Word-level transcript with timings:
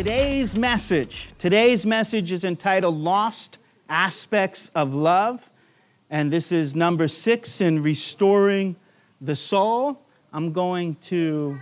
Today's 0.00 0.56
message. 0.56 1.28
Today's 1.36 1.84
message 1.84 2.32
is 2.32 2.42
entitled 2.42 2.96
Lost 2.96 3.58
Aspects 3.90 4.70
of 4.74 4.94
Love. 4.94 5.50
And 6.08 6.32
this 6.32 6.52
is 6.52 6.74
number 6.74 7.06
six 7.06 7.60
in 7.60 7.82
Restoring 7.82 8.76
the 9.20 9.36
Soul. 9.36 10.00
I'm 10.32 10.54
going 10.54 10.94
to 11.08 11.58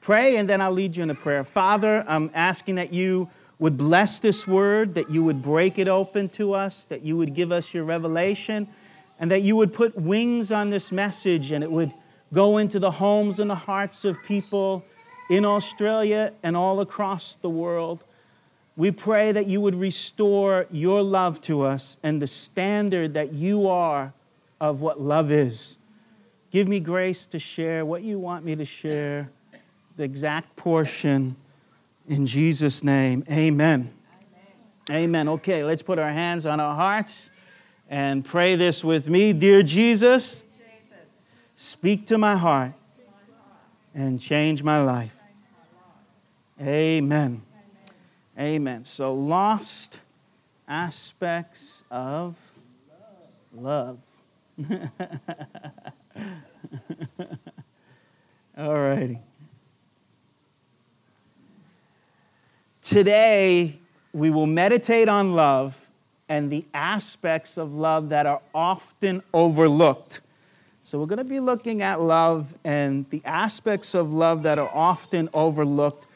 pray 0.00 0.38
and 0.38 0.50
then 0.50 0.60
I'll 0.60 0.72
lead 0.72 0.96
you 0.96 1.04
in 1.04 1.10
a 1.10 1.14
prayer. 1.14 1.44
Father, 1.44 2.04
I'm 2.08 2.32
asking 2.34 2.74
that 2.74 2.92
you 2.92 3.30
would 3.60 3.76
bless 3.76 4.18
this 4.18 4.44
word, 4.44 4.94
that 4.94 5.08
you 5.08 5.22
would 5.22 5.40
break 5.40 5.78
it 5.78 5.86
open 5.86 6.30
to 6.30 6.54
us, 6.54 6.84
that 6.86 7.02
you 7.02 7.16
would 7.16 7.32
give 7.32 7.52
us 7.52 7.72
your 7.72 7.84
revelation, 7.84 8.66
and 9.20 9.30
that 9.30 9.42
you 9.42 9.54
would 9.54 9.72
put 9.72 9.94
wings 9.94 10.50
on 10.50 10.70
this 10.70 10.90
message 10.90 11.52
and 11.52 11.62
it 11.62 11.70
would 11.70 11.92
go 12.32 12.58
into 12.58 12.80
the 12.80 12.90
homes 12.90 13.38
and 13.38 13.48
the 13.48 13.54
hearts 13.54 14.04
of 14.04 14.20
people 14.24 14.84
in 15.28 15.44
Australia 15.44 16.32
and 16.42 16.56
all 16.56 16.80
across 16.80 17.36
the 17.36 17.50
world. 17.50 18.02
We 18.76 18.90
pray 18.90 19.32
that 19.32 19.46
you 19.46 19.60
would 19.60 19.74
restore 19.74 20.66
your 20.70 21.02
love 21.02 21.40
to 21.42 21.62
us 21.62 21.96
and 22.02 22.22
the 22.22 22.26
standard 22.26 23.14
that 23.14 23.32
you 23.32 23.68
are 23.68 24.12
of 24.60 24.80
what 24.80 25.00
love 25.00 25.30
is. 25.30 25.78
Give 26.50 26.66
me 26.66 26.80
grace 26.80 27.26
to 27.28 27.38
share 27.38 27.84
what 27.84 28.02
you 28.02 28.18
want 28.18 28.44
me 28.44 28.56
to 28.56 28.64
share, 28.64 29.30
the 29.96 30.04
exact 30.04 30.56
portion. 30.56 31.36
In 32.08 32.24
Jesus' 32.24 32.82
name, 32.82 33.24
amen. 33.30 33.92
Amen. 34.88 35.04
amen. 35.04 35.28
Okay, 35.28 35.62
let's 35.62 35.82
put 35.82 35.98
our 35.98 36.10
hands 36.10 36.46
on 36.46 36.58
our 36.58 36.74
hearts 36.74 37.28
and 37.90 38.24
pray 38.24 38.56
this 38.56 38.82
with 38.82 39.08
me. 39.08 39.32
Dear 39.32 39.62
Jesus, 39.62 40.42
speak 41.54 42.06
to 42.06 42.16
my 42.16 42.36
heart 42.36 42.72
and 43.94 44.20
change 44.20 44.62
my 44.62 44.82
life. 44.82 45.17
Amen. 46.60 47.40
Amen. 48.36 48.84
So, 48.84 49.14
lost 49.14 50.00
aspects 50.66 51.84
of 51.88 52.34
love. 53.54 53.98
All 58.58 58.74
righty. 58.74 59.20
Today, 62.82 63.78
we 64.12 64.30
will 64.30 64.46
meditate 64.46 65.08
on 65.08 65.34
love 65.34 65.76
and 66.28 66.50
the 66.50 66.64
aspects 66.74 67.56
of 67.56 67.76
love 67.76 68.08
that 68.08 68.26
are 68.26 68.42
often 68.52 69.22
overlooked. 69.32 70.22
So, 70.82 70.98
we're 70.98 71.06
going 71.06 71.18
to 71.18 71.24
be 71.24 71.38
looking 71.38 71.82
at 71.82 72.00
love 72.00 72.52
and 72.64 73.08
the 73.10 73.22
aspects 73.24 73.94
of 73.94 74.12
love 74.12 74.42
that 74.42 74.58
are 74.58 74.70
often 74.74 75.28
overlooked 75.32 76.07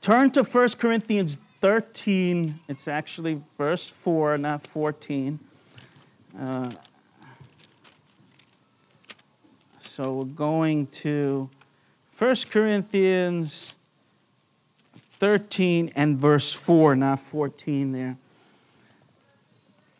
Turn 0.00 0.30
to 0.32 0.42
1 0.42 0.68
Corinthians 0.78 1.38
13. 1.60 2.60
It's 2.68 2.86
actually 2.86 3.40
verse 3.56 3.88
4, 3.88 4.38
not 4.38 4.66
14. 4.66 5.38
Uh, 6.38 6.70
so 9.78 10.14
we're 10.14 10.24
going 10.26 10.86
to 10.86 11.50
1 12.16 12.34
Corinthians 12.50 13.74
13 15.18 15.92
and 15.96 16.16
verse 16.16 16.52
4, 16.52 16.94
not 16.94 17.18
14 17.18 17.92
there. 17.92 18.16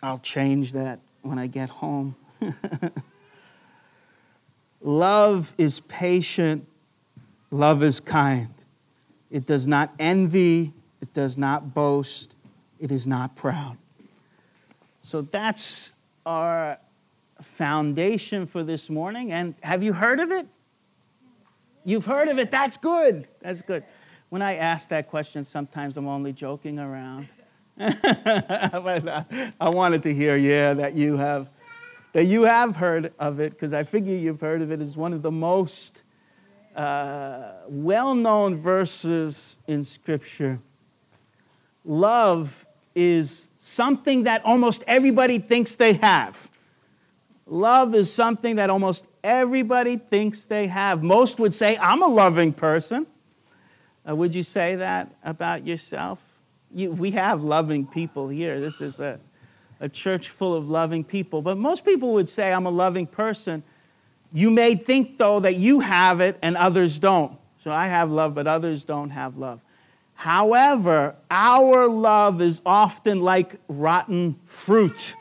I'll 0.01 0.21
change 0.21 0.73
that 0.73 1.01
when 1.23 1.41
I 1.41 1.49
get 1.49 1.71
home. 1.71 2.15
love 4.81 5.53
is 5.59 5.81
patient, 5.81 6.69
love 7.51 7.83
is 7.83 7.99
kind. 7.99 8.49
It 9.31 9.47
does 9.47 9.67
not 9.67 9.93
envy. 9.99 10.73
It 11.01 11.13
does 11.15 11.37
not 11.37 11.75
boast. 11.75 12.35
It 12.79 12.91
is 12.91 13.07
not 13.07 13.37
proud. 13.37 13.77
So 15.03 15.23
that's 15.23 15.93
our 16.27 16.79
foundation 17.43 18.47
for 18.47 18.63
this 18.63 18.91
morning. 18.91 19.33
And 19.33 19.55
have 19.63 19.83
you 19.83 19.93
heard 19.93 20.21
of 20.21 20.31
it? 20.31 20.47
You've 21.85 22.05
heard 22.05 22.29
of 22.29 22.39
it. 22.39 22.51
That's 22.51 22.77
good. 22.77 23.29
That's 23.41 23.63
good. 23.63 23.85
When 24.29 24.43
I 24.43 24.57
ask 24.57 24.89
that 24.91 25.09
question, 25.09 25.45
sometimes 25.45 25.97
I'm 25.97 26.07
only 26.07 26.33
joking 26.33 26.79
around. 26.79 27.29
but 27.79 29.09
uh, 29.09 29.25
I 29.61 29.69
wanted 29.71 30.03
to 30.03 30.13
hear, 30.13 30.37
yeah, 30.37 30.75
that 30.75 30.95
you 30.95 31.17
have 31.17 31.49
that 32.13 32.25
you 32.25 32.43
have 32.43 32.77
heard 32.77 33.13
of 33.19 33.39
it 33.39 33.53
because 33.53 33.73
I 33.73 33.85
figure 33.85 34.15
you've 34.15 34.41
heard 34.41 34.63
of 34.63 34.73
it 34.73 34.81
as 34.81 34.97
one 34.97 35.13
of 35.13 35.23
the 35.23 35.31
most 35.31 36.03
uh, 36.77 37.53
well 37.69 38.15
known 38.15 38.57
verses 38.57 39.59
in 39.67 39.85
Scripture. 39.85 40.61
Love 41.85 42.67
is 42.95 43.49
something 43.59 44.25
that 44.25 44.45
almost 44.45 44.83
everybody 44.87 45.39
thinks 45.39 45.77
they 45.77 45.95
have. 45.95 46.51
Love 47.47 47.95
is 47.95 48.13
something 48.13 48.57
that 48.57 48.71
almost 48.71 49.07
everybody 49.25 49.97
thinks 49.97 50.47
they 50.47 50.67
have. 50.67 51.03
Most 51.03 51.39
would 51.39 51.55
say, 51.55 51.77
I'm 51.79 52.03
a 52.03 52.09
loving 52.09 52.53
person. 52.53 53.07
Uh, 54.09 54.15
would 54.15 54.35
you 54.35 54.43
say 54.43 54.77
that 54.77 55.11
about 55.25 55.67
yourself? 55.67 56.21
You, 56.75 56.91
we 56.91 57.13
have 57.13 57.43
loving 57.43 57.87
people 57.87 58.29
here. 58.29 58.61
This 58.61 58.81
is 58.81 59.01
a, 59.01 59.19
a 59.81 59.89
church 59.89 60.29
full 60.29 60.55
of 60.55 60.69
loving 60.69 61.05
people. 61.05 61.41
But 61.41 61.57
most 61.57 61.85
people 61.85 62.13
would 62.15 62.29
say, 62.29 62.53
I'm 62.53 62.67
a 62.67 62.71
loving 62.71 63.07
person. 63.07 63.63
You 64.33 64.51
may 64.51 64.75
think, 64.75 65.19
though, 65.19 65.41
that 65.41 65.57
you 65.57 65.81
have 65.81 66.21
it 66.21 66.39
and 66.43 66.57
others 66.57 66.99
don't. 66.99 67.39
So 67.65 67.71
I 67.71 67.89
have 67.89 68.11
love, 68.11 68.35
but 68.35 68.47
others 68.47 68.85
don't 68.85 69.11
have 69.11 69.37
love. 69.37 69.61
However, 70.15 71.15
our 71.31 71.87
love 71.87 72.43
is 72.43 72.61
often 72.67 73.21
like 73.21 73.57
rotten 73.69 74.35
fruit 74.45 75.15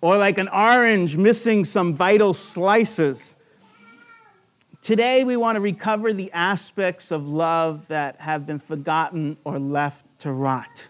or 0.00 0.16
like 0.16 0.38
an 0.38 0.48
orange 0.48 1.16
missing 1.16 1.64
some 1.64 1.94
vital 1.94 2.34
slices. 2.34 3.36
Today, 4.80 5.22
we 5.22 5.36
want 5.36 5.56
to 5.56 5.60
recover 5.60 6.12
the 6.12 6.32
aspects 6.32 7.10
of 7.10 7.28
love 7.28 7.86
that 7.88 8.16
have 8.16 8.46
been 8.46 8.58
forgotten 8.58 9.36
or 9.44 9.58
left 9.58 10.04
to 10.20 10.32
rot. 10.32 10.88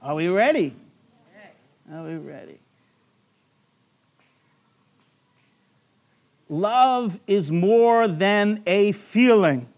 Are 0.00 0.14
we 0.14 0.28
ready? 0.28 0.76
Are 1.90 2.04
we 2.04 2.16
ready? 2.16 2.58
Love 6.48 7.18
is 7.26 7.50
more 7.50 8.06
than 8.06 8.62
a 8.66 8.92
feeling, 8.92 9.68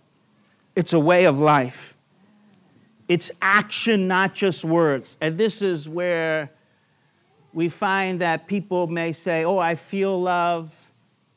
it's 0.74 0.92
a 0.92 1.00
way 1.00 1.24
of 1.24 1.38
life. 1.38 1.96
It's 3.08 3.30
action, 3.40 4.08
not 4.08 4.34
just 4.34 4.64
words. 4.64 5.16
And 5.20 5.38
this 5.38 5.62
is 5.62 5.88
where 5.88 6.50
we 7.52 7.68
find 7.68 8.20
that 8.20 8.48
people 8.48 8.88
may 8.88 9.12
say, 9.12 9.44
Oh, 9.44 9.58
I 9.58 9.76
feel 9.76 10.20
love. 10.20 10.72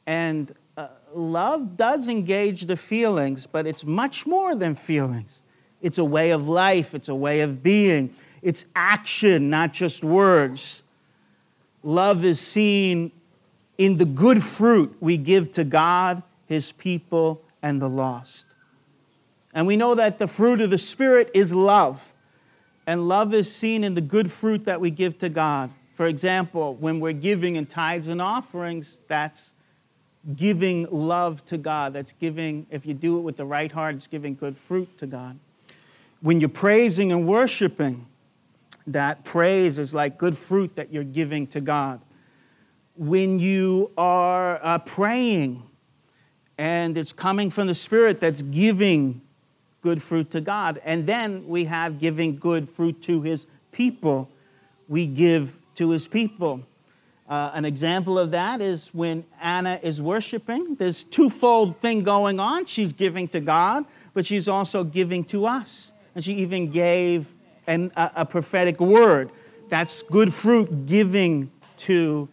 And 0.08 0.54
uh, 0.76 0.88
love 1.14 1.78
does 1.78 2.10
engage 2.10 2.66
the 2.66 2.76
feelings, 2.76 3.46
but 3.46 3.68
it's 3.68 3.86
much 3.86 4.26
more 4.26 4.56
than 4.56 4.74
feelings. 4.74 5.42
It's 5.82 5.98
a 5.98 6.04
way 6.04 6.32
of 6.32 6.50
life, 6.50 6.96
it's 6.96 7.08
a 7.08 7.16
way 7.16 7.42
of 7.42 7.62
being, 7.62 8.14
it's 8.42 8.66
action, 8.76 9.50
not 9.50 9.72
just 9.72 10.04
words. 10.04 10.82
Love 11.84 12.26
is 12.26 12.40
seen 12.40 13.12
in 13.80 13.98
the 13.98 14.06
good 14.06 14.44
fruit 14.44 14.96
we 15.00 15.18
give 15.18 15.54
to 15.54 15.64
God, 15.64 16.22
His 16.46 16.72
people, 16.74 17.42
and 17.64 17.82
the 17.82 17.90
lost. 17.90 18.46
And 19.54 19.66
we 19.66 19.78
know 19.78 19.96
that 19.96 20.20
the 20.20 20.28
fruit 20.28 20.62
of 20.62 20.70
the 20.70 20.78
Spirit 20.78 21.32
is 21.34 21.56
love. 21.56 22.14
And 22.86 23.08
love 23.08 23.34
is 23.34 23.52
seen 23.52 23.84
in 23.84 23.96
the 23.96 24.02
good 24.02 24.32
fruit 24.32 24.66
that 24.66 24.80
we 24.82 24.92
give 24.92 25.18
to 25.20 25.30
God. 25.30 25.72
For 25.96 26.08
example, 26.08 26.76
when 26.76 27.00
we're 27.00 27.14
giving 27.14 27.56
in 27.56 27.66
tithes 27.66 28.10
and 28.10 28.22
offerings, 28.22 28.98
that's 29.08 29.54
giving 30.36 30.88
love 30.92 31.44
to 31.46 31.58
God. 31.58 31.94
That's 31.94 32.14
giving, 32.20 32.68
if 32.70 32.86
you 32.86 32.94
do 32.94 33.18
it 33.18 33.22
with 33.22 33.38
the 33.38 33.46
right 33.46 33.72
heart, 33.72 33.96
it's 33.96 34.08
giving 34.08 34.36
good 34.36 34.58
fruit 34.58 34.98
to 34.98 35.08
God. 35.08 35.40
When 36.22 36.42
you're 36.42 36.50
praising 36.50 37.14
and 37.14 37.26
worshiping, 37.26 38.06
that 38.88 39.24
praise 39.24 39.78
is 39.78 39.94
like 39.94 40.18
good 40.18 40.38
fruit 40.38 40.76
that 40.76 40.92
you're 40.92 41.04
giving 41.04 41.48
to 41.48 41.62
God. 41.62 42.02
When 43.00 43.40
you 43.40 43.92
are 43.98 44.60
uh, 44.62 44.78
praying 44.80 45.64
and 46.58 46.98
it's 46.98 47.14
coming 47.14 47.50
from 47.50 47.68
the 47.68 47.74
Spirit 47.74 48.20
that's 48.20 48.42
giving 48.42 49.22
good 49.82 50.04
fruit 50.04 50.30
to 50.32 50.42
God. 50.42 50.82
And 50.84 51.08
then 51.08 51.48
we 51.48 51.64
have 51.64 51.98
giving 51.98 52.38
good 52.38 52.70
fruit 52.70 53.02
to 53.04 53.22
His 53.22 53.46
people. 53.72 54.30
We 54.90 55.08
give 55.08 55.62
to 55.76 55.92
His 55.92 56.10
people. 56.10 56.62
Uh, 57.30 57.52
an 57.54 57.64
example 57.64 58.20
of 58.20 58.32
that 58.32 58.60
is 58.60 58.90
when 58.92 59.24
Anna 59.40 59.80
is 59.82 60.02
worshiping. 60.02 60.76
There's 60.76 61.06
twofold 61.06 61.78
thing 61.78 62.04
going 62.04 62.38
on. 62.38 62.66
She's 62.66 62.92
giving 62.92 63.30
to 63.30 63.40
God, 63.40 63.86
but 64.14 64.26
she's 64.26 64.50
also 64.50 64.84
giving 64.84 65.24
to 65.26 65.46
us. 65.46 65.94
And 66.16 66.26
she 66.26 66.34
even 66.34 66.70
gave 66.70 67.34
an, 67.66 67.94
a, 67.96 68.12
a 68.18 68.26
prophetic 68.26 68.82
word. 68.82 69.30
That's 69.70 70.04
good 70.04 70.34
fruit 70.34 70.88
giving 70.88 71.52
to 71.78 72.28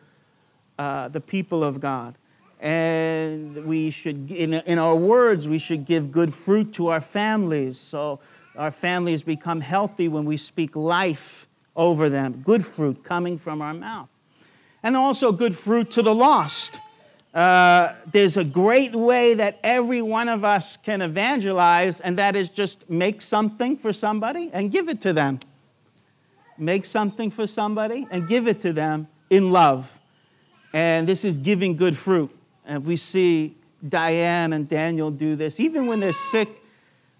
uh, 0.78 1.08
the 1.08 1.20
people 1.20 1.64
of 1.64 1.80
God. 1.80 2.14
And 2.60 3.66
we 3.66 3.90
should, 3.90 4.30
in, 4.30 4.54
in 4.54 4.78
our 4.78 4.96
words, 4.96 5.46
we 5.46 5.58
should 5.58 5.84
give 5.84 6.10
good 6.10 6.32
fruit 6.32 6.72
to 6.74 6.88
our 6.88 7.00
families. 7.00 7.78
So 7.78 8.20
our 8.56 8.70
families 8.70 9.22
become 9.22 9.60
healthy 9.60 10.08
when 10.08 10.24
we 10.24 10.36
speak 10.36 10.74
life 10.74 11.46
over 11.74 12.08
them. 12.08 12.42
Good 12.44 12.64
fruit 12.64 13.04
coming 13.04 13.38
from 13.38 13.60
our 13.60 13.74
mouth. 13.74 14.08
And 14.82 14.96
also 14.96 15.32
good 15.32 15.56
fruit 15.56 15.90
to 15.92 16.02
the 16.02 16.14
lost. 16.14 16.80
Uh, 17.34 17.94
there's 18.10 18.38
a 18.38 18.44
great 18.44 18.94
way 18.94 19.34
that 19.34 19.58
every 19.62 20.00
one 20.00 20.28
of 20.28 20.42
us 20.42 20.78
can 20.78 21.02
evangelize, 21.02 22.00
and 22.00 22.16
that 22.18 22.34
is 22.34 22.48
just 22.48 22.88
make 22.88 23.20
something 23.20 23.76
for 23.76 23.92
somebody 23.92 24.48
and 24.54 24.72
give 24.72 24.88
it 24.88 25.02
to 25.02 25.12
them. 25.12 25.38
Make 26.56 26.86
something 26.86 27.30
for 27.30 27.46
somebody 27.46 28.06
and 28.10 28.26
give 28.26 28.48
it 28.48 28.62
to 28.62 28.72
them 28.72 29.08
in 29.28 29.52
love. 29.52 30.00
And 30.76 31.08
this 31.08 31.24
is 31.24 31.38
giving 31.38 31.74
good 31.74 31.96
fruit. 31.96 32.30
And 32.66 32.84
we 32.84 32.98
see 32.98 33.56
Diane 33.88 34.52
and 34.52 34.68
Daniel 34.68 35.10
do 35.10 35.34
this. 35.34 35.58
Even 35.58 35.86
when 35.86 36.00
they're 36.00 36.12
sick, 36.12 36.50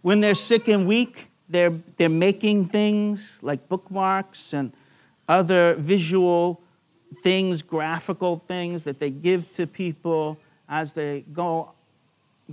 when 0.02 0.20
they're 0.20 0.34
sick 0.34 0.68
and 0.68 0.86
weak, 0.86 1.28
they're, 1.48 1.72
they're 1.96 2.10
making 2.10 2.66
things 2.66 3.38
like 3.40 3.66
bookmarks 3.66 4.52
and 4.52 4.74
other 5.26 5.72
visual 5.72 6.60
things, 7.22 7.62
graphical 7.62 8.36
things 8.36 8.84
that 8.84 9.00
they 9.00 9.08
give 9.08 9.50
to 9.54 9.66
people 9.66 10.36
as 10.68 10.92
they 10.92 11.24
go, 11.32 11.70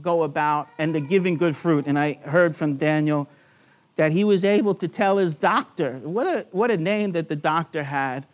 go 0.01 0.23
about, 0.23 0.69
and 0.77 0.95
they're 0.95 1.01
giving 1.01 1.35
good 1.35 1.57
fruit. 1.57 1.85
And 1.85 1.99
I 1.99 2.13
heard 2.13 2.55
from 2.55 2.77
Daniel 2.77 3.27
that 3.97 4.13
he 4.13 4.23
was 4.23 4.45
able 4.45 4.73
to 4.75 4.87
tell 4.87 5.17
his 5.17 5.35
doctor, 5.35 5.95
what 5.95 6.27
a, 6.27 6.45
what 6.51 6.71
a 6.71 6.77
name 6.77 7.11
that 7.11 7.27
the 7.27 7.35
doctor 7.35 7.83
had. 7.83 8.25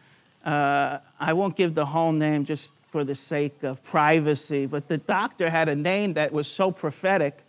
Uh, 0.46 1.00
I 1.20 1.34
won't 1.34 1.56
give 1.56 1.76
the 1.76 1.86
whole 1.86 2.12
name 2.12 2.46
just 2.46 2.72
for 2.88 3.04
the 3.04 3.16
sake 3.16 3.64
of 3.64 3.84
privacy, 3.84 4.66
but 4.66 4.88
the 4.88 4.98
doctor 4.98 5.50
had 5.50 5.70
a 5.70 5.76
name 5.76 6.14
that 6.14 6.32
was 6.32 6.48
so 6.48 6.72
prophetic, 6.72 7.44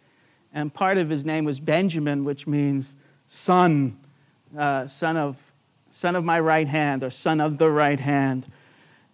and 0.52 0.72
part 0.72 0.98
of 0.98 1.08
his 1.08 1.24
name 1.24 1.44
was 1.44 1.60
Benjamin, 1.60 2.24
which 2.24 2.46
means 2.46 2.96
son, 3.26 3.96
uh, 4.58 4.86
son, 4.86 5.16
of, 5.16 5.36
son 5.90 6.16
of 6.16 6.24
my 6.24 6.40
right 6.40 6.68
hand, 6.68 7.02
or 7.02 7.10
son 7.10 7.40
of 7.40 7.58
the 7.58 7.70
right 7.70 8.00
hand. 8.00 8.46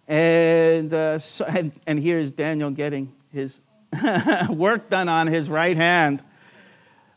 And, 0.07 0.93
uh, 0.93 1.19
so, 1.19 1.45
and, 1.47 1.71
and 1.85 1.99
here's 1.99 2.31
Daniel 2.31 2.71
getting 2.71 3.13
his 3.31 3.61
work 4.49 4.89
done 4.89 5.07
on 5.07 5.27
his 5.27 5.49
right 5.49 5.77
hand. 5.77 6.21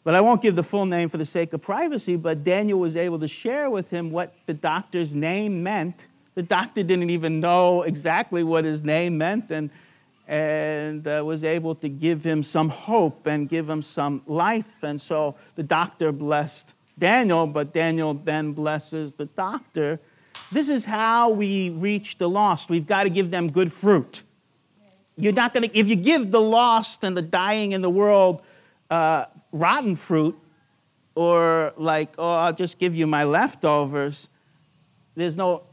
But 0.05 0.15
I 0.15 0.21
won't 0.21 0.41
give 0.41 0.57
the 0.57 0.63
full 0.63 0.87
name 0.87 1.09
for 1.09 1.19
the 1.19 1.27
sake 1.27 1.53
of 1.53 1.63
privacy, 1.63 2.17
but 2.17 2.43
Daniel 2.45 2.79
was 2.79 2.97
able 2.97 3.19
to 3.21 3.29
share 3.29 3.69
with 3.71 3.91
him 3.91 4.11
what 4.11 4.35
the 4.47 4.55
doctor's 4.55 5.15
name 5.15 5.63
meant. 5.63 6.07
The 6.35 6.43
doctor 6.43 6.83
didn't 6.83 7.11
even 7.11 7.41
know 7.41 7.83
exactly 7.83 8.43
what 8.43 8.65
his 8.65 8.85
name 8.85 9.19
meant 9.19 9.51
and, 9.51 9.71
and 10.29 11.07
uh, 11.07 11.23
was 11.25 11.45
able 11.45 11.75
to 11.77 11.89
give 11.89 12.25
him 12.25 12.43
some 12.43 12.69
hope 12.69 13.27
and 13.27 13.49
give 13.49 13.69
him 13.69 13.83
some 13.83 14.23
life. 14.27 14.83
And 14.83 15.01
so 15.01 15.35
the 15.57 15.63
doctor 15.63 16.13
blessed 16.13 16.73
Daniel, 16.99 17.47
but 17.47 17.73
Daniel 17.73 18.15
then 18.15 18.53
blesses 18.53 19.15
the 19.15 19.27
doctor 19.27 19.99
this 20.53 20.69
is 20.69 20.85
how 20.85 21.31
we 21.31 21.71
reach 21.71 22.19
the 22.19 22.29
lost. 22.29 22.71
We've 22.71 22.87
got 22.87 23.05
to 23.05 23.11
give 23.11 23.31
them 23.31 23.51
good 23.51 23.73
fruit. 23.73 24.23
You're 25.17 25.33
not 25.33 25.55
going 25.55 25.69
to, 25.69 25.79
if 25.79 25.89
you 25.89 25.97
give 25.97 26.31
the 26.31 26.41
lost 26.41 27.05
and 27.05 27.17
the 27.17 27.23
dying 27.23 27.73
in 27.73 27.83
the 27.83 27.91
world 27.91 28.43
uh, 28.91 29.27
rotten 29.53 29.95
fruit, 29.95 30.37
or 31.15 31.73
like, 31.77 32.15
oh, 32.19 32.33
I'll 32.33 32.53
just 32.53 32.79
give 32.79 32.97
you 32.97 33.07
my 33.07 33.25
leftovers, 33.25 34.29
there's 35.15 35.37
no, 35.37 35.65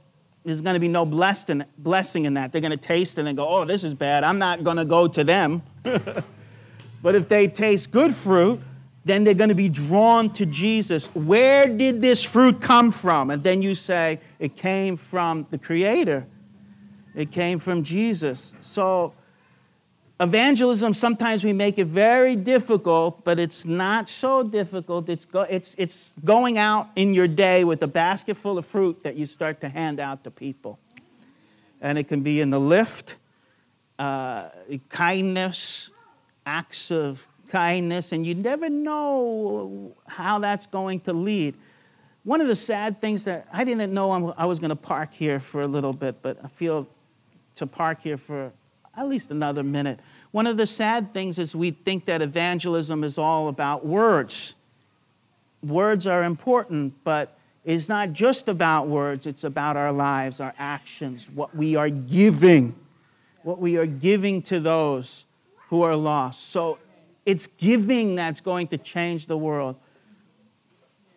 there's 0.47 0.61
going 0.61 0.75
to 0.75 0.79
be 0.79 0.87
no 0.87 1.05
blessed 1.05 1.49
in, 1.49 1.65
blessing 1.77 2.23
in 2.23 2.35
that. 2.35 2.53
They're 2.53 2.61
going 2.61 2.71
to 2.71 2.77
taste 2.77 3.17
it 3.17 3.25
and 3.25 3.35
go, 3.35 3.45
oh, 3.45 3.65
this 3.65 3.83
is 3.83 3.93
bad. 3.93 4.23
I'm 4.23 4.39
not 4.39 4.63
going 4.63 4.77
to 4.77 4.85
go 4.85 5.05
to 5.05 5.21
them. 5.21 5.61
but 5.83 7.15
if 7.15 7.27
they 7.27 7.49
taste 7.49 7.91
good 7.91 8.15
fruit, 8.15 8.61
then 9.03 9.25
they're 9.25 9.33
going 9.33 9.49
to 9.49 9.55
be 9.55 9.67
drawn 9.67 10.29
to 10.35 10.45
Jesus. 10.45 11.07
Where 11.07 11.67
did 11.67 12.01
this 12.01 12.23
fruit 12.23 12.61
come 12.61 12.91
from? 12.91 13.29
And 13.29 13.43
then 13.43 13.61
you 13.61 13.75
say, 13.75 14.21
it 14.39 14.55
came 14.55 14.95
from 14.95 15.45
the 15.49 15.57
Creator, 15.57 16.25
it 17.13 17.29
came 17.29 17.59
from 17.59 17.83
Jesus. 17.83 18.53
So, 18.61 19.13
evangelism, 20.19 20.93
sometimes 20.93 21.43
we 21.43 21.53
make 21.53 21.77
it 21.77 21.85
very 21.85 22.35
difficult, 22.35 23.23
but 23.23 23.39
it's 23.39 23.65
not 23.65 24.09
so 24.09 24.43
difficult. 24.43 25.09
It's, 25.09 25.25
go, 25.25 25.41
it's, 25.41 25.75
it's 25.77 26.13
going 26.25 26.57
out 26.57 26.89
in 26.95 27.13
your 27.13 27.27
day 27.27 27.63
with 27.63 27.83
a 27.83 27.87
basket 27.87 28.37
full 28.37 28.57
of 28.57 28.65
fruit 28.65 29.03
that 29.03 29.15
you 29.15 29.25
start 29.25 29.61
to 29.61 29.69
hand 29.69 29.99
out 29.99 30.23
to 30.23 30.31
people. 30.31 30.79
And 31.81 31.97
it 31.97 32.07
can 32.07 32.21
be 32.21 32.41
in 32.41 32.49
the 32.49 32.59
lift, 32.59 33.17
uh, 33.99 34.49
kindness, 34.89 35.89
acts 36.45 36.89
of 36.91 37.23
kindness, 37.49 38.11
and 38.11 38.25
you 38.25 38.33
never 38.33 38.69
know 38.69 39.95
how 40.07 40.39
that's 40.39 40.65
going 40.65 40.99
to 41.01 41.13
lead. 41.13 41.55
One 42.23 42.41
of 42.41 42.47
the 42.47 42.55
sad 42.55 42.99
things 42.99 43.23
that 43.25 43.47
I 43.53 43.63
didn't 43.63 43.93
know 43.93 44.33
I 44.37 44.45
was 44.45 44.59
going 44.59 44.69
to 44.69 44.75
park 44.75 45.13
here 45.13 45.39
for 45.39 45.61
a 45.61 45.67
little 45.67 45.93
bit, 45.93 46.21
but 46.21 46.37
I 46.43 46.47
feel 46.47 46.87
to 47.55 47.67
park 47.67 48.01
here 48.01 48.17
for 48.17 48.51
at 48.97 49.07
least 49.07 49.31
another 49.31 49.63
minute. 49.63 49.99
One 50.37 50.45
of 50.45 50.55
the 50.55 50.67
sad 50.67 51.15
things 51.15 51.39
is 51.39 51.55
we 51.55 51.71
think 51.71 52.05
that 52.05 52.21
evangelism 52.21 53.03
is 53.03 53.17
all 53.17 53.47
about 53.47 53.83
words. 53.83 54.53
Words 55.63 56.05
are 56.05 56.23
important, 56.23 56.93
but 57.03 57.35
it's 57.65 57.89
not 57.89 58.13
just 58.13 58.47
about 58.47 58.87
words, 58.87 59.25
it's 59.25 59.43
about 59.43 59.77
our 59.77 59.91
lives, 59.91 60.39
our 60.39 60.53
actions, 60.59 61.27
what 61.27 61.55
we 61.55 61.75
are 61.75 61.89
giving, 61.89 62.75
what 63.41 63.57
we 63.57 63.77
are 63.77 63.87
giving 63.87 64.43
to 64.43 64.59
those 64.59 65.25
who 65.71 65.81
are 65.81 65.95
lost. 65.95 66.51
So 66.51 66.77
it's 67.25 67.47
giving 67.47 68.13
that's 68.13 68.39
going 68.39 68.67
to 68.67 68.77
change 68.77 69.25
the 69.25 69.39
world. 69.39 69.75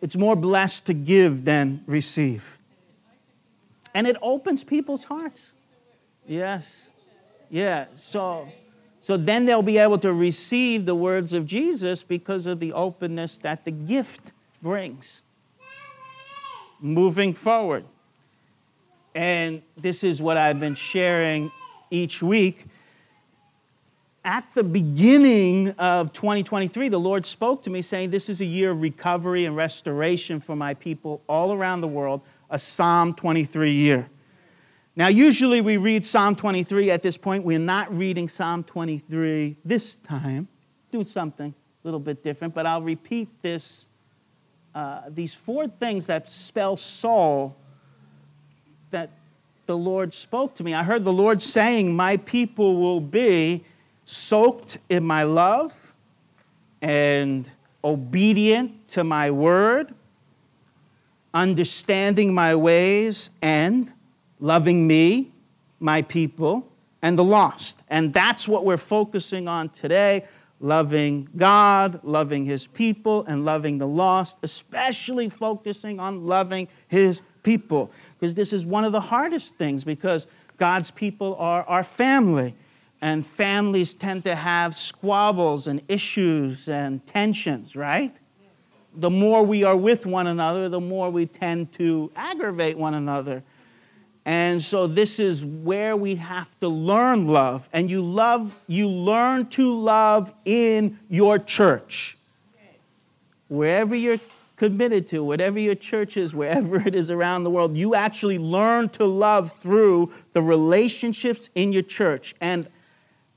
It's 0.01 0.15
more 0.15 0.35
blessed 0.35 0.85
to 0.85 0.95
give 0.95 1.45
than 1.45 1.83
receive. 1.85 2.57
And 3.93 4.07
it 4.07 4.17
opens 4.19 4.63
people's 4.63 5.03
hearts. 5.03 5.51
Yes. 6.25 6.87
Yeah. 7.51 7.85
So, 7.95 8.47
so 9.01 9.17
then 9.17 9.45
they'll 9.45 9.61
be 9.61 9.77
able 9.77 9.97
to 9.99 10.13
receive 10.13 10.85
the 10.85 10.95
words 10.95 11.33
of 11.33 11.45
Jesus 11.45 12.03
because 12.03 12.45
of 12.45 12.59
the 12.59 12.73
openness 12.73 13.37
that 13.39 13.65
the 13.65 13.71
gift 13.71 14.31
brings. 14.61 15.21
Moving 16.79 17.33
forward. 17.33 17.85
And 19.13 19.61
this 19.75 20.03
is 20.03 20.21
what 20.21 20.37
I've 20.37 20.59
been 20.59 20.75
sharing 20.75 21.51
each 21.89 22.21
week 22.21 22.65
at 24.23 24.45
the 24.53 24.63
beginning 24.63 25.71
of 25.71 26.13
2023, 26.13 26.89
the 26.89 26.99
Lord 26.99 27.25
spoke 27.25 27.63
to 27.63 27.69
me 27.69 27.81
saying, 27.81 28.11
This 28.11 28.29
is 28.29 28.39
a 28.39 28.45
year 28.45 28.71
of 28.71 28.81
recovery 28.81 29.45
and 29.45 29.55
restoration 29.55 30.39
for 30.39 30.55
my 30.55 30.73
people 30.75 31.23
all 31.27 31.53
around 31.53 31.81
the 31.81 31.87
world, 31.87 32.21
a 32.49 32.59
Psalm 32.59 33.13
23 33.13 33.71
year. 33.71 34.09
Now, 34.93 35.07
usually 35.07 35.61
we 35.61 35.77
read 35.77 36.05
Psalm 36.05 36.35
23 36.35 36.91
at 36.91 37.01
this 37.01 37.15
point. 37.15 37.45
We're 37.45 37.59
not 37.59 37.95
reading 37.97 38.27
Psalm 38.27 38.61
23 38.61 39.55
this 39.63 39.95
time, 39.97 40.49
Do 40.91 41.05
something 41.05 41.53
a 41.53 41.87
little 41.87 41.99
bit 41.99 42.23
different, 42.23 42.53
but 42.53 42.65
I'll 42.65 42.81
repeat 42.81 43.29
this. 43.41 43.87
Uh, 44.75 45.01
these 45.07 45.33
four 45.33 45.67
things 45.67 46.07
that 46.07 46.29
spell 46.29 46.75
Saul 46.75 47.55
that 48.91 49.09
the 49.65 49.77
Lord 49.77 50.13
spoke 50.13 50.55
to 50.55 50.63
me. 50.63 50.73
I 50.73 50.83
heard 50.83 51.05
the 51.05 51.13
Lord 51.13 51.41
saying, 51.41 51.95
My 51.95 52.17
people 52.17 52.75
will 52.75 52.99
be 52.99 53.63
soaked 54.05 54.77
in 54.89 55.05
my 55.05 55.23
love 55.23 55.93
and 56.81 57.49
obedient 57.81 58.87
to 58.89 59.05
my 59.05 59.31
word, 59.31 59.93
understanding 61.33 62.33
my 62.33 62.55
ways, 62.55 63.29
and 63.41 63.93
loving 64.41 64.85
me, 64.85 65.31
my 65.79 66.01
people, 66.01 66.67
and 67.01 67.17
the 67.17 67.23
lost. 67.23 67.81
And 67.89 68.13
that's 68.13 68.47
what 68.47 68.65
we're 68.65 68.75
focusing 68.77 69.47
on 69.47 69.69
today 69.69 70.25
loving 70.59 71.27
God, 71.35 71.99
loving 72.03 72.45
his 72.45 72.67
people, 72.67 73.25
and 73.27 73.43
loving 73.43 73.79
the 73.79 73.87
lost, 73.87 74.37
especially 74.43 75.27
focusing 75.27 75.99
on 75.99 76.27
loving 76.27 76.67
his 76.87 77.23
people. 77.41 77.91
Because 78.19 78.35
this 78.35 78.53
is 78.53 78.63
one 78.63 78.83
of 78.83 78.91
the 78.91 79.01
hardest 79.01 79.55
things 79.55 79.83
because 79.83 80.27
God's 80.57 80.91
people 80.91 81.35
are 81.39 81.63
our 81.63 81.83
family. 81.83 82.53
And 83.01 83.25
families 83.25 83.95
tend 83.95 84.23
to 84.25 84.35
have 84.35 84.77
squabbles 84.77 85.65
and 85.65 85.81
issues 85.87 86.67
and 86.67 87.05
tensions, 87.07 87.75
right? 87.75 88.15
The 88.93 89.09
more 89.09 89.43
we 89.43 89.63
are 89.63 89.75
with 89.75 90.05
one 90.05 90.27
another, 90.27 90.69
the 90.69 90.79
more 90.79 91.09
we 91.09 91.25
tend 91.25 91.73
to 91.79 92.11
aggravate 92.15 92.77
one 92.77 92.93
another. 92.93 93.41
And 94.25 94.61
so 94.61 94.85
this 94.85 95.19
is 95.19 95.43
where 95.43 95.95
we 95.95 96.15
have 96.15 96.47
to 96.59 96.67
learn 96.67 97.27
love. 97.27 97.67
And 97.73 97.89
you 97.89 98.03
love, 98.03 98.55
you 98.67 98.87
learn 98.87 99.47
to 99.49 99.73
love 99.73 100.31
in 100.45 100.99
your 101.09 101.39
church. 101.39 102.17
Wherever 103.47 103.95
you're 103.95 104.19
committed 104.55 105.07
to, 105.07 105.23
whatever 105.23 105.57
your 105.59 105.75
church 105.75 106.17
is, 106.17 106.35
wherever 106.35 106.75
it 106.87 106.93
is 106.93 107.09
around 107.09 107.43
the 107.43 107.49
world, 107.49 107.75
you 107.75 107.95
actually 107.95 108.37
learn 108.37 108.89
to 108.89 109.05
love 109.05 109.51
through 109.51 110.13
the 110.33 110.41
relationships 110.41 111.49
in 111.55 111.73
your 111.73 111.81
church. 111.81 112.35
And 112.39 112.67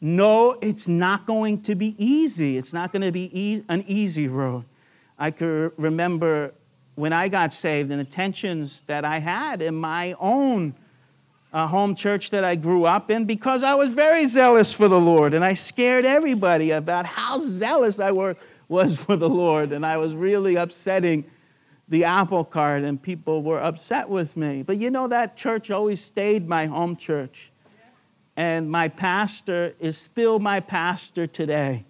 no, 0.03 0.53
it's 0.61 0.87
not 0.87 1.25
going 1.25 1.63
to 1.63 1.75
be 1.75 1.97
easy. 1.97 2.59
It's 2.59 2.75
not 2.75 2.93
going 2.93 3.03
to 3.03 3.11
be 3.11 3.31
e- 3.33 3.65
an 3.71 3.85
easy 3.87 4.29
road. 4.29 4.67
I 5.19 5.31
can 5.31 5.73
remember 5.79 6.53
when 6.95 7.13
I 7.13 7.29
got 7.29 7.53
saved 7.53 7.91
and 7.91 8.01
the 8.01 8.05
tensions 8.05 8.83
that 8.87 9.05
I 9.05 9.19
had 9.19 9.63
in 9.63 9.75
my 9.75 10.15
own 10.19 10.75
uh, 11.53 11.67
home 11.67 11.95
church 11.95 12.31
that 12.31 12.45
I 12.45 12.57
grew 12.57 12.85
up 12.85 13.11
in 13.11 13.25
because 13.27 13.63
I 13.63 13.75
was 13.75 13.89
very 13.91 14.27
zealous 14.27 14.73
for 14.73 14.89
the 14.89 14.99
Lord 14.99 15.35
and 15.35 15.45
I 15.45 15.55
scared 15.55 16.05
everybody 16.05 16.73
about 16.73 17.07
how 17.07 17.41
zealous 17.41 18.01
I 18.01 18.13
were, 18.13 18.37
was 18.69 18.97
for 19.05 19.17
the 19.17 19.29
Lord 19.29 19.73
and 19.73 19.85
I 19.85 19.97
was 19.97 20.15
really 20.15 20.57
upsetting 20.57 21.25
the 21.89 22.05
apple 22.05 22.45
cart 22.45 22.83
and 22.83 23.01
people 23.01 23.43
were 23.43 23.61
upset 23.61 24.09
with 24.09 24.37
me. 24.37 24.63
But 24.63 24.79
you 24.79 24.91
know, 24.91 25.07
that 25.09 25.37
church 25.37 25.71
always 25.71 26.03
stayed 26.03 26.49
my 26.49 26.67
home 26.67 26.97
church. 26.97 27.51
And 28.37 28.69
my 28.69 28.89
pastor 28.89 29.75
is 29.79 29.97
still 29.97 30.41
my 30.41 30.59
pastor 30.59 31.27
today. 31.27 31.85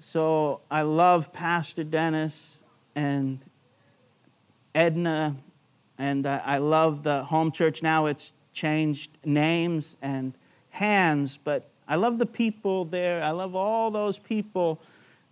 So 0.00 0.62
I 0.70 0.82
love 0.82 1.34
Pastor 1.34 1.84
Dennis 1.84 2.62
and 2.94 3.40
Edna, 4.74 5.36
and 5.98 6.26
uh, 6.26 6.40
I 6.44 6.58
love 6.58 7.02
the 7.02 7.24
home 7.24 7.52
church. 7.52 7.82
Now 7.82 8.06
it's 8.06 8.32
changed 8.52 9.10
names 9.24 9.96
and 10.02 10.34
hands, 10.70 11.38
but 11.42 11.68
I 11.88 11.96
love 11.96 12.18
the 12.18 12.26
people 12.26 12.84
there. 12.84 13.22
I 13.22 13.30
love 13.30 13.54
all 13.54 13.90
those 13.90 14.18
people 14.18 14.80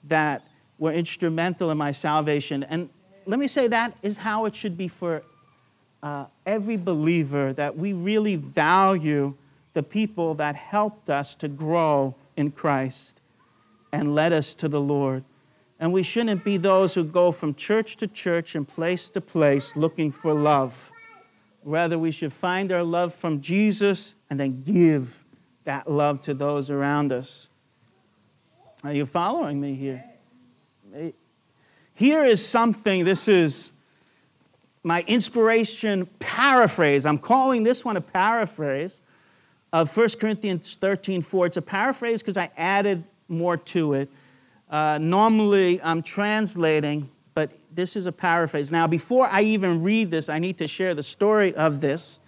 that 0.04 0.42
were 0.78 0.92
instrumental 0.92 1.71
in 1.71 1.78
my 1.78 1.92
salvation. 1.92 2.62
And 2.64 2.88
let 3.26 3.38
me 3.38 3.49
say 3.49 3.68
that 3.68 3.97
is 4.02 4.16
how 4.16 4.45
it 4.47 4.54
should 4.54 4.76
be 4.76 4.88
for 4.88 5.23
uh, 6.02 6.26
every 6.47 6.76
believer 6.76 7.52
that 7.52 7.76
we 7.76 7.92
really 7.92 8.37
value 8.37 9.35
the 9.75 9.83
people 9.83 10.35
that 10.35 10.57
helped 10.57 11.11
us 11.11 11.35
to 11.37 11.49
grow 11.49 12.14
in 12.37 12.50
Christ 12.50 13.21
and 13.92 14.14
led 14.14 14.33
us 14.33 14.54
to 14.57 14.68
the 14.68 14.80
Lord. 14.80 15.25
And 15.80 15.92
we 15.92 16.02
shouldn't 16.02 16.44
be 16.44 16.56
those 16.56 16.94
who 16.94 17.04
go 17.04 17.30
from 17.30 17.54
church 17.54 17.97
to 17.99 18.08
church 18.08 18.54
and 18.54 18.66
place 18.66 19.08
to 19.11 19.20
place 19.20 19.76
looking 19.76 20.11
for 20.11 20.35
love. 20.35 20.90
Rather, 21.64 21.99
we 21.99 22.11
should 22.11 22.32
find 22.32 22.73
our 22.73 22.82
love 22.82 23.14
from 23.14 23.40
Jesus 23.40 24.14
and 24.30 24.40
then 24.40 24.62
give 24.62 25.25
that 25.64 25.90
love 25.90 26.20
to 26.23 26.35
those 26.35 26.70
around 26.70 27.12
us. 27.12 27.49
Are 28.82 28.92
you 28.92 29.06
following 29.06 29.61
me 29.61 29.75
here? 29.75 30.04
Here 31.94 32.25
is 32.25 32.44
something, 32.44 33.04
this 33.04 33.28
is 33.28 33.73
my 34.82 35.04
inspiration 35.06 36.06
paraphrase. 36.18 37.04
I'm 37.04 37.18
calling 37.18 37.64
this 37.64 37.85
one 37.85 37.97
a 37.97 38.00
paraphrase 38.00 39.00
of 39.73 39.94
1 39.94 40.08
Corinthians 40.20 40.76
13 40.80 41.23
4. 41.23 41.47
It's 41.47 41.56
a 41.56 41.62
paraphrase 41.62 42.23
because 42.23 42.37
I 42.37 42.50
added 42.56 43.04
more 43.28 43.56
to 43.56 43.94
it. 43.94 44.08
Uh, 44.70 44.98
normally, 45.00 45.80
I'm 45.82 46.02
translating, 46.02 47.08
but 47.34 47.50
this 47.75 47.96
is 47.96 48.04
a 48.06 48.12
paraphrase. 48.12 48.70
Now, 48.70 48.87
before 48.87 49.26
I 49.26 49.42
even 49.42 49.82
read 49.82 50.10
this, 50.10 50.28
I 50.28 50.38
need 50.38 50.58
to 50.58 50.68
share 50.68 50.94
the 50.94 51.02
story 51.02 51.54
of 51.54 51.80
this. 51.80 52.20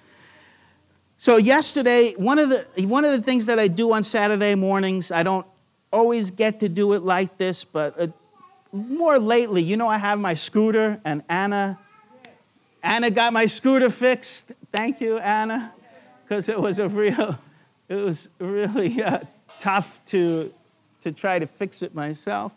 So, 1.18 1.36
yesterday, 1.36 2.14
one 2.14 2.38
of 2.38 2.48
the, 2.48 2.86
one 2.86 3.04
of 3.04 3.12
the 3.12 3.20
things 3.20 3.44
that 3.46 3.58
I 3.58 3.68
do 3.68 3.92
on 3.92 4.02
Saturday 4.02 4.54
mornings, 4.54 5.12
I 5.12 5.22
don't 5.22 5.46
always 5.92 6.30
get 6.30 6.60
to 6.60 6.68
do 6.68 6.94
it 6.94 7.02
like 7.02 7.36
this, 7.36 7.62
but 7.62 8.00
uh, 8.00 8.06
more 8.72 9.18
lately, 9.18 9.62
you 9.62 9.76
know, 9.76 9.88
I 9.88 9.98
have 9.98 10.18
my 10.18 10.32
scooter, 10.32 10.98
and 11.04 11.22
Anna, 11.28 11.78
Anna 12.82 13.10
got 13.10 13.34
my 13.34 13.44
scooter 13.46 13.90
fixed. 13.90 14.52
Thank 14.72 15.02
you, 15.02 15.18
Anna, 15.18 15.74
because 16.22 16.48
it 16.48 16.58
was 16.58 16.78
a 16.78 16.88
real, 16.88 17.38
it 17.88 17.96
was 17.96 18.30
really 18.38 19.02
uh, 19.02 19.18
tough 19.58 20.00
to 20.06 20.54
to 21.02 21.12
try 21.12 21.38
to 21.38 21.46
fix 21.46 21.82
it 21.82 21.94
myself. 21.94 22.52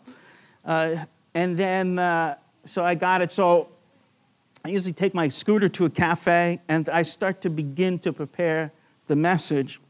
Uh, 0.64 0.96
and 1.34 1.56
then, 1.56 1.98
uh, 1.98 2.36
so 2.64 2.84
I 2.84 2.94
got 2.94 3.20
it. 3.20 3.30
So 3.30 3.68
I 4.64 4.70
usually 4.70 4.92
take 4.92 5.14
my 5.14 5.28
scooter 5.28 5.68
to 5.68 5.84
a 5.84 5.90
cafe 5.90 6.60
and 6.68 6.88
I 6.88 7.02
start 7.02 7.40
to 7.42 7.50
begin 7.50 7.98
to 8.00 8.12
prepare 8.12 8.72
the 9.08 9.16
message. 9.16 9.80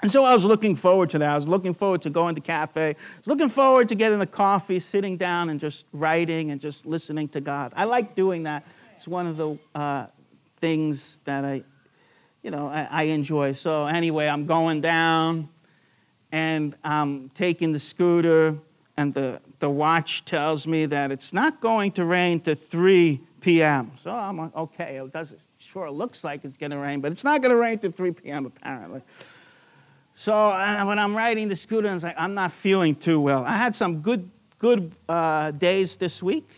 And 0.00 0.10
so 0.10 0.24
I 0.24 0.32
was 0.32 0.44
looking 0.44 0.76
forward 0.76 1.10
to 1.10 1.18
that. 1.18 1.30
I 1.30 1.34
was 1.34 1.48
looking 1.48 1.74
forward 1.74 2.02
to 2.02 2.10
going 2.10 2.34
to 2.36 2.40
cafe. 2.40 2.90
I 2.90 2.96
was 3.18 3.26
looking 3.26 3.48
forward 3.48 3.88
to 3.88 3.94
getting 3.94 4.20
a 4.20 4.26
coffee, 4.26 4.78
sitting 4.78 5.16
down 5.16 5.50
and 5.50 5.58
just 5.58 5.84
writing 5.92 6.50
and 6.52 6.60
just 6.60 6.86
listening 6.86 7.28
to 7.30 7.40
God. 7.40 7.72
I 7.76 7.84
like 7.84 8.14
doing 8.14 8.44
that. 8.44 8.64
It's 8.96 9.08
one 9.08 9.26
of 9.26 9.36
the 9.36 9.58
uh, 9.74 10.06
things 10.60 11.18
that 11.24 11.44
I, 11.44 11.62
you 12.42 12.50
know, 12.50 12.68
I, 12.68 12.88
I 12.90 13.02
enjoy. 13.04 13.52
So 13.52 13.86
anyway, 13.86 14.28
I'm 14.28 14.46
going 14.46 14.80
down 14.80 15.48
and 16.32 16.74
I'm 16.84 17.30
taking 17.30 17.72
the 17.72 17.78
scooter, 17.78 18.56
and 18.96 19.14
the, 19.14 19.40
the 19.58 19.70
watch 19.70 20.24
tells 20.24 20.66
me 20.66 20.86
that 20.86 21.10
it's 21.10 21.32
not 21.32 21.60
going 21.60 21.92
to 21.92 22.04
rain 22.04 22.40
to 22.40 22.54
3 22.54 23.20
p.m. 23.40 23.92
So 24.02 24.10
I'm 24.10 24.38
like, 24.38 24.54
okay, 24.54 24.96
it 24.96 25.12
doesn't 25.12 25.40
sure 25.58 25.90
looks 25.90 26.24
like 26.24 26.44
it's 26.44 26.56
going 26.56 26.70
to 26.70 26.78
rain, 26.78 27.00
but 27.00 27.12
it's 27.12 27.24
not 27.24 27.42
going 27.42 27.50
to 27.50 27.56
rain 27.56 27.78
to 27.80 27.90
3 27.90 28.12
p.m. 28.12 28.46
apparently. 28.46 29.02
So 30.14 30.32
uh, 30.32 30.84
when 30.84 30.98
I'm 30.98 31.16
riding 31.16 31.48
the 31.48 31.56
scooter, 31.56 31.92
it's 31.94 32.02
like 32.02 32.16
I'm 32.18 32.34
not 32.34 32.52
feeling 32.52 32.96
too 32.96 33.20
well. 33.20 33.44
I 33.44 33.56
had 33.56 33.76
some 33.76 34.00
good 34.00 34.28
good 34.58 34.92
uh, 35.08 35.52
days 35.52 35.96
this 35.96 36.20
week, 36.22 36.48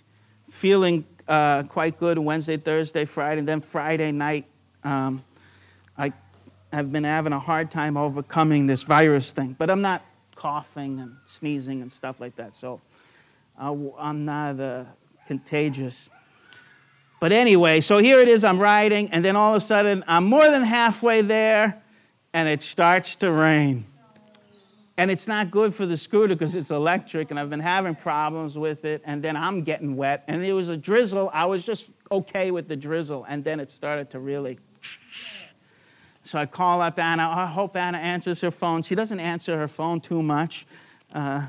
feeling 0.51 1.05
uh, 1.29 1.65
quite 1.65 1.99
good 1.99 2.19
Wednesday, 2.19 2.57
Thursday, 2.57 3.05
Friday, 3.05 3.41
and 3.41 3.49
then 3.49 3.61
Friday 3.61 4.13
night. 4.13 4.47
Um, 4.83 5.23
have 6.73 6.93
been 6.93 7.05
having 7.05 7.33
a 7.33 7.39
hard 7.39 7.71
time 7.71 7.97
overcoming 7.97 8.67
this 8.67 8.83
virus 8.83 9.33
thing, 9.33 9.57
but 9.59 9.71
I'm 9.71 9.83
not 9.83 10.03
coughing 10.37 11.01
and 11.01 11.17
sneezing 11.39 11.83
and 11.83 11.91
stuff 11.91 12.21
like 12.21 12.37
that, 12.37 12.55
so 12.55 12.81
I'm 13.59 14.25
not 14.25 14.59
uh, 14.61 14.85
contagious. 15.27 16.09
But 17.21 17.33
anyway, 17.33 17.83
so 17.83 17.99
here 17.99 18.21
it 18.21 18.29
is, 18.29 18.45
I'm 18.45 18.59
riding, 18.59 19.11
and 19.11 19.25
then 19.25 19.37
all 19.37 19.51
of 19.51 19.57
a 19.57 19.61
sudden, 19.61 20.03
I'm 20.07 20.25
more 20.25 20.49
than 20.49 20.63
halfway 20.63 21.21
there, 21.21 21.83
and 22.33 22.49
it 22.49 22.63
starts 22.63 23.17
to 23.17 23.31
rain. 23.31 23.85
And 24.97 25.11
it's 25.11 25.27
not 25.27 25.51
good 25.51 25.75
for 25.75 25.87
the 25.87 25.97
scooter 25.97 26.35
because 26.35 26.55
it's 26.55 26.71
electric, 26.71 27.31
and 27.31 27.41
I've 27.41 27.51
been 27.51 27.61
having 27.61 27.95
problems 27.95 28.57
with 28.57 28.85
it, 28.85 29.03
and 29.05 29.23
then 29.23 29.37
I'm 29.37 29.65
getting 29.65 29.97
wet. 29.97 30.25
And 30.29 30.45
it 30.45 30.53
was 30.53 30.69
a 30.69 30.77
drizzle. 30.77 31.31
I 31.33 31.47
was 31.47 31.65
just 31.65 31.89
okay 32.11 32.51
with 32.51 32.69
the 32.69 32.77
drizzle, 32.77 33.25
and 33.29 33.43
then 33.43 33.61
it 33.61 33.71
started 33.71 34.11
to 34.11 34.19
really 34.19 34.59
so 36.31 36.39
I 36.39 36.47
call 36.47 36.81
up 36.81 36.97
Anna. 36.97 37.29
I 37.29 37.47
hope 37.47 37.77
Anna 37.77 37.99
answers 37.99 38.41
her 38.43 38.53
phone. 38.53 38.85
She 38.85 38.95
doesn't 38.95 39.19
answer 39.19 39.59
her 39.59 39.67
phone 39.67 40.01
too 40.01 40.23
much. 40.23 40.65
Uh, 41.13 41.45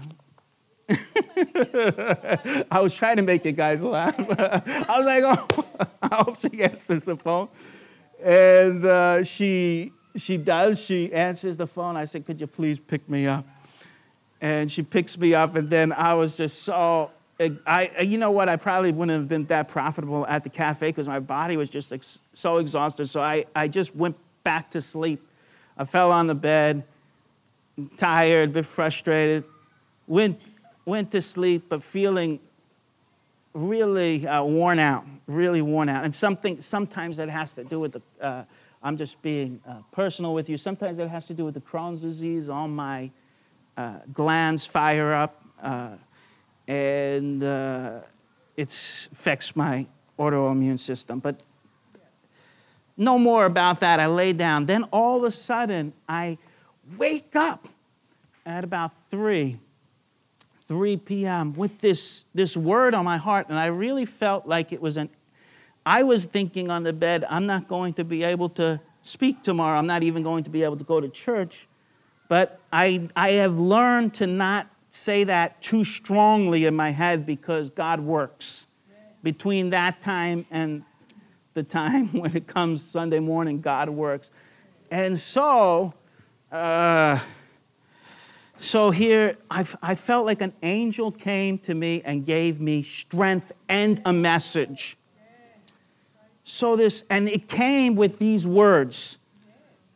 I 0.89 2.79
was 2.81 2.91
trying 2.91 3.17
to 3.17 3.21
make 3.21 3.45
you 3.45 3.51
guys 3.51 3.83
laugh. 3.83 4.15
I 4.19 4.97
was 4.97 5.05
like, 5.05 5.23
oh, 5.23 5.87
I 6.01 6.15
hope 6.15 6.39
she 6.39 6.63
answers 6.63 7.03
the 7.03 7.15
phone. 7.15 7.49
And 8.23 8.83
uh, 8.83 9.23
she, 9.23 9.91
she 10.15 10.37
does. 10.37 10.79
She 10.79 11.13
answers 11.13 11.57
the 11.57 11.67
phone. 11.67 11.95
I 11.95 12.05
said, 12.05 12.25
could 12.25 12.41
you 12.41 12.47
please 12.47 12.79
pick 12.79 13.07
me 13.07 13.27
up? 13.27 13.45
And 14.41 14.71
she 14.71 14.81
picks 14.81 15.15
me 15.15 15.35
up, 15.35 15.55
and 15.55 15.69
then 15.69 15.91
I 15.91 16.15
was 16.15 16.35
just 16.35 16.63
so 16.63 17.11
I, 17.39 18.01
you 18.01 18.17
know 18.17 18.31
what? 18.31 18.49
I 18.49 18.55
probably 18.55 18.91
wouldn't 18.91 19.15
have 19.15 19.27
been 19.27 19.45
that 19.45 19.67
profitable 19.67 20.25
at 20.27 20.43
the 20.43 20.49
cafe 20.49 20.89
because 20.89 21.07
my 21.07 21.19
body 21.19 21.57
was 21.57 21.69
just 21.69 21.91
ex- 21.91 22.19
so 22.33 22.57
exhausted. 22.57 23.09
So 23.09 23.21
I, 23.21 23.45
I 23.55 23.67
just 23.67 23.95
went 23.95 24.15
back 24.43 24.71
to 24.71 24.81
sleep. 24.81 25.25
I 25.77 25.85
fell 25.85 26.11
on 26.11 26.27
the 26.27 26.35
bed, 26.35 26.83
tired, 27.97 28.49
a 28.49 28.53
bit 28.53 28.65
frustrated, 28.65 29.43
went, 30.07 30.39
went 30.85 31.11
to 31.11 31.21
sleep, 31.21 31.65
but 31.69 31.83
feeling 31.83 32.39
really 33.53 34.27
uh, 34.27 34.43
worn 34.43 34.79
out, 34.79 35.05
really 35.27 35.61
worn 35.61 35.89
out. 35.89 36.03
And 36.03 36.13
something, 36.13 36.61
sometimes 36.61 37.17
that 37.17 37.29
has 37.29 37.53
to 37.53 37.63
do 37.63 37.79
with 37.79 37.93
the, 37.93 38.01
uh, 38.21 38.43
I'm 38.83 38.97
just 38.97 39.21
being 39.21 39.61
uh, 39.67 39.75
personal 39.91 40.33
with 40.33 40.49
you, 40.49 40.57
sometimes 40.57 40.97
that 40.97 41.09
has 41.09 41.27
to 41.27 41.33
do 41.33 41.45
with 41.45 41.53
the 41.53 41.61
Crohn's 41.61 42.01
disease. 42.01 42.49
All 42.49 42.67
my 42.67 43.11
uh, 43.77 43.99
glands 44.13 44.65
fire 44.65 45.13
up. 45.13 45.41
uh, 45.61 45.95
and 46.67 47.43
uh, 47.43 47.99
it 48.57 48.69
affects 49.11 49.55
my 49.55 49.85
autoimmune 50.17 50.79
system. 50.79 51.19
But 51.19 51.39
no 52.97 53.17
more 53.17 53.45
about 53.45 53.79
that. 53.79 53.99
I 53.99 54.07
lay 54.07 54.33
down. 54.33 54.65
Then 54.65 54.83
all 54.91 55.17
of 55.17 55.23
a 55.23 55.31
sudden, 55.31 55.93
I 56.07 56.37
wake 56.97 57.35
up 57.35 57.67
at 58.45 58.63
about 58.63 58.91
3, 59.09 59.57
3 60.67 60.97
p.m. 60.97 61.53
with 61.53 61.79
this, 61.79 62.25
this 62.33 62.55
word 62.55 62.93
on 62.93 63.05
my 63.05 63.17
heart. 63.17 63.49
And 63.49 63.57
I 63.57 63.67
really 63.67 64.05
felt 64.05 64.47
like 64.47 64.71
it 64.71 64.81
was 64.81 64.97
an, 64.97 65.09
I 65.85 66.03
was 66.03 66.25
thinking 66.25 66.69
on 66.69 66.83
the 66.83 66.93
bed, 66.93 67.25
I'm 67.29 67.45
not 67.45 67.67
going 67.67 67.93
to 67.95 68.03
be 68.03 68.23
able 68.23 68.49
to 68.49 68.79
speak 69.03 69.43
tomorrow. 69.43 69.77
I'm 69.77 69.87
not 69.87 70.03
even 70.03 70.23
going 70.23 70.43
to 70.43 70.49
be 70.49 70.63
able 70.63 70.77
to 70.77 70.83
go 70.83 70.99
to 70.99 71.09
church. 71.09 71.67
But 72.27 72.59
I, 72.71 73.09
I 73.15 73.31
have 73.31 73.57
learned 73.59 74.13
to 74.15 74.27
not 74.27 74.67
say 74.89 75.23
that 75.23 75.61
too 75.61 75.83
strongly 75.83 76.65
in 76.65 76.75
my 76.75 76.91
head 76.91 77.25
because 77.25 77.69
God 77.69 77.99
works. 77.99 78.67
Between 79.23 79.69
that 79.71 80.01
time 80.01 80.45
and 80.49 80.83
the 81.53 81.63
time 81.63 82.07
when 82.19 82.35
it 82.35 82.47
comes 82.47 82.83
Sunday 82.83 83.19
morning, 83.19 83.61
God 83.61 83.89
works. 83.89 84.29
And 84.89 85.19
so, 85.19 85.93
uh, 86.51 87.19
so 88.59 88.91
here, 88.91 89.37
I, 89.49 89.65
I 89.81 89.95
felt 89.95 90.25
like 90.25 90.41
an 90.41 90.53
angel 90.61 91.11
came 91.11 91.57
to 91.59 91.73
me 91.73 92.01
and 92.05 92.25
gave 92.25 92.59
me 92.59 92.83
strength 92.83 93.51
and 93.69 94.01
a 94.05 94.13
message. 94.13 94.97
So 96.43 96.75
this, 96.75 97.03
and 97.09 97.29
it 97.29 97.47
came 97.47 97.95
with 97.95 98.19
these 98.19 98.45
words. 98.45 99.17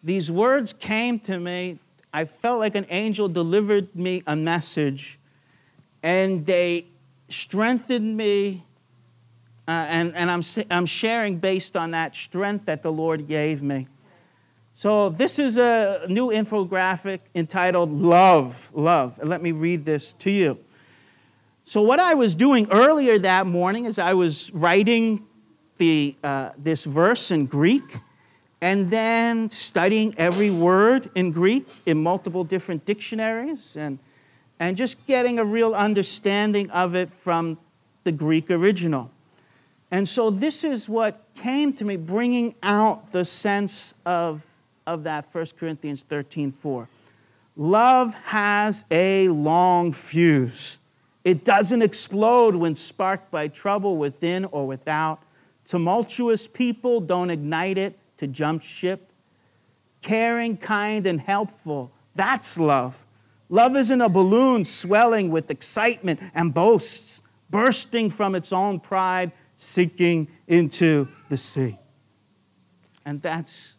These 0.03 0.31
words 0.31 0.71
came 0.71 1.19
to 1.21 1.39
me. 1.39 1.79
I 2.13 2.25
felt 2.25 2.59
like 2.59 2.75
an 2.75 2.85
angel 2.89 3.27
delivered 3.27 3.93
me 3.95 4.23
a 4.25 4.35
message, 4.35 5.19
and 6.01 6.45
they 6.45 6.85
strengthened 7.27 8.15
me 8.15 8.63
uh, 9.67 9.71
and 9.71 10.15
and 10.15 10.29
I'm, 10.29 10.43
I'm 10.69 10.85
sharing 10.85 11.37
based 11.37 11.75
on 11.75 11.91
that 11.91 12.15
strength 12.15 12.65
that 12.65 12.83
the 12.83 12.91
Lord 12.91 13.27
gave 13.27 13.61
me. 13.61 13.87
So, 14.77 15.07
this 15.07 15.39
is 15.39 15.57
a 15.57 16.05
new 16.09 16.31
infographic 16.31 17.21
entitled 17.33 17.93
Love, 17.93 18.69
Love. 18.73 19.17
And 19.19 19.29
let 19.29 19.41
me 19.41 19.53
read 19.53 19.85
this 19.85 20.11
to 20.13 20.29
you. 20.29 20.59
So, 21.63 21.81
what 21.81 21.97
I 21.97 22.13
was 22.13 22.35
doing 22.35 22.67
earlier 22.69 23.17
that 23.19 23.47
morning 23.47 23.85
is 23.85 23.97
I 23.97 24.13
was 24.13 24.53
writing 24.53 25.25
the, 25.77 26.15
uh, 26.21 26.49
this 26.57 26.83
verse 26.83 27.31
in 27.31 27.45
Greek 27.45 27.83
and 28.59 28.89
then 28.89 29.49
studying 29.49 30.13
every 30.17 30.49
word 30.49 31.09
in 31.15 31.31
Greek 31.31 31.67
in 31.85 32.03
multiple 32.03 32.43
different 32.43 32.85
dictionaries 32.85 33.77
and, 33.77 33.97
and 34.59 34.75
just 34.75 35.03
getting 35.07 35.39
a 35.39 35.45
real 35.45 35.73
understanding 35.73 36.69
of 36.71 36.95
it 36.95 37.09
from 37.09 37.57
the 38.03 38.11
Greek 38.11 38.51
original. 38.51 39.09
And 39.95 40.09
so 40.09 40.29
this 40.29 40.65
is 40.65 40.89
what 40.89 41.21
came 41.35 41.71
to 41.71 41.85
me, 41.85 41.95
bringing 41.95 42.55
out 42.61 43.13
the 43.13 43.23
sense 43.23 43.93
of, 44.05 44.45
of 44.85 45.03
that 45.05 45.25
1 45.31 45.47
Corinthians 45.57 46.03
13 46.03 46.51
4. 46.51 46.89
Love 47.55 48.13
has 48.15 48.83
a 48.91 49.29
long 49.29 49.93
fuse. 49.93 50.79
It 51.23 51.45
doesn't 51.45 51.81
explode 51.81 52.55
when 52.55 52.75
sparked 52.75 53.31
by 53.31 53.47
trouble 53.47 53.95
within 53.95 54.43
or 54.43 54.67
without. 54.67 55.21
Tumultuous 55.65 56.45
people 56.45 56.99
don't 56.99 57.29
ignite 57.29 57.77
it 57.77 57.97
to 58.17 58.27
jump 58.27 58.63
ship. 58.63 59.13
Caring, 60.01 60.57
kind, 60.57 61.07
and 61.07 61.21
helpful, 61.21 61.89
that's 62.15 62.59
love. 62.59 63.05
Love 63.47 63.77
isn't 63.77 64.01
a 64.01 64.09
balloon 64.09 64.65
swelling 64.65 65.31
with 65.31 65.49
excitement 65.49 66.19
and 66.33 66.53
boasts, 66.53 67.21
bursting 67.49 68.09
from 68.09 68.35
its 68.35 68.51
own 68.51 68.77
pride 68.77 69.31
sinking 69.65 70.27
into 70.47 71.07
the 71.27 71.37
sea. 71.37 71.77
And 73.05 73.21
that's 73.21 73.75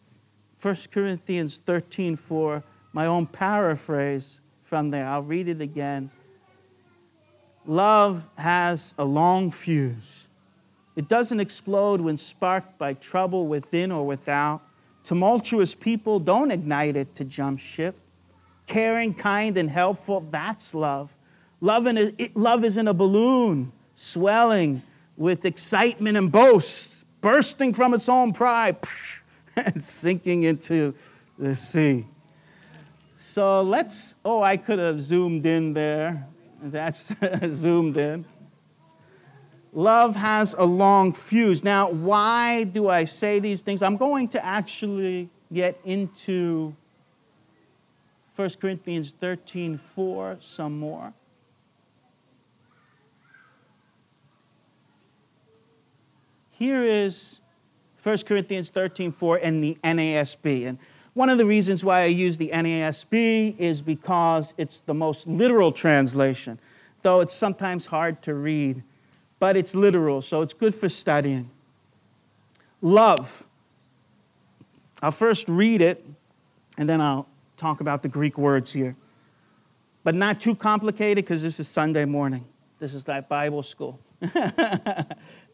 1 0.61 0.75
Corinthians 0.91 1.61
13 1.65 2.15
4, 2.15 2.63
my 2.93 3.05
own 3.05 3.25
paraphrase 3.25 4.39
from 4.63 4.91
there. 4.91 5.07
I'll 5.07 5.23
read 5.23 5.47
it 5.47 5.61
again. 5.61 6.11
Love 7.65 8.27
has 8.35 8.93
a 8.97 9.05
long 9.05 9.51
fuse. 9.51 10.27
It 10.95 11.07
doesn't 11.07 11.39
explode 11.39 12.01
when 12.01 12.17
sparked 12.17 12.77
by 12.77 12.93
trouble 12.93 13.47
within 13.47 13.91
or 13.91 14.05
without. 14.05 14.61
Tumultuous 15.03 15.75
people 15.75 16.19
don't 16.19 16.51
ignite 16.51 16.95
it 16.95 17.13
to 17.15 17.23
jump 17.23 17.59
ship. 17.59 17.95
Caring, 18.65 19.13
kind, 19.13 19.55
and 19.57 19.69
helpful, 19.69 20.21
that's 20.31 20.73
love. 20.73 21.13
Love, 21.61 21.87
a, 21.87 22.21
it, 22.21 22.35
love 22.35 22.65
is 22.65 22.77
in 22.77 22.87
a 22.87 22.93
balloon, 22.93 23.71
swelling, 23.95 24.81
with 25.17 25.45
excitement 25.45 26.15
and 26.15 26.31
boast, 26.31 27.05
bursting 27.21 27.73
from 27.73 27.93
its 27.93 28.07
own 28.07 28.31
pride 28.31 28.77
and 29.55 29.83
sinking 29.83 30.43
into 30.43 30.93
the 31.37 31.55
sea. 31.55 32.05
So 33.33 33.61
let's, 33.61 34.15
oh, 34.23 34.41
I 34.41 34.57
could 34.57 34.79
have 34.79 35.01
zoomed 35.01 35.45
in 35.45 35.73
there. 35.73 36.27
That's 36.61 37.11
zoomed 37.49 37.97
in. 37.97 38.25
Love 39.73 40.15
has 40.15 40.55
a 40.57 40.63
long 40.63 41.13
fuse. 41.13 41.63
Now, 41.63 41.89
why 41.89 42.63
do 42.63 42.89
I 42.89 43.03
say 43.03 43.39
these 43.39 43.61
things? 43.61 43.81
I'm 43.81 43.97
going 43.97 44.27
to 44.29 44.43
actually 44.43 45.29
get 45.53 45.79
into 45.85 46.75
1 48.35 48.49
Corinthians 48.59 49.13
13 49.19 49.77
4 49.95 50.37
some 50.41 50.79
more. 50.79 51.13
Here 56.57 56.83
is 56.83 57.39
1 58.01 58.17
Corinthians 58.19 58.71
13 58.71 59.11
4 59.11 59.37
in 59.37 59.61
the 59.61 59.77
NASB. 59.83 60.65
And 60.65 60.79
one 61.13 61.29
of 61.29 61.37
the 61.37 61.45
reasons 61.45 61.85
why 61.85 62.01
I 62.01 62.05
use 62.05 62.39
the 62.39 62.49
NASB 62.49 63.59
is 63.59 63.83
because 63.83 64.55
it's 64.57 64.79
the 64.79 64.95
most 64.95 65.27
literal 65.27 65.71
translation, 65.71 66.59
though 67.03 67.21
it's 67.21 67.35
sometimes 67.35 67.85
hard 67.85 68.23
to 68.23 68.33
read, 68.33 68.81
but 69.37 69.55
it's 69.55 69.75
literal, 69.75 70.23
so 70.23 70.41
it's 70.41 70.53
good 70.53 70.73
for 70.73 70.89
studying. 70.89 71.51
Love. 72.81 73.45
I'll 75.03 75.11
first 75.11 75.47
read 75.47 75.83
it, 75.83 76.03
and 76.75 76.89
then 76.89 77.01
I'll 77.01 77.27
talk 77.55 77.81
about 77.81 78.01
the 78.01 78.09
Greek 78.09 78.35
words 78.35 78.73
here. 78.73 78.95
But 80.03 80.15
not 80.15 80.41
too 80.41 80.55
complicated 80.55 81.23
because 81.23 81.43
this 81.43 81.59
is 81.59 81.67
Sunday 81.67 82.05
morning. 82.05 82.45
This 82.79 82.95
is 82.95 83.07
like 83.07 83.29
Bible 83.29 83.61
school. 83.61 83.99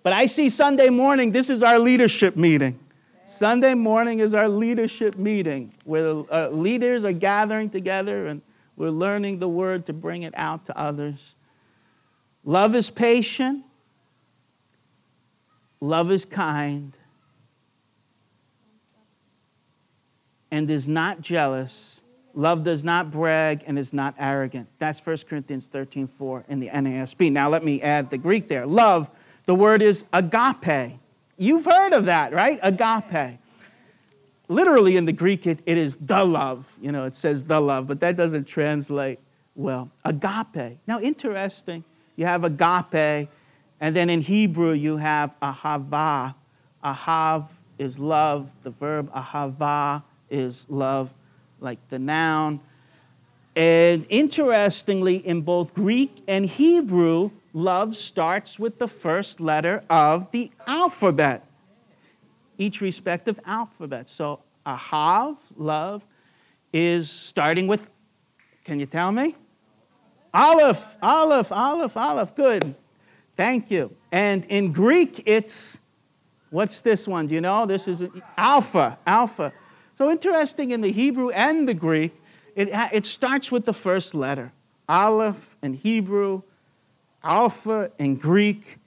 But 0.04 0.12
I 0.12 0.26
see 0.26 0.50
Sunday 0.50 0.89
morning, 0.89 1.32
this 1.32 1.50
is 1.50 1.63
our 1.63 1.80
leadership 1.80 2.36
meeting. 2.36 2.78
Sunday 3.26 3.74
morning 3.74 4.20
is 4.20 4.34
our 4.34 4.50
leadership 4.50 5.18
meeting 5.18 5.74
where 5.86 6.24
uh, 6.32 6.50
leaders 6.50 7.06
are 7.06 7.13
gathering 7.13 7.70
together 7.70 8.28
and 8.28 8.42
we're 8.76 8.89
learning 8.89 9.39
the 9.39 9.48
word 9.48 9.86
to 9.86 9.94
bring 9.94 10.24
it 10.24 10.34
out 10.36 10.66
to 10.66 10.78
others. 10.78 11.36
Love 12.44 12.76
is 12.76 12.89
patient, 12.89 13.63
love 15.80 16.12
is 16.12 16.26
kind, 16.26 16.98
and 20.52 20.70
is 20.70 20.88
not 20.89 21.22
jealous. 21.22 22.02
Love 22.36 22.63
does 22.63 22.84
not 22.84 23.12
brag 23.12 23.63
and 23.68 23.80
is 23.80 23.94
not 23.94 24.16
arrogant. 24.20 24.68
That's 24.80 25.04
1 25.06 25.18
Corinthians 25.30 25.68
13 25.68 26.08
4 26.08 26.46
in 26.50 26.60
the 26.60 26.68
NASB. 26.68 27.32
Now 27.32 27.48
let 27.48 27.63
me 27.63 27.82
add 27.82 28.10
the 28.10 28.18
Greek 28.18 28.48
there. 28.48 28.66
Love 28.66 29.10
the 29.45 29.56
word 29.56 29.82
is 29.82 30.06
agape. 30.13 30.99
You've 31.38 31.65
heard 31.65 31.93
of 31.93 32.06
that, 32.06 32.34
right? 32.34 32.60
Agape. 32.62 33.39
Literally 34.47 34.97
in 34.97 35.06
the 35.06 35.12
Greek, 35.12 35.47
it, 35.47 35.60
it 35.65 35.77
is 35.77 35.95
the 35.95 36.23
love. 36.23 36.77
You 36.82 36.91
know, 36.91 37.06
it 37.06 37.15
says 37.15 37.43
the 37.43 37.60
love, 37.60 37.88
but 37.88 37.99
that 38.01 38.15
doesn't 38.15 38.45
translate 38.45 39.19
well. 39.56 39.89
Agape. 40.06 40.77
Now, 40.88 40.99
interesting. 40.99 41.84
You 42.15 42.25
have 42.25 42.43
agape, 42.43 43.29
and 43.82 43.95
then 43.95 44.10
in 44.10 44.21
Hebrew, 44.21 44.73
you 44.73 44.97
have 44.97 45.34
ahava. 45.41 46.36
Ahav 46.84 47.47
is 47.79 47.97
love. 47.97 48.53
The 48.63 48.69
verb 48.69 49.12
ahava 49.13 50.03
is 50.29 50.65
love, 50.69 51.12
like 51.60 51.79
the 51.89 51.99
noun. 51.99 52.60
And 53.56 54.06
interestingly, 54.10 55.17
in 55.17 55.41
both 55.41 55.73
Greek 55.73 56.23
and 56.27 56.45
Hebrew, 56.45 57.32
love 57.54 57.96
starts 57.96 58.58
with 58.58 58.80
the 58.80 58.88
first 58.88 59.39
letter 59.39 59.84
of 59.89 60.32
the 60.32 60.52
alphabet, 60.68 61.46
each 62.58 62.82
respective 62.82 63.39
alphabet. 63.46 64.10
So, 64.10 64.39
ahav, 64.66 65.38
love, 65.56 66.04
is 66.74 67.10
starting 67.10 67.68
with, 67.68 67.89
can 68.63 68.80
you 68.80 68.88
tell 68.88 69.12
me? 69.12 69.36
Aleph, 70.34 70.96
Aleph, 71.02 71.52
Aleph, 71.52 71.96
Aleph. 71.96 72.36
Good. 72.36 72.74
Thank 73.38 73.70
you. 73.70 73.96
And 74.12 74.46
in 74.46 74.72
Greek, 74.72 75.22
it's, 75.28 75.80
what's 76.50 76.82
this 76.82 77.08
one? 77.08 77.28
Do 77.28 77.36
you 77.36 77.42
know? 77.42 77.68
This 77.68 77.88
is 77.88 78.04
Alpha, 78.36 78.98
Alpha. 79.06 79.54
So 79.96 80.10
interesting 80.10 80.72
in 80.72 80.82
the 80.82 80.92
Hebrew 80.92 81.30
and 81.30 81.68
the 81.68 81.76
Greek, 81.76 82.20
it, 82.56 82.70
it 82.92 83.06
starts 83.06 83.52
with 83.52 83.66
the 83.66 83.74
first 83.74 84.16
letter. 84.16 84.52
Aleph 84.89 85.56
in 85.62 85.74
Hebrew, 85.74 86.42
Alpha 87.23 87.91
in 87.97 88.15
Greek. 88.15 88.77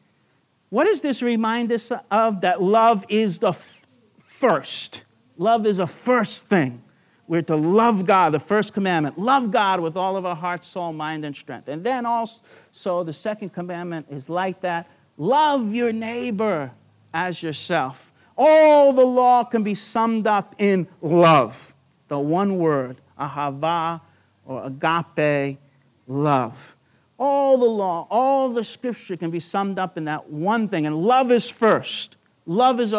What 0.68 0.84
does 0.84 1.00
this 1.00 1.22
remind 1.22 1.72
us 1.72 1.92
of? 2.10 2.42
That 2.42 2.62
love 2.62 3.04
is 3.08 3.38
the 3.38 3.48
f- 3.48 3.86
first. 4.18 5.04
Love 5.38 5.66
is 5.66 5.78
a 5.78 5.86
first 5.86 6.46
thing. 6.46 6.82
We're 7.28 7.42
to 7.42 7.56
love 7.56 8.06
God, 8.06 8.32
the 8.32 8.38
first 8.38 8.72
commandment. 8.72 9.18
Love 9.18 9.50
God 9.50 9.80
with 9.80 9.96
all 9.96 10.16
of 10.16 10.24
our 10.24 10.36
heart, 10.36 10.64
soul, 10.64 10.92
mind, 10.92 11.24
and 11.24 11.34
strength. 11.34 11.68
And 11.68 11.82
then 11.82 12.06
also, 12.06 13.02
the 13.04 13.12
second 13.12 13.52
commandment 13.52 14.06
is 14.10 14.28
like 14.28 14.60
that 14.60 14.88
love 15.16 15.72
your 15.74 15.92
neighbor 15.92 16.70
as 17.12 17.42
yourself. 17.42 18.12
All 18.36 18.92
the 18.92 19.04
law 19.04 19.44
can 19.44 19.62
be 19.62 19.74
summed 19.74 20.26
up 20.26 20.54
in 20.58 20.86
love, 21.00 21.74
the 22.08 22.18
one 22.18 22.58
word, 22.58 22.98
ahava 23.18 24.00
or 24.44 24.64
agape, 24.66 25.58
love. 26.06 26.75
All 27.18 27.56
the 27.56 27.64
law, 27.64 28.06
all 28.10 28.50
the 28.50 28.62
scripture 28.62 29.16
can 29.16 29.30
be 29.30 29.40
summed 29.40 29.78
up 29.78 29.96
in 29.96 30.04
that 30.04 30.28
one 30.30 30.68
thing, 30.68 30.86
and 30.86 30.96
love 30.96 31.32
is 31.32 31.48
first. 31.48 32.16
Love 32.44 32.78
is 32.78 32.94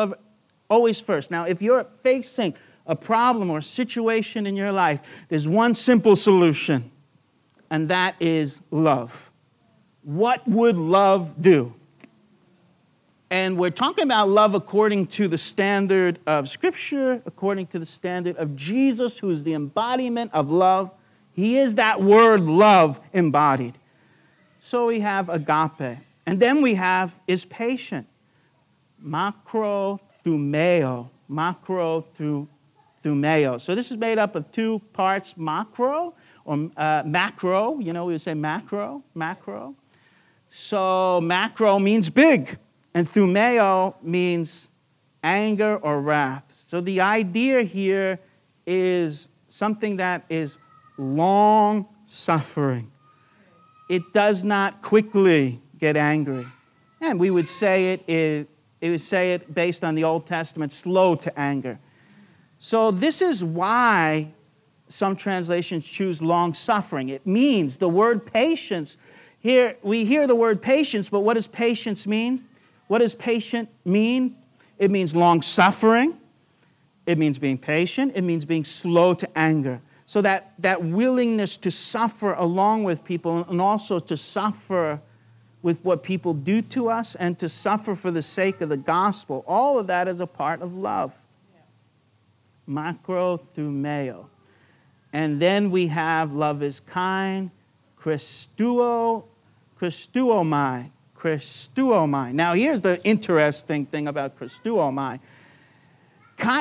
always 0.70 1.00
first. 1.00 1.30
Now, 1.30 1.44
if 1.46 1.62
you're 1.62 1.84
facing 2.02 2.56
a 2.88 2.96
problem 2.96 3.50
or 3.50 3.60
a 3.60 3.64
situation 3.64 4.48
in 4.48 4.56
your 4.56 4.72
life, 4.72 5.02
there's 5.30 5.48
one 5.48 5.76
simple 5.76 6.16
solution, 6.16 6.90
and 7.70 7.90
that 7.90 8.16
is 8.20 8.62
love. 8.72 9.30
What 10.04 10.48
would 10.48 10.78
love 10.78 11.42
do? 11.42 11.74
And 13.30 13.58
we're 13.58 13.72
talking 13.72 14.06
about 14.06 14.30
love 14.30 14.56
according 14.56 15.08
to 15.08 15.28
the 15.28 15.38
standard 15.38 16.18
of 16.26 16.48
Scripture, 16.48 17.22
according 17.26 17.68
to 17.68 17.80
the 17.80 17.86
standard 17.86 18.38
of 18.38 18.56
Jesus, 18.56 19.20
who 19.20 19.30
is 19.30 19.44
the 19.44 19.54
embodiment 19.54 20.32
of 20.34 20.50
love. 20.50 20.92
He 21.34 21.58
is 21.58 21.76
that 21.76 22.02
word 22.02 22.42
love 22.42 23.02
embodied. 23.12 23.78
So 24.70 24.88
we 24.88 25.00
have 25.00 25.30
agape. 25.30 26.00
And 26.26 26.42
then 26.42 26.62
we 26.62 26.74
have 26.76 27.16
is 27.26 27.46
patient. 27.46 28.06
Macro 29.00 30.02
thumeo. 30.26 31.10
Macro 31.30 32.02
through 32.02 32.50
thumeo. 33.02 33.62
So 33.62 33.76
this 33.76 33.92
is 33.92 33.98
made 33.98 34.18
up 34.18 34.36
of 34.36 34.52
two 34.52 34.82
parts 34.92 35.38
macro 35.38 36.14
or 36.44 36.70
uh, 36.76 37.04
macro. 37.06 37.80
You 37.80 37.94
know, 37.94 38.04
we 38.04 38.14
would 38.16 38.22
say 38.22 38.34
macro, 38.34 39.02
macro. 39.16 39.74
So 40.50 41.22
macro 41.22 41.80
means 41.80 42.10
big. 42.10 42.58
And 42.94 43.08
thumeo 43.10 43.96
means 44.04 44.68
anger 45.24 45.78
or 45.78 46.02
wrath. 46.02 46.44
So 46.68 46.82
the 46.82 47.00
idea 47.00 47.62
here 47.62 48.20
is 48.66 49.30
something 49.48 49.96
that 49.96 50.26
is 50.28 50.58
long 50.98 51.88
suffering. 52.06 52.92
It 53.89 54.13
does 54.13 54.43
not 54.43 54.82
quickly 54.82 55.62
get 55.80 55.95
angry. 55.95 56.45
And 57.02 57.19
we 57.19 57.30
would 57.30 57.47
say 57.47 57.93
it, 57.93 58.10
it, 58.10 58.50
it 58.82 58.89
would 58.89 59.02
say 59.02 59.34
it 59.34 59.54
based 59.54 59.84
on 59.84 59.95
the 59.95 60.04
Old 60.04 60.26
Testament, 60.26 60.73
slow 60.73 61.15
to 61.15 61.39
anger. 61.39 61.80
So 62.60 62.91
this 62.91 63.21
is 63.21 63.43
why 63.43 64.32
some 64.89 65.15
translations 65.15 65.86
choose 65.86 66.21
long 66.21 66.54
suffering. 66.54 67.10
It 67.10 67.26
means 67.26 67.78
the 67.78 67.89
word 67.89 68.26
patience. 68.26 68.97
Here 69.39 69.78
we 69.84 70.06
hear 70.06 70.28
the 70.28 70.36
word 70.36 70.62
patience, 70.62 71.10
but 71.10 71.19
what 71.19 71.36
does 71.36 71.47
patience 71.47 72.08
mean? 72.08 72.43
What 72.88 73.00
does 73.00 73.13
patient 73.13 73.69
mean? 73.86 74.36
It 74.78 74.91
means 74.91 75.15
long 75.15 75.41
suffering. 75.41 76.17
It 77.06 77.17
means 77.17 77.38
being 77.38 77.58
patient. 77.58 78.13
It 78.15 78.21
means 78.21 78.45
being 78.45 78.65
slow 78.65 79.13
to 79.13 79.38
anger. 79.38 79.82
So 80.08 80.22
that, 80.22 80.54
that 80.60 80.84
willingness 80.84 81.58
to 81.58 81.70
suffer 81.70 82.34
along 82.34 82.86
with 82.86 83.04
people 83.04 83.46
and 83.50 83.62
also 83.62 84.00
to 84.00 84.15
suffer 84.15 85.02
with 85.62 85.84
what 85.84 86.02
people 86.02 86.34
do 86.34 86.62
to 86.62 86.89
us 86.89 87.15
and 87.15 87.38
to 87.39 87.50
suffer 87.50 87.93
for 87.93 88.10
the 88.10 88.22
sake 88.22 88.62
of 88.62 88.70
the 88.70 88.78
gospel, 88.78 89.43
all 89.46 89.78
of 89.78 89.88
that 89.88 90.08
is 90.08 90.22
a 90.22 90.28
part 90.28 90.62
of 90.62 90.74
love. 90.74 91.13
Macro 92.65 93.41
thumeo. 93.56 94.28
And 95.12 95.41
then 95.41 95.72
we 95.72 95.88
have 95.88 96.34
love 96.34 96.63
is 96.63 96.80
kind, 96.80 97.52
Christuo, 98.00 99.26
Christuomai. 99.80 100.89
Christuomai. 101.17 102.32
Now, 102.34 102.54
here's 102.54 102.82
the 102.82 103.04
interesting 103.04 103.86
thing 103.86 104.08
about 104.08 104.38
Christuomai. 104.39 105.20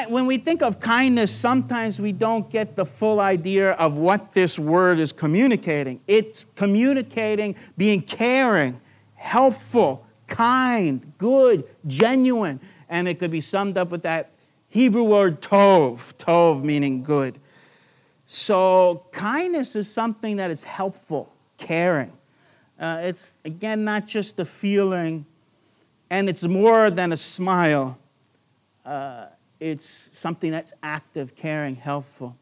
When 0.09 0.27
we 0.27 0.39
think 0.39 0.63
of 0.63 0.81
kindness, 0.81 1.31
sometimes 1.31 2.01
we 2.01 2.13
don't 2.13 2.49
get 2.51 2.77
the 2.77 2.85
full 2.85 3.21
idea 3.21 3.73
of 3.73 3.97
what 3.97 4.33
this 4.33 4.59
word 4.59 4.99
is 4.99 5.13
communicating. 5.13 6.01
It's 6.07 6.47
communicating 6.55 7.57
being 7.77 8.03
caring, 8.03 8.81
helpful, 9.15 10.07
kind, 10.27 11.13
good, 11.19 11.65
genuine. 11.87 12.61
And 12.89 13.07
it 13.07 13.19
could 13.19 13.31
be 13.31 13.41
summed 13.41 13.77
up 13.77 13.91
with 13.91 14.03
that 14.03 14.31
Hebrew 14.69 15.05
word 15.05 15.41
tov, 15.41 16.15
tov 16.15 16.63
meaning 16.63 17.03
good. 17.03 17.39
So, 18.27 19.05
kindness 19.13 19.77
is 19.77 19.91
something 19.91 20.37
that 20.37 20.51
is 20.51 20.65
helpful, 20.65 21.33
caring. 21.59 22.13
Uh, 22.79 23.01
it's, 23.03 23.35
again, 23.45 23.85
not 23.85 24.07
just 24.07 24.41
a 24.41 24.45
feeling, 24.45 25.27
and 26.11 26.29
it's 26.29 26.43
more 26.43 26.91
than 26.91 27.13
a 27.13 27.17
smile. 27.17 27.99
Uh, 28.85 29.27
it's 29.61 30.11
something 30.13 30.51
that's 30.51 30.73
active, 30.83 31.35
caring, 31.35 31.77
helpful. 31.77 32.37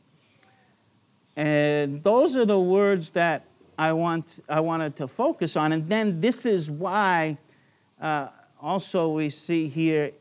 And 1.36 2.02
those 2.02 2.36
are 2.36 2.44
the 2.44 2.58
words 2.58 3.10
that 3.10 3.44
I, 3.78 3.92
want, 3.92 4.42
I 4.48 4.60
wanted 4.60 4.96
to 4.96 5.08
focus 5.08 5.56
on. 5.56 5.72
And 5.72 5.88
then 5.88 6.20
this 6.20 6.46
is 6.46 6.70
why 6.70 7.38
uh, 8.00 8.28
also 8.60 9.08
we 9.08 9.30
see 9.30 9.68
here, 9.68 10.12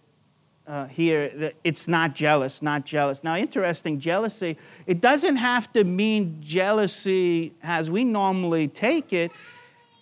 uh, 0.67 0.87
here 0.87 1.29
that 1.29 1.55
it's 1.63 1.87
not 1.87 2.15
jealous, 2.15 2.61
not 2.61 2.85
jealous. 2.85 3.23
Now, 3.23 3.35
interesting, 3.35 3.99
jealousy, 3.99 4.57
it 4.87 5.01
doesn't 5.01 5.35
have 5.35 5.71
to 5.73 5.83
mean 5.83 6.37
jealousy 6.41 7.53
as 7.61 7.89
we 7.89 8.03
normally 8.03 8.67
take 8.67 9.13
it 9.13 9.31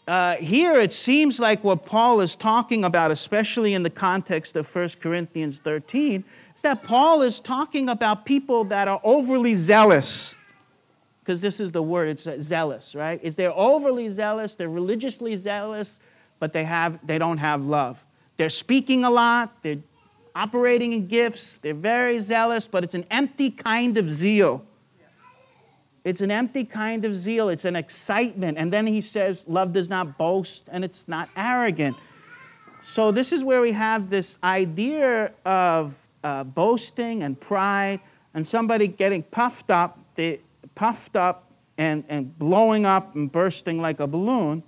uh, 0.08 0.36
here 0.38 0.80
it 0.80 0.92
seems 0.92 1.40
like 1.40 1.64
what 1.64 1.86
Paul 1.86 2.22
is 2.22 2.36
talking 2.36 2.84
about, 2.84 3.12
especially 3.12 3.74
in 3.74 3.84
the 3.84 3.90
context 3.90 4.56
of 4.56 4.74
1 4.76 4.90
Corinthians 5.00 5.60
13, 5.60 6.24
is 6.62 6.64
that 6.64 6.84
Paul 6.84 7.24
is 7.24 7.40
talking 7.40 7.90
about 7.90 8.24
people 8.24 8.66
that 8.66 8.88
are 8.88 9.02
overly 9.04 9.56
zealous. 9.56 10.36
Because 11.20 11.42
this 11.42 11.60
is 11.60 11.72
the 11.72 11.82
word, 11.82 12.10
it's 12.10 12.28
zealous, 12.46 12.94
right? 12.94 13.20
Is 13.24 13.36
they're 13.36 13.58
overly 13.58 14.10
zealous, 14.10 14.54
they're 14.54 14.70
religiously 14.70 15.36
zealous, 15.36 16.00
but 16.38 16.54
they, 16.54 16.64
have, 16.64 17.00
they 17.04 17.18
don't 17.18 17.40
have 17.40 17.66
love. 17.66 18.06
They're 18.38 18.52
speaking 18.52 19.04
a 19.04 19.10
lot, 19.10 19.64
they're 19.64 19.80
operating 20.36 20.94
in 20.94 21.08
gifts, 21.08 21.58
they're 21.58 21.74
very 21.74 22.20
zealous, 22.20 22.68
but 22.68 22.84
it's 22.84 22.94
an 22.94 23.08
empty 23.10 23.50
kind 23.50 23.98
of 23.98 24.08
zeal. 24.08 24.64
It's 26.04 26.22
an 26.22 26.30
empty 26.30 26.64
kind 26.64 27.06
of 27.06 27.16
zeal, 27.16 27.50
it's 27.50 27.66
an 27.66 27.76
excitement. 27.76 28.60
And 28.60 28.72
then 28.72 28.86
he 28.86 29.02
says, 29.02 29.46
Love 29.48 29.74
does 29.74 29.90
not 29.90 30.16
boast 30.16 30.66
and 30.72 30.86
it's 30.86 31.08
not 31.08 31.28
arrogant. 31.36 31.98
So, 32.84 33.12
this 33.12 33.32
is 33.32 33.44
where 33.44 33.62
we 33.62 33.72
have 33.72 34.12
this 34.12 34.38
idea 34.44 35.32
of 35.44 35.96
uh, 36.24 36.44
boasting 36.44 37.24
and 37.24 37.40
pride 37.40 38.00
and 38.34 38.46
somebody 38.46 38.88
getting 38.88 39.24
puffed 39.24 39.70
up, 39.70 40.00
they, 40.16 40.40
puffed 40.76 41.16
up 41.16 41.52
and, 41.78 42.04
and 42.08 42.38
blowing 42.38 42.86
up 42.86 43.16
and 43.16 43.32
bursting 43.32 43.82
like 43.82 44.00
a 44.00 44.08
balloon, 44.08 44.64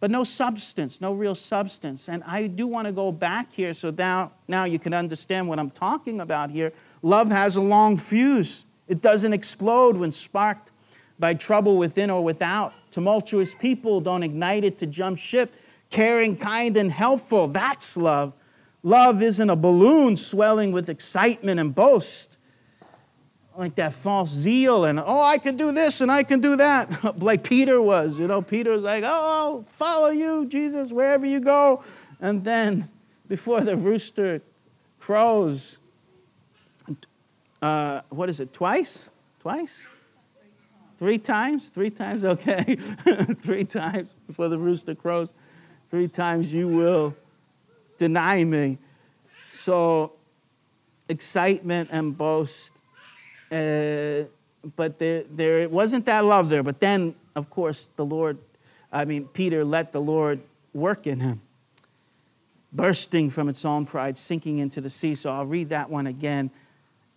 but 0.00 0.10
no 0.10 0.24
substance, 0.24 1.00
no 1.00 1.12
real 1.12 1.34
substance. 1.34 2.08
And 2.08 2.24
I 2.24 2.46
do 2.48 2.66
want 2.66 2.86
to 2.86 2.92
go 2.92 3.12
back 3.12 3.52
here 3.52 3.72
so 3.72 3.90
now, 3.90 4.32
now 4.48 4.64
you 4.64 4.78
can 4.78 4.92
understand 4.92 5.48
what 5.48 5.58
I'm 5.58 5.70
talking 5.70 6.20
about 6.20 6.50
here. 6.50 6.72
Love 7.02 7.30
has 7.30 7.56
a 7.56 7.60
long 7.60 7.96
fuse. 7.96 8.66
It 8.88 9.00
doesn't 9.00 9.32
explode 9.32 9.96
when 9.96 10.10
sparked 10.10 10.72
by 11.18 11.34
trouble 11.34 11.76
within 11.76 12.10
or 12.10 12.22
without. 12.22 12.72
Tumultuous 12.90 13.54
people 13.54 14.00
don't 14.00 14.22
ignite 14.22 14.64
it 14.64 14.78
to 14.78 14.86
jump 14.86 15.18
ship. 15.18 15.54
Caring, 15.90 16.36
kind, 16.36 16.76
and 16.76 16.90
helpful, 16.90 17.48
that's 17.48 17.96
love. 17.96 18.32
Love 18.82 19.22
isn't 19.22 19.48
a 19.48 19.56
balloon 19.56 20.16
swelling 20.16 20.72
with 20.72 20.88
excitement 20.88 21.60
and 21.60 21.74
boast. 21.74 22.36
Like 23.56 23.74
that 23.74 23.92
false 23.92 24.30
zeal 24.30 24.86
and, 24.86 24.98
oh, 24.98 25.20
I 25.20 25.36
can 25.36 25.56
do 25.56 25.72
this 25.72 26.00
and 26.00 26.10
I 26.10 26.22
can 26.22 26.40
do 26.40 26.56
that. 26.56 27.18
like 27.22 27.44
Peter 27.44 27.82
was. 27.82 28.18
You 28.18 28.26
know, 28.26 28.40
Peter 28.40 28.72
was 28.72 28.82
like, 28.82 29.04
oh, 29.04 29.06
I'll 29.06 29.64
follow 29.76 30.08
you, 30.08 30.46
Jesus, 30.46 30.90
wherever 30.90 31.26
you 31.26 31.38
go. 31.38 31.84
And 32.20 32.44
then 32.44 32.88
before 33.28 33.60
the 33.60 33.76
rooster 33.76 34.40
crows, 34.98 35.78
uh, 37.60 38.00
what 38.08 38.30
is 38.30 38.40
it, 38.40 38.52
twice? 38.54 39.10
Twice? 39.40 39.76
Three 40.98 41.18
times? 41.18 41.68
Three 41.68 41.90
times? 41.90 42.24
Okay. 42.32 42.76
Three 43.42 43.64
times 43.64 44.14
before 44.26 44.48
the 44.48 44.58
rooster 44.58 44.94
crows. 44.94 45.34
Three 45.90 46.08
times 46.08 46.52
you 46.52 46.68
will 46.68 47.14
deny 47.98 48.44
me. 48.44 48.78
So, 49.52 50.12
excitement 51.08 51.90
and 51.92 52.16
boast. 52.16 52.72
Uh, 53.50 54.24
but 54.76 54.98
there, 54.98 55.24
there 55.30 55.68
wasn't 55.68 56.06
that 56.06 56.24
love 56.24 56.48
there. 56.48 56.62
But 56.62 56.80
then 56.80 57.14
of 57.34 57.50
course, 57.50 57.90
the 57.96 58.04
Lord, 58.04 58.38
I 58.90 59.04
mean, 59.04 59.26
Peter 59.26 59.64
let 59.64 59.92
the 59.92 60.00
Lord 60.00 60.40
work 60.74 61.06
in 61.06 61.20
him, 61.20 61.40
bursting 62.72 63.30
from 63.30 63.48
its 63.48 63.64
own 63.64 63.86
pride, 63.86 64.18
sinking 64.18 64.58
into 64.58 64.80
the 64.80 64.90
sea. 64.90 65.14
So 65.14 65.30
I'll 65.30 65.46
read 65.46 65.70
that 65.70 65.90
one 65.90 66.06
again. 66.06 66.50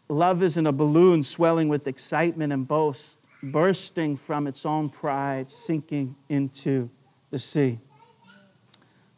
Love 0.07 0.43
isn't 0.43 0.65
a 0.65 0.71
balloon 0.71 1.23
swelling 1.23 1.67
with 1.67 1.87
excitement 1.87 2.53
and 2.53 2.67
boast, 2.67 3.17
bursting 3.41 4.15
from 4.15 4.47
its 4.47 4.65
own 4.65 4.89
pride, 4.89 5.49
sinking 5.49 6.15
into 6.29 6.89
the 7.31 7.39
sea. 7.39 7.79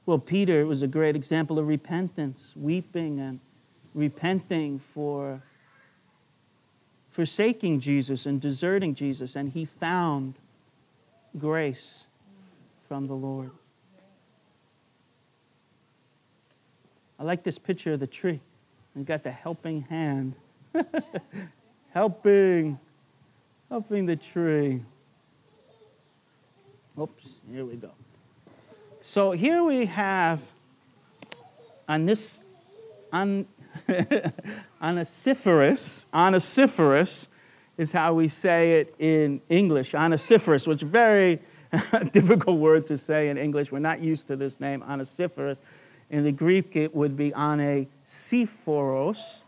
Well, 0.07 0.19
Peter 0.19 0.65
was 0.65 0.81
a 0.81 0.87
great 0.87 1.17
example 1.17 1.59
of 1.59 1.67
repentance, 1.67 2.53
weeping 2.55 3.19
and 3.19 3.41
repenting 3.93 4.79
for 4.79 5.41
forsaking 7.09 7.81
Jesus 7.81 8.25
and 8.25 8.39
deserting 8.39 8.95
Jesus, 8.95 9.35
and 9.35 9.51
he 9.51 9.65
found 9.65 10.35
grace 11.37 12.07
from 12.87 13.07
the 13.07 13.15
Lord. 13.15 13.51
I 17.19 17.23
like 17.23 17.43
this 17.43 17.57
picture 17.57 17.91
of 17.91 17.99
the 17.99 18.07
tree. 18.07 18.39
We've 18.95 19.05
got 19.05 19.23
the 19.23 19.31
helping 19.31 19.81
hand. 19.81 20.35
helping, 21.89 22.79
helping 23.67 24.05
the 24.05 24.15
tree. 24.15 24.85
Oops, 26.97 27.41
here 27.51 27.65
we 27.65 27.75
go. 27.75 27.91
So 29.09 29.31
here 29.31 29.63
we 29.63 29.85
have 29.85 30.41
on 31.87 32.05
this 32.05 32.43
on 33.13 33.45
onesiphorus 34.81 36.05
is 37.77 37.91
how 37.93 38.13
we 38.13 38.27
say 38.27 38.81
it 38.81 38.93
in 38.99 39.39
English. 39.47 39.93
Onesiphorus, 39.93 40.67
which 40.67 40.79
is 40.79 40.83
a 40.83 40.87
very 40.87 41.39
difficult 42.11 42.59
word 42.59 42.85
to 42.87 42.97
say 42.97 43.29
in 43.29 43.37
English. 43.37 43.71
We're 43.71 43.79
not 43.79 44.01
used 44.01 44.27
to 44.27 44.35
this 44.35 44.59
name, 44.59 44.83
onesiphorus. 44.83 45.61
In 46.09 46.25
the 46.25 46.33
Greek, 46.33 46.75
it 46.75 46.93
would 46.93 47.15
be 47.15 47.31
onesiphoros. 47.31 49.43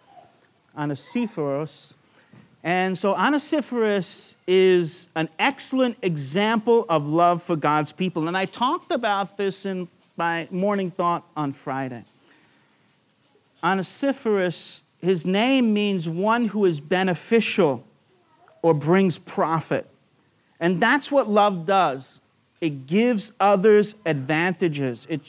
Onesiphorus. 0.74 1.96
And 2.64 2.98
so 2.98 3.14
Onesiphorus 3.14 4.36
is 4.46 5.08
an 5.16 5.30
excellent 5.40 5.98
example 6.02 6.86
of 6.90 7.08
love 7.08 7.42
for 7.42 7.56
God's 7.56 7.92
people. 7.92 8.28
And 8.28 8.38
I 8.38 8.46
talked 8.46 8.92
about 8.92 9.38
this 9.38 9.66
in 9.66 9.88
my 10.18 10.48
morning 10.52 10.92
thought 10.92 11.24
on 11.38 11.54
Friday. 11.54 12.04
Onesiphorus, 13.64 14.84
his 15.02 15.26
name 15.26 15.74
means 15.74 16.10
one 16.10 16.46
who 16.46 16.66
is 16.66 16.80
beneficial 16.80 17.84
or 18.62 18.74
brings 18.74 19.18
profit. 19.18 19.88
And 20.60 20.82
that's 20.82 21.12
what 21.12 21.30
love 21.30 21.66
does 21.66 22.20
it 22.62 22.88
gives 22.88 23.32
others 23.40 23.96
advantages, 24.06 25.08
it, 25.10 25.22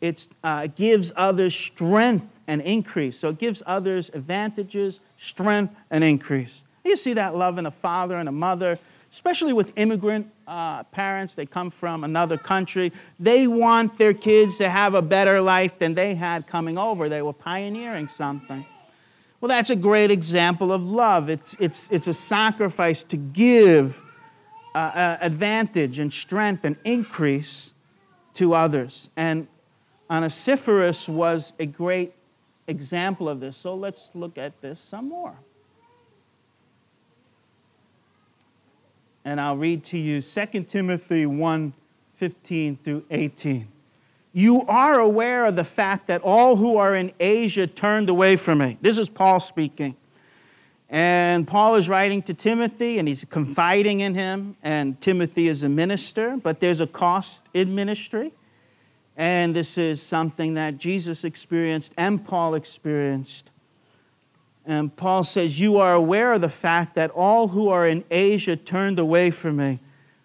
it 0.00 0.26
uh, 0.42 0.68
gives 0.68 1.12
others 1.14 1.54
strength 1.54 2.38
and 2.46 2.62
increase. 2.62 3.18
So 3.18 3.28
it 3.28 3.38
gives 3.38 3.62
others 3.66 4.10
advantages, 4.14 5.00
strength, 5.16 5.74
and 5.90 6.04
increase. 6.04 6.62
You 6.84 6.96
see 6.96 7.14
that 7.14 7.34
love 7.34 7.58
in 7.58 7.66
a 7.66 7.70
father 7.70 8.16
and 8.16 8.28
a 8.28 8.32
mother, 8.32 8.78
especially 9.12 9.52
with 9.52 9.72
immigrant 9.76 10.30
uh, 10.46 10.84
parents. 10.84 11.34
They 11.34 11.46
come 11.46 11.70
from 11.70 12.04
another 12.04 12.38
country. 12.38 12.92
They 13.18 13.46
want 13.46 13.98
their 13.98 14.14
kids 14.14 14.58
to 14.58 14.68
have 14.68 14.94
a 14.94 15.02
better 15.02 15.40
life 15.40 15.78
than 15.78 15.94
they 15.94 16.14
had 16.14 16.46
coming 16.46 16.78
over. 16.78 17.08
They 17.08 17.22
were 17.22 17.32
pioneering 17.32 18.08
something. 18.08 18.64
Well, 19.40 19.48
that's 19.48 19.70
a 19.70 19.76
great 19.76 20.10
example 20.10 20.72
of 20.72 20.82
love. 20.82 21.28
It's, 21.28 21.56
it's, 21.58 21.88
it's 21.90 22.06
a 22.06 22.14
sacrifice 22.14 23.04
to 23.04 23.16
give 23.16 24.02
uh, 24.74 24.78
uh, 24.78 25.18
advantage 25.20 25.98
and 25.98 26.12
strength 26.12 26.64
and 26.64 26.76
increase 26.84 27.72
to 28.34 28.54
others. 28.54 29.10
And 29.16 29.48
Onesiphorus 30.10 31.08
was 31.08 31.52
a 31.58 31.66
great 31.66 32.12
example 32.66 33.28
of 33.28 33.40
this. 33.40 33.56
So 33.56 33.74
let's 33.74 34.10
look 34.14 34.38
at 34.38 34.60
this 34.60 34.80
some 34.80 35.08
more. 35.08 35.36
And 39.24 39.40
I'll 39.40 39.56
read 39.56 39.84
to 39.86 39.98
you 39.98 40.22
2 40.22 40.62
Timothy 40.64 41.26
1 41.26 41.72
15 42.14 42.76
through 42.76 43.04
18. 43.10 43.68
You 44.32 44.62
are 44.66 45.00
aware 45.00 45.46
of 45.46 45.56
the 45.56 45.64
fact 45.64 46.06
that 46.06 46.22
all 46.22 46.56
who 46.56 46.76
are 46.76 46.94
in 46.94 47.12
Asia 47.18 47.66
turned 47.66 48.08
away 48.08 48.36
from 48.36 48.58
me. 48.58 48.78
This 48.80 48.98
is 48.98 49.08
Paul 49.08 49.40
speaking. 49.40 49.96
And 50.88 51.46
Paul 51.46 51.74
is 51.74 51.88
writing 51.88 52.22
to 52.22 52.34
Timothy 52.34 52.98
and 52.98 53.08
he's 53.08 53.24
confiding 53.24 54.00
in 54.00 54.14
him. 54.14 54.56
And 54.62 55.00
Timothy 55.00 55.48
is 55.48 55.62
a 55.62 55.68
minister, 55.68 56.36
but 56.36 56.60
there's 56.60 56.80
a 56.80 56.86
cost 56.86 57.46
in 57.52 57.74
ministry. 57.74 58.32
And 59.16 59.56
this 59.56 59.78
is 59.78 60.02
something 60.02 60.54
that 60.54 60.76
Jesus 60.76 61.24
experienced 61.24 61.94
and 61.96 62.24
Paul 62.24 62.54
experienced. 62.54 63.50
And 64.66 64.94
Paul 64.94 65.24
says, 65.24 65.58
You 65.58 65.78
are 65.78 65.94
aware 65.94 66.32
of 66.32 66.40
the 66.40 66.48
fact 66.48 66.96
that 66.96 67.10
all 67.12 67.48
who 67.48 67.68
are 67.68 67.86
in 67.86 68.04
Asia 68.10 68.56
turned 68.56 68.98
away 68.98 69.30
from 69.30 69.56
me, 69.56 69.78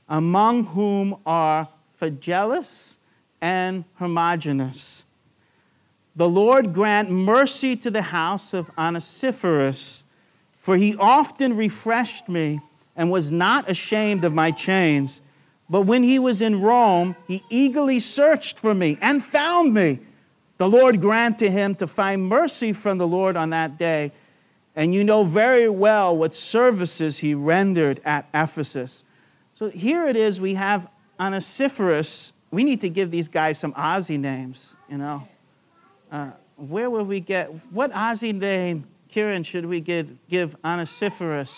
among 0.09 0.65
whom 0.65 1.15
are 1.25 1.69
Phygelus 1.99 2.97
and 3.39 3.85
Hermogenes. 3.99 5.03
The 6.15 6.27
Lord 6.27 6.73
grant 6.73 7.09
mercy 7.09 7.75
to 7.77 7.91
the 7.91 8.01
house 8.01 8.53
of 8.53 8.69
Onesiphorus, 8.77 10.03
for 10.57 10.75
he 10.75 10.95
often 10.97 11.55
refreshed 11.55 12.27
me 12.27 12.59
and 12.95 13.09
was 13.09 13.31
not 13.31 13.69
ashamed 13.69 14.25
of 14.25 14.33
my 14.33 14.51
chains. 14.51 15.21
But 15.71 15.83
when 15.83 16.03
he 16.03 16.19
was 16.19 16.41
in 16.41 16.59
Rome, 16.59 17.15
he 17.29 17.45
eagerly 17.49 18.01
searched 18.01 18.59
for 18.59 18.73
me 18.73 18.97
and 19.01 19.23
found 19.23 19.73
me. 19.73 19.99
The 20.57 20.67
Lord 20.67 20.99
granted 20.99 21.53
him 21.53 21.75
to 21.75 21.87
find 21.87 22.27
mercy 22.27 22.73
from 22.73 22.97
the 22.97 23.07
Lord 23.07 23.37
on 23.37 23.51
that 23.51 23.77
day. 23.77 24.11
And 24.75 24.93
you 24.93 25.05
know 25.05 25.23
very 25.23 25.69
well 25.69 26.15
what 26.15 26.35
services 26.35 27.19
he 27.19 27.33
rendered 27.33 28.01
at 28.03 28.27
Ephesus. 28.33 29.05
So 29.53 29.69
here 29.69 30.09
it 30.09 30.17
is, 30.17 30.41
we 30.41 30.55
have 30.55 30.89
Onesiphorus. 31.17 32.33
We 32.51 32.65
need 32.65 32.81
to 32.81 32.89
give 32.89 33.09
these 33.09 33.29
guys 33.29 33.57
some 33.57 33.71
Aussie 33.73 34.19
names, 34.19 34.75
you 34.89 34.97
know. 34.97 35.25
Uh, 36.11 36.31
where 36.57 36.89
will 36.89 37.05
we 37.05 37.21
get, 37.21 37.47
what 37.71 37.93
Aussie 37.93 38.37
name, 38.37 38.83
Kieran, 39.07 39.43
should 39.43 39.65
we 39.65 39.79
give, 39.79 40.09
give 40.27 40.57
Onesiphorus? 40.65 41.57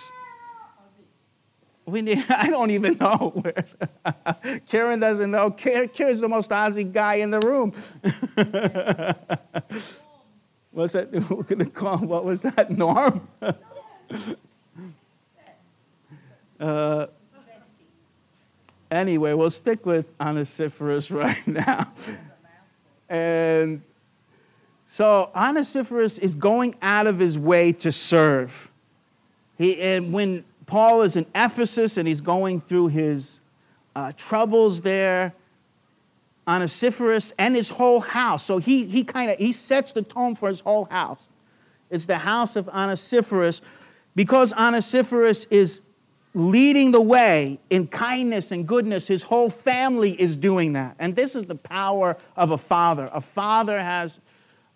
We 1.86 2.02
need, 2.02 2.26
I 2.30 2.48
don't 2.48 2.72
even 2.72 2.98
know 2.98 3.34
where. 3.36 3.66
Karen 4.68 5.00
doesn't 5.00 5.32
know. 5.32 5.52
Karen's 5.52 6.22
the 6.22 6.30
most 6.30 6.50
Aussie 6.52 6.92
guy 6.92 7.16
in 7.16 7.32
the 7.32 7.40
room. 7.40 7.74
What's 10.72 10.94
that? 10.94 11.12
We're 11.12 11.44
going 11.44 11.60
to 11.60 11.66
call 11.66 11.98
What 11.98 12.26
was 12.26 12.42
that? 12.42 12.72
Norm? 12.72 13.28
uh, 16.60 17.06
anyway, 18.90 19.34
we'll 19.34 19.52
stick 19.52 19.86
with 19.86 20.10
Onesiphorus 20.20 21.12
right 21.12 21.48
now. 21.48 21.92
And 23.10 23.84
so 24.88 25.30
Onesiphorus 25.36 26.18
is 26.18 26.34
going 26.34 26.76
out 26.82 27.08
of 27.08 27.20
his 27.20 27.38
way 27.38 27.72
to 27.74 27.92
serve. 27.92 28.72
He, 29.58 29.80
and 29.80 30.14
when 30.14 30.46
Paul 30.66 31.02
is 31.02 31.16
in 31.16 31.26
Ephesus 31.36 31.98
and 31.98 32.08
he's 32.08 32.22
going 32.22 32.62
through 32.62 32.88
his 32.88 33.40
uh, 33.96 34.12
troubles 34.16 34.82
there. 34.82 35.34
Onesiphorus 36.48 37.34
and 37.38 37.56
his 37.56 37.70
whole 37.70 38.02
house. 38.02 38.44
So 38.44 38.58
he, 38.58 38.86
he 38.86 39.04
kind 39.04 39.32
of 39.32 39.38
he 39.38 39.52
sets 39.52 39.94
the 39.94 40.02
tone 40.02 40.36
for 40.36 40.50
his 40.50 40.60
whole 40.60 40.86
house. 40.86 41.30
It's 41.90 42.06
the 42.06 42.18
house 42.18 42.56
of 42.56 42.68
Onesiphorus 42.68 43.62
because 44.16 44.54
Onesiphorus 44.54 45.46
is 45.46 45.84
leading 46.34 46.92
the 46.92 47.02
way 47.02 47.60
in 47.70 47.88
kindness 47.88 48.52
and 48.52 48.68
goodness. 48.68 49.08
His 49.08 49.24
whole 49.24 49.50
family 49.50 50.20
is 50.20 50.36
doing 50.36 50.74
that. 50.74 50.96
And 51.00 51.16
this 51.16 51.36
is 51.36 51.46
the 51.46 51.56
power 51.56 52.18
of 52.36 52.52
a 52.52 52.58
father. 52.58 53.10
A 53.14 53.22
father 53.22 53.80
has 53.80 54.20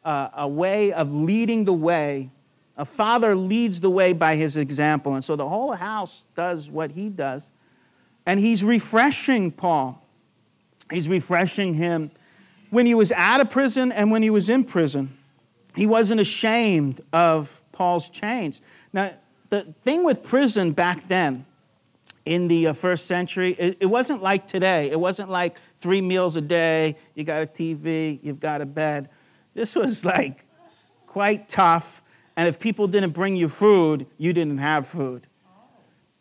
uh, 0.05 0.29
a 0.35 0.47
way 0.47 0.93
of 0.93 1.13
leading 1.13 1.65
the 1.65 1.73
way 1.73 2.29
a 2.77 2.85
father 2.85 3.35
leads 3.35 3.79
the 3.79 3.89
way 3.89 4.13
by 4.13 4.35
his 4.35 4.55
example. 4.55 5.15
And 5.15 5.23
so 5.23 5.35
the 5.35 5.47
whole 5.47 5.73
house 5.73 6.25
does 6.35 6.69
what 6.69 6.91
he 6.91 7.09
does. 7.09 7.51
And 8.25 8.39
he's 8.39 8.63
refreshing 8.63 9.51
Paul. 9.51 10.03
He's 10.91 11.09
refreshing 11.09 11.73
him 11.73 12.11
when 12.69 12.85
he 12.85 12.93
was 12.93 13.11
out 13.11 13.41
of 13.41 13.49
prison 13.49 13.91
and 13.91 14.11
when 14.11 14.21
he 14.21 14.29
was 14.29 14.47
in 14.49 14.63
prison. 14.63 15.17
He 15.75 15.87
wasn't 15.87 16.21
ashamed 16.21 17.01
of 17.11 17.61
Paul's 17.71 18.09
chains. 18.09 18.61
Now, 18.93 19.13
the 19.49 19.73
thing 19.83 20.03
with 20.03 20.23
prison 20.23 20.71
back 20.71 21.07
then, 21.07 21.45
in 22.25 22.49
the 22.49 22.67
uh, 22.67 22.73
first 22.73 23.05
century, 23.05 23.55
it, 23.57 23.77
it 23.79 23.85
wasn't 23.85 24.21
like 24.21 24.47
today. 24.47 24.91
It 24.91 24.99
wasn't 24.99 25.29
like 25.29 25.55
three 25.79 26.01
meals 26.01 26.35
a 26.35 26.41
day, 26.41 26.97
you 27.15 27.23
got 27.23 27.41
a 27.41 27.45
TV, 27.45 28.19
you've 28.21 28.41
got 28.41 28.59
a 28.59 28.65
bed. 28.65 29.09
This 29.53 29.75
was 29.75 30.03
like 30.03 30.43
quite 31.05 31.47
tough 31.47 32.01
and 32.37 32.47
if 32.47 32.59
people 32.59 32.87
didn't 32.87 33.11
bring 33.11 33.35
you 33.35 33.49
food, 33.49 34.05
you 34.17 34.31
didn't 34.31 34.59
have 34.59 34.87
food. 34.87 35.23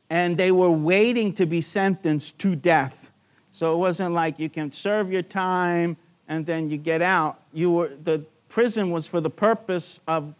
and 0.08 0.36
they 0.36 0.52
were 0.52 0.70
waiting 0.70 1.32
to 1.34 1.46
be 1.46 1.60
sentenced 1.60 2.38
to 2.38 2.54
death. 2.54 3.10
So 3.50 3.74
it 3.74 3.76
wasn't 3.76 4.14
like 4.14 4.38
you 4.38 4.48
can 4.48 4.70
serve 4.70 5.10
your 5.10 5.22
time 5.22 5.96
and 6.28 6.46
then 6.46 6.70
you 6.70 6.76
get 6.76 7.02
out. 7.02 7.40
You 7.52 7.72
were, 7.72 7.90
the 8.04 8.24
prison 8.48 8.90
was 8.90 9.06
for 9.06 9.20
the 9.20 9.30
purpose 9.30 10.00
of 10.06 10.34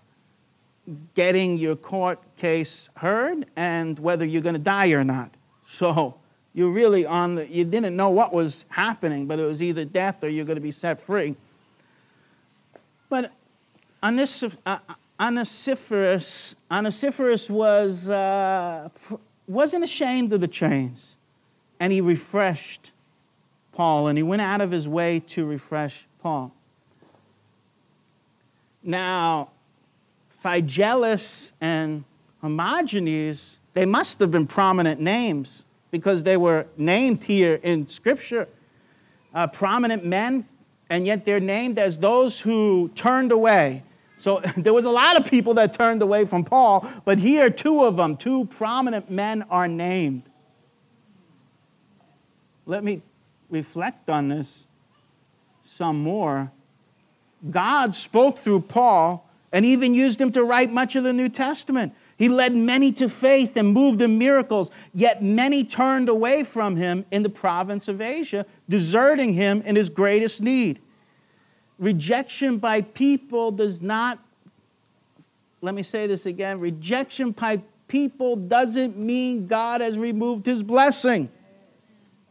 getting 1.14 1.58
your 1.58 1.74
court 1.74 2.20
case 2.36 2.88
heard 2.94 3.46
and 3.56 3.98
whether 3.98 4.24
you're 4.24 4.42
going 4.42 4.54
to 4.54 4.60
die 4.60 4.90
or 4.90 5.02
not. 5.02 5.30
So 5.66 6.14
you're 6.54 6.70
really 6.70 7.04
on 7.04 7.34
the, 7.34 7.48
you 7.48 7.64
didn't 7.64 7.96
know 7.96 8.10
what 8.10 8.32
was 8.32 8.66
happening, 8.68 9.26
but 9.26 9.40
it 9.40 9.44
was 9.44 9.62
either 9.62 9.84
death 9.84 10.22
or 10.22 10.28
you're 10.28 10.44
going 10.44 10.56
to 10.56 10.62
be 10.62 10.70
set 10.70 11.00
free. 11.00 11.34
But 13.08 13.32
Onesiphorus, 14.00 14.56
uh, 14.64 14.78
Onesiphorus 15.18 16.55
was, 17.48 18.11
uh, 18.11 18.88
wasn't 19.46 19.85
ashamed 19.85 20.33
of 20.33 20.40
the 20.40 20.48
chains, 20.48 21.16
and 21.81 21.92
he 21.92 22.00
refreshed 22.00 22.92
Paul, 23.72 24.09
and 24.09 24.18
he 24.18 24.22
went 24.22 24.42
out 24.42 24.61
of 24.61 24.70
his 24.70 24.88
way 24.88 25.20
to 25.20 25.44
refresh 25.46 26.07
Paul. 26.22 26.52
Now, 28.83 29.50
Phygelus 30.42 31.52
and 31.61 32.05
Hermogenes, 32.42 33.59
they 33.72 33.85
must 33.85 34.20
have 34.20 34.31
been 34.31 34.46
prominent 34.46 35.00
names 35.00 35.64
because 35.90 36.22
they 36.22 36.37
were 36.37 36.66
named 36.76 37.24
here 37.24 37.59
in 37.62 37.88
Scripture. 37.88 38.48
Uh, 39.35 39.46
prominent 39.46 40.05
men, 40.05 40.46
and 40.88 41.07
yet 41.07 41.24
they're 41.24 41.40
named 41.40 41.79
as 41.79 41.98
those 41.98 42.40
who 42.40 42.90
turned 42.94 43.33
away. 43.33 43.83
So 44.16 44.40
there 44.57 44.72
was 44.72 44.85
a 44.85 44.90
lot 44.90 45.18
of 45.18 45.31
people 45.31 45.55
that 45.55 45.72
turned 45.72 46.02
away 46.02 46.24
from 46.24 46.44
Paul, 46.44 46.88
but 47.05 47.18
here 47.18 47.50
two 47.50 47.85
of 47.85 47.96
them, 47.96 48.16
two 48.16 48.46
prominent 48.46 49.11
men 49.11 49.44
are 49.50 49.68
named. 49.68 50.22
Let 52.64 52.83
me 52.83 53.02
reflect 53.48 54.11
on 54.11 54.29
this 54.29 54.66
some 55.62 56.00
more. 56.00 56.50
God 57.50 57.94
spoke 57.94 58.38
through 58.38 58.62
Paul 58.62 59.29
and 59.52 59.64
even 59.64 59.94
used 59.94 60.20
him 60.20 60.33
to 60.33 60.42
write 60.42 60.70
much 60.70 60.96
of 60.96 61.05
the 61.05 61.12
New 61.12 61.29
Testament. 61.29 61.94
He 62.16 62.29
led 62.29 62.55
many 62.55 62.92
to 62.92 63.09
faith 63.09 63.57
and 63.57 63.72
moved 63.72 64.00
in 64.00 64.18
miracles, 64.18 64.70
yet 64.94 65.22
many 65.22 65.64
turned 65.64 66.09
away 66.09 66.44
from 66.44 66.76
him 66.76 67.05
in 67.11 67.22
the 67.22 67.29
province 67.29 67.88
of 67.88 68.00
Asia, 68.00 68.46
deserting 68.68 69.35
him 69.35 69.62
in 69.62 69.76
his 69.76 69.90
greatest 69.90 70.40
need. 70.40 70.81
Rejection 71.78 72.58
by 72.58 72.80
people 72.80 73.50
does 73.50 73.82
not, 73.82 74.18
let 75.60 75.74
me 75.74 75.82
say 75.82 76.06
this 76.06 76.26
again 76.26 76.58
rejection 76.58 77.32
by 77.32 77.62
people 77.88 78.36
doesn't 78.36 78.96
mean 78.96 79.46
God 79.46 79.80
has 79.80 79.98
removed 79.98 80.46
his 80.46 80.62
blessing. 80.62 81.30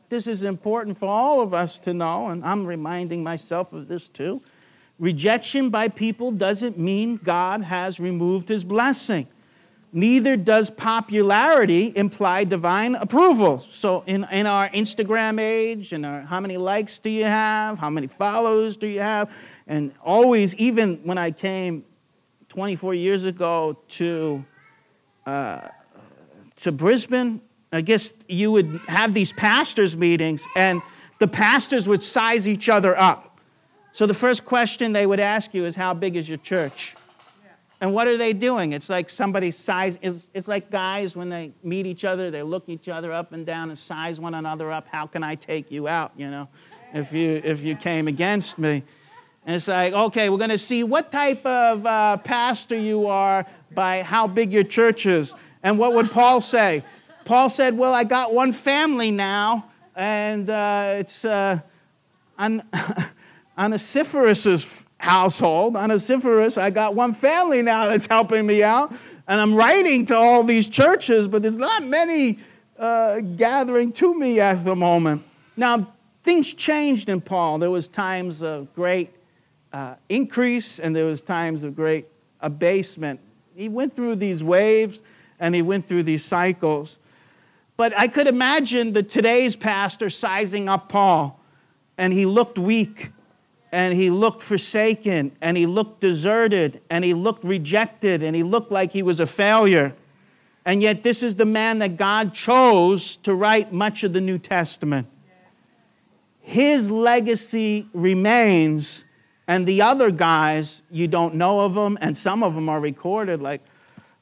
This 0.10 0.28
is 0.28 0.44
important 0.44 0.98
for 0.98 1.08
all 1.08 1.42
of 1.42 1.54
us 1.54 1.80
to 1.80 1.94
know, 1.94 2.28
and 2.28 2.44
I'm 2.44 2.66
reminding 2.66 3.24
myself 3.24 3.74
of 3.74 3.88
this 3.88 4.10
too. 4.10 4.42
Rejection 5.00 5.70
by 5.70 5.90
people 5.90 6.32
doesn't 6.32 6.78
mean 6.78 7.18
God 7.18 7.62
has 7.64 8.00
removed 8.00 8.50
his 8.50 8.64
blessing. 8.64 9.28
Neither 9.96 10.36
does 10.36 10.70
popularity 10.70 11.94
imply 11.96 12.44
divine 12.44 12.96
approval. 12.96 13.60
So, 13.60 14.04
in, 14.06 14.26
in 14.30 14.46
our 14.46 14.68
Instagram 14.72 15.40
age, 15.40 15.94
and 15.94 16.06
our, 16.06 16.20
how 16.20 16.42
many 16.42 16.58
likes 16.58 17.00
do 17.00 17.10
you 17.10 17.24
have? 17.24 17.78
How 17.78 17.90
many 17.90 18.08
follows 18.08 18.76
do 18.76 18.88
you 18.88 19.00
have? 19.00 19.34
And 19.68 19.94
always, 20.04 20.54
even 20.56 20.98
when 21.06 21.18
I 21.18 21.32
came 21.32 21.86
24 22.50 22.94
years 22.94 23.24
ago 23.24 23.78
to, 23.92 24.44
uh, 25.26 25.62
to 26.58 26.74
Brisbane, 26.74 27.40
I 27.72 27.80
guess 27.80 28.12
you 28.28 28.52
would 28.52 28.82
have 28.90 29.14
these 29.14 29.32
pastors' 29.32 29.96
meetings, 29.96 30.46
and 30.58 30.82
the 31.20 31.28
pastors 31.28 31.88
would 31.88 32.04
size 32.04 32.50
each 32.50 32.68
other 32.68 33.00
up. 33.00 33.40
So 33.94 34.06
the 34.06 34.14
first 34.14 34.44
question 34.44 34.92
they 34.92 35.06
would 35.06 35.22
ask 35.22 35.54
you 35.54 35.64
is, 35.64 35.78
How 35.78 35.94
big 35.94 36.18
is 36.18 36.28
your 36.28 36.40
church? 36.40 36.96
And 37.82 37.94
what 37.94 38.08
are 38.08 38.18
they 38.18 38.34
doing? 38.34 38.72
It's 38.74 38.90
like 38.90 39.10
somebody 39.10 39.52
size, 39.52 40.00
it's, 40.02 40.30
it's 40.34 40.48
like 40.48 40.72
guys 40.72 41.16
when 41.16 41.30
they 41.30 41.52
meet 41.62 41.86
each 41.86 42.06
other, 42.06 42.32
they 42.32 42.42
look 42.42 42.64
each 42.68 42.88
other 42.88 43.12
up 43.12 43.34
and 43.34 43.46
down 43.46 43.70
and 43.70 43.78
size 43.78 44.20
one 44.20 44.34
another 44.34 44.72
up. 44.72 44.88
How 44.88 45.06
can 45.08 45.24
I 45.24 45.36
take 45.36 45.72
you 45.72 45.88
out, 45.88 46.14
you 46.16 46.30
know, 46.30 46.48
if 46.94 47.12
you, 47.12 47.42
if 47.44 47.62
you 47.62 47.76
came 47.76 48.08
against 48.08 48.58
me? 48.58 48.84
And 49.46 49.56
it's 49.56 49.68
like, 49.68 49.94
okay, 49.94 50.30
we're 50.30 50.38
going 50.38 50.50
to 50.50 50.58
see 50.58 50.84
what 50.84 51.12
type 51.12 51.46
of 51.46 51.86
uh, 51.86 52.18
pastor 52.18 52.78
you 52.80 53.08
are 53.08 53.46
by 53.72 54.02
how 54.02 54.26
big 54.26 54.52
your 54.52 54.64
church 54.64 55.06
is. 55.06 55.36
And 55.62 55.78
what 55.78 55.94
would 55.94 56.10
Paul 56.12 56.42
say? 56.42 56.84
Paul 57.26 57.50
said, 57.50 57.78
well, 57.78 57.94
I 57.94 58.06
got 58.06 58.34
one 58.34 58.54
family 58.54 59.12
now, 59.12 59.66
and 59.96 60.50
uh, 60.50 60.96
it's 60.98 61.26
uh, 61.26 61.60
Onesiphorus's 63.58 64.84
household. 65.06 65.76
Onesiphorus, 65.76 66.58
I 66.58 66.72
got 66.72 66.96
one 66.96 67.14
family 67.14 67.62
now 67.62 67.88
that's 67.88 68.08
helping 68.08 68.46
me 68.46 68.64
out. 68.64 68.92
And 69.28 69.40
I'm 69.40 69.54
writing 69.54 70.06
to 70.08 70.16
all 70.16 70.44
these 70.44 70.68
churches, 70.68 71.28
but 71.28 71.44
there's 71.44 71.58
not 71.58 71.84
many 71.84 72.40
uh, 72.78 73.20
gathering 73.20 73.92
to 73.94 74.18
me 74.18 74.40
at 74.40 74.66
the 74.66 74.76
moment. 74.76 75.24
Now, 75.56 75.94
things 76.24 76.54
changed 76.54 77.10
in 77.10 77.22
Paul. 77.22 77.60
There 77.60 77.70
was 77.70 77.88
times 77.88 78.42
of 78.42 78.74
great 78.74 79.12
uh, 79.72 79.96
increase 80.10 80.80
and 80.80 80.96
there 80.96 81.06
was 81.06 81.22
times 81.22 81.64
of 81.64 81.76
great 81.76 82.08
abasement. 82.42 83.20
He 83.56 83.70
went 83.70 83.94
through 83.94 84.16
these 84.16 84.44
waves 84.44 85.04
and 85.40 85.54
he 85.54 85.62
went 85.62 85.86
through 85.86 86.04
these 86.04 86.26
cycles. 86.26 86.98
But 87.78 87.96
I 87.98 88.08
could 88.08 88.28
imagine 88.28 88.94
the 88.94 89.04
today's 89.04 89.56
pastor 89.56 90.10
sizing 90.10 90.68
up 90.68 90.90
Paul 90.90 91.40
and 91.98 92.12
he 92.12 92.26
looked 92.26 92.58
weak 92.58 93.12
and 93.76 93.94
he 93.94 94.10
looked 94.10 94.42
forsaken 94.42 95.36
and 95.42 95.58
he 95.58 95.66
looked 95.66 96.00
deserted 96.00 96.80
and 96.90 97.04
he 97.04 97.14
looked 97.14 97.44
rejected 97.44 98.24
and 98.24 98.34
he 98.34 98.42
looked 98.42 98.72
like 98.72 98.94
he 98.94 99.04
was 99.04 99.20
a 99.20 99.28
failure. 99.28 99.94
And 100.64 100.82
yet, 100.82 101.04
this 101.04 101.22
is 101.22 101.36
the 101.36 101.46
man 101.46 101.80
that 101.80 101.98
God 101.98 102.34
chose 102.34 103.18
to 103.24 103.36
write 103.36 103.74
much 103.74 104.06
of 104.06 104.14
the 104.14 104.22
New 104.22 104.38
Testament. 104.38 105.08
His 106.40 106.90
legacy 106.90 107.90
remains, 107.94 109.04
and 109.46 109.68
the 109.68 109.82
other 109.82 110.10
guys, 110.10 110.82
you 110.90 111.10
don't 111.10 111.36
know 111.36 111.60
of 111.66 111.74
them, 111.74 111.98
and 112.00 112.18
some 112.18 112.44
of 112.44 112.56
them 112.56 112.70
are 112.70 112.80
recorded, 112.80 113.42
like 113.42 113.62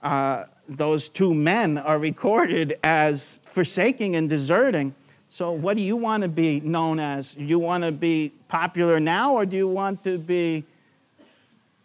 uh, 0.01 0.45
those 0.67 1.09
two 1.09 1.31
men 1.31 1.77
are 1.77 1.99
recorded 1.99 2.79
as 2.83 3.37
forsaking 3.45 4.15
and 4.15 4.27
deserting. 4.27 4.95
So, 5.33 5.51
what 5.51 5.77
do 5.77 5.81
you 5.81 5.95
want 5.95 6.21
to 6.21 6.29
be 6.29 6.59
known 6.59 6.99
as? 6.99 7.35
You 7.35 7.57
want 7.57 7.83
to 7.83 7.91
be 7.91 8.31
popular 8.49 8.99
now, 8.99 9.33
or 9.33 9.47
do 9.47 9.57
you 9.57 9.67
want 9.67 10.03
to 10.03 10.19
be 10.19 10.63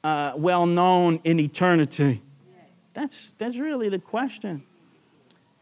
uh, 0.04 0.34
well 0.36 0.66
known 0.66 1.18
in 1.24 1.40
eternity? 1.40 2.20
That's, 2.92 3.30
that's 3.38 3.56
really 3.56 3.88
the 3.88 4.00
question. 4.00 4.64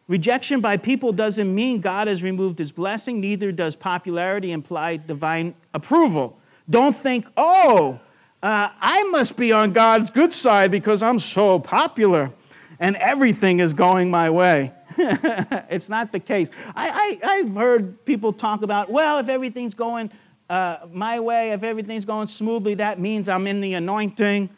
Rejection 0.08 0.60
by 0.60 0.78
people 0.78 1.12
doesn't 1.12 1.54
mean 1.54 1.80
God 1.80 2.08
has 2.08 2.24
removed 2.24 2.58
his 2.58 2.72
blessing, 2.72 3.20
neither 3.20 3.52
does 3.52 3.76
popularity 3.76 4.50
imply 4.50 4.96
divine 4.96 5.54
approval. 5.72 6.36
Don't 6.68 6.94
think, 6.94 7.28
oh, 7.36 8.00
uh, 8.42 8.70
I 8.80 9.04
must 9.12 9.36
be 9.36 9.52
on 9.52 9.72
God's 9.72 10.10
good 10.10 10.32
side 10.32 10.72
because 10.72 11.04
I'm 11.04 11.20
so 11.20 11.60
popular 11.60 12.32
and 12.80 12.96
everything 12.96 13.60
is 13.60 13.74
going 13.74 14.10
my 14.10 14.28
way. 14.28 14.72
it's 15.68 15.88
not 15.88 16.12
the 16.12 16.20
case. 16.20 16.50
I, 16.74 17.18
I, 17.22 17.34
have 17.36 17.54
heard 17.54 18.04
people 18.04 18.32
talk 18.32 18.62
about, 18.62 18.90
well, 18.90 19.18
if 19.18 19.28
everything's 19.28 19.74
going 19.74 20.10
uh, 20.48 20.78
my 20.92 21.20
way, 21.20 21.50
if 21.50 21.62
everything's 21.62 22.04
going 22.04 22.28
smoothly, 22.28 22.74
that 22.74 22.98
means 22.98 23.28
I'm 23.28 23.46
in 23.46 23.60
the 23.60 23.74
anointing. 23.74 24.48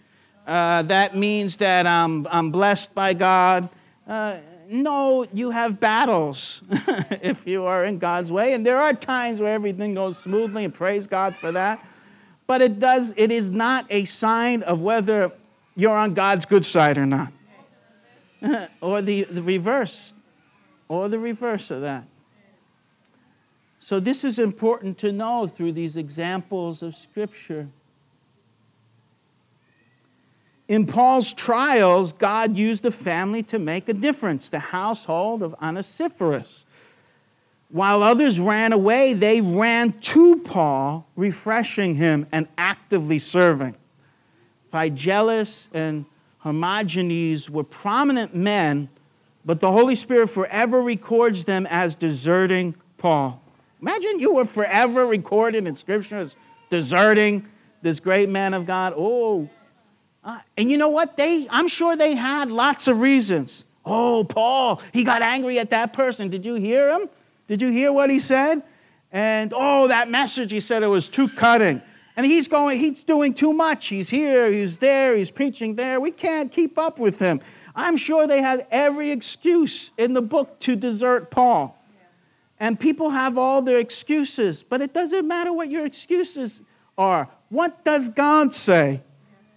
Uh, 0.47 0.83
that 0.83 1.17
means 1.17 1.57
that 1.59 1.87
I'm, 1.87 2.27
I'm 2.31 2.51
blessed 2.51 2.95
by 2.95 3.15
God. 3.15 3.69
Uh, 4.07 4.39
no, 4.69 5.27
you 5.33 5.51
have 5.51 5.81
battles 5.81 6.63
if 6.71 7.47
you 7.47 7.65
are 7.65 7.85
in 7.85 7.99
God's 7.99 8.31
way. 8.31 8.53
And 8.53 8.65
there 8.65 8.79
are 8.79 8.93
times 8.93 9.41
where 9.41 9.55
everything 9.55 9.95
goes 9.95 10.19
smoothly, 10.19 10.65
and 10.65 10.75
praise 10.75 11.07
God 11.07 11.35
for 11.35 11.53
that. 11.53 11.85
But 12.47 12.63
it, 12.63 12.79
does, 12.79 13.13
it 13.17 13.33
is 13.33 13.51
not 13.51 13.87
a 13.91 14.05
sign 14.05 14.63
of 14.63 14.81
whether 14.81 15.33
you're 15.75 15.97
on 15.97 16.15
God's 16.15 16.45
good 16.45 16.65
side 16.65 16.99
or 16.99 17.07
not. 17.07 17.33
or 18.81 19.03
the, 19.03 19.25
the 19.25 19.43
reverse 19.43 20.15
or 20.89 21.09
the 21.09 21.19
reverse 21.19 21.71
of 21.71 21.83
that. 21.83 22.05
So, 23.81 24.01
this 24.01 24.25
is 24.25 24.39
important 24.39 24.99
to 24.99 25.13
know 25.13 25.47
through 25.47 25.73
these 25.73 25.97
examples 25.97 26.83
of 26.83 26.95
Scripture. 26.95 27.69
In 30.69 30.87
Paul's 30.87 31.33
trials, 31.33 32.13
God 32.13 32.55
used 32.55 32.83
the 32.83 32.91
family 32.91 33.43
to 33.45 33.59
make 33.59 33.89
a 33.89 33.95
difference, 33.95 34.51
the 34.51 34.59
household 34.59 35.43
of 35.43 35.55
Onesiphorus. 35.63 36.67
While 37.71 38.03
others 38.03 38.39
ran 38.39 38.75
away, 38.75 39.15
they 39.15 39.41
ran 39.41 39.93
to 39.93 40.37
Paul, 40.41 41.07
refreshing 41.17 41.95
him 41.95 42.27
and 42.33 42.49
actively 42.59 43.19
serving. 43.19 43.75
Phygelus 44.73 45.69
and 45.73 46.05
Hermogenes 46.45 47.49
were 47.49 47.65
prominent 47.65 48.35
men 48.35 48.91
but 49.49 49.61
the 49.61 49.73
Holy 49.73 49.95
Spirit 49.95 50.29
forever 50.29 50.83
records 50.83 51.47
them 51.47 51.67
as 51.71 51.97
deserting 51.97 52.75
Paul. 52.99 53.41
Imagine 53.81 54.21
you 54.21 54.35
were 54.35 54.45
forever 54.45 55.07
recorded 55.07 55.67
in 55.67 55.75
Scripture 55.75 56.19
as 56.19 56.37
deserting 56.69 57.49
this 57.81 57.99
great 57.99 58.29
man 58.29 58.53
of 58.53 58.67
God. 58.67 58.93
Oh, 58.95 59.49
uh, 60.23 60.41
and 60.59 60.71
you 60.71 60.77
know 60.77 60.91
what? 60.91 61.17
They, 61.17 61.49
I'm 61.49 61.67
sure 61.67 61.97
they 61.97 62.15
had 62.15 62.51
lots 62.51 62.89
of 62.89 63.01
reasons. 63.01 63.65
Oh, 63.87 64.23
Paul, 64.23 64.83
he 64.93 65.03
got 65.03 65.23
angry 65.23 65.59
at 65.59 65.71
that 65.71 65.95
person. 65.95 66.29
Did 66.29 66.45
you 66.45 66.57
hear 66.57 66.91
him? 66.91 67.09
Did 67.47 67.63
you 67.63 67.71
hear 67.71 67.91
what 67.91 68.11
he 68.11 68.19
said? 68.19 68.63
And 69.13 69.55
oh, 69.57 69.89
that 69.89 70.11
message, 70.11 70.53
he 70.53 70.61
said 70.61 70.83
it 70.83 70.89
was 70.89 71.09
too 71.09 71.27
cutting. 71.27 71.81
And 72.19 72.27
he's 72.27 72.49
going, 72.49 72.79
he's 72.79 73.03
doing 73.03 73.33
too 73.33 73.55
much. 73.55 73.87
He's 73.87 74.11
here, 74.11 74.53
he's 74.53 74.77
there, 74.77 75.17
he's 75.17 75.31
preaching 75.31 75.77
there. 75.77 76.01
We 76.01 76.11
can't 76.11 76.53
keep 76.53 76.79
up 76.79 76.99
with 76.99 77.19
him. 77.19 77.41
I'm 77.79 77.97
sure 77.97 78.27
they 78.27 78.43
had 78.43 78.67
every 78.73 79.13
excuse 79.13 79.93
in 79.97 80.13
the 80.13 80.21
book 80.21 80.59
to 80.61 80.75
desert 80.75 81.31
Paul. 81.31 81.81
And 82.59 82.79
people 82.79 83.11
have 83.11 83.39
all 83.39 83.63
their 83.63 83.79
excuses, 83.79 84.65
but 84.65 84.81
it 84.81 84.93
doesn't 84.93 85.29
matter 85.29 85.53
what 85.53 85.71
your 85.71 85.87
excuses 85.87 86.61
are. 86.99 87.29
What 87.51 87.85
does 87.85 88.09
God 88.09 88.53
say? 88.53 89.01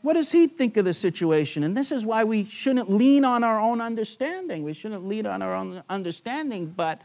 What 0.03 0.13
does 0.13 0.31
He 0.31 0.45
think 0.45 0.77
of 0.77 0.85
the 0.85 0.93
situation? 0.93 1.63
And 1.63 1.75
this 1.75 1.91
is 1.91 2.05
why 2.05 2.23
we 2.23 2.45
shouldn't 2.45 2.91
lean 2.91 3.25
on 3.25 3.43
our 3.43 3.59
own 3.59 3.81
understanding. 3.81 4.63
We 4.63 4.73
shouldn't 4.73 5.07
lean 5.07 5.25
on 5.25 5.41
our 5.41 5.55
own 5.55 5.81
understanding, 5.89 6.67
but 6.67 7.01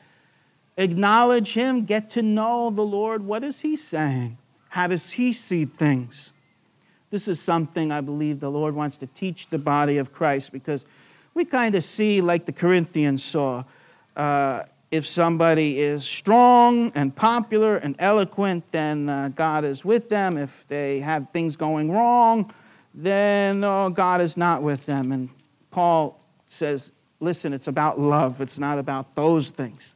acknowledge 0.76 1.54
Him, 1.54 1.86
get 1.86 2.10
to 2.10 2.22
know 2.22 2.68
the 2.68 2.82
Lord. 2.82 3.24
What 3.24 3.42
is 3.42 3.60
He 3.60 3.76
saying? 3.76 4.36
How 4.68 4.86
does 4.86 5.12
He 5.12 5.32
see 5.32 5.64
things? 5.64 6.34
This 7.10 7.28
is 7.28 7.40
something 7.40 7.90
I 7.90 8.02
believe 8.02 8.40
the 8.40 8.50
Lord 8.50 8.74
wants 8.74 8.98
to 8.98 9.06
teach 9.06 9.48
the 9.48 9.58
body 9.58 9.96
of 9.96 10.12
Christ 10.12 10.52
because 10.52 10.84
we 11.36 11.44
kind 11.44 11.74
of 11.74 11.84
see, 11.84 12.22
like 12.22 12.46
the 12.46 12.52
Corinthians 12.52 13.22
saw, 13.22 13.62
uh, 14.16 14.62
if 14.90 15.06
somebody 15.06 15.78
is 15.78 16.02
strong 16.02 16.90
and 16.94 17.14
popular 17.14 17.76
and 17.76 17.94
eloquent, 17.98 18.64
then 18.72 19.10
uh, 19.10 19.28
God 19.34 19.62
is 19.62 19.84
with 19.84 20.08
them. 20.08 20.38
If 20.38 20.66
they 20.68 20.98
have 21.00 21.28
things 21.28 21.54
going 21.54 21.92
wrong, 21.92 22.50
then 22.94 23.62
oh, 23.62 23.90
God 23.90 24.22
is 24.22 24.38
not 24.38 24.62
with 24.62 24.86
them. 24.86 25.12
And 25.12 25.28
Paul 25.70 26.18
says, 26.46 26.90
listen, 27.20 27.52
it's 27.52 27.68
about 27.68 28.00
love, 28.00 28.40
it's 28.40 28.58
not 28.58 28.78
about 28.78 29.14
those 29.14 29.50
things. 29.50 29.94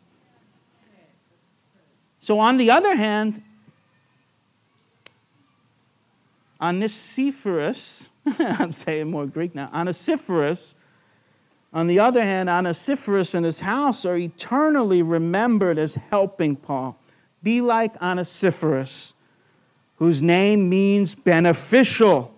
So, 2.21 2.39
on 2.39 2.59
the 2.59 2.71
other 2.71 2.95
hand, 2.95 3.43
Onesiphorus, 6.61 8.07
I'm 8.39 8.73
saying 8.73 9.11
more 9.11 9.25
Greek 9.25 9.55
now, 9.55 9.71
Onesiphorus, 9.73 10.75
on 11.73 11.87
the 11.87 12.01
other 12.01 12.23
hand, 12.23 12.49
Onesiphorus 12.49 13.35
and 13.35 13.45
his 13.45 13.61
house 13.61 14.05
are 14.05 14.17
eternally 14.17 15.03
remembered 15.03 15.79
as 15.79 15.95
helping 15.95 16.57
Paul. 16.57 16.99
Be 17.43 17.61
like 17.61 18.01
Onesiphorus, 18.03 19.15
whose 19.97 20.21
name 20.21 20.69
means 20.69 21.15
beneficial, 21.15 22.35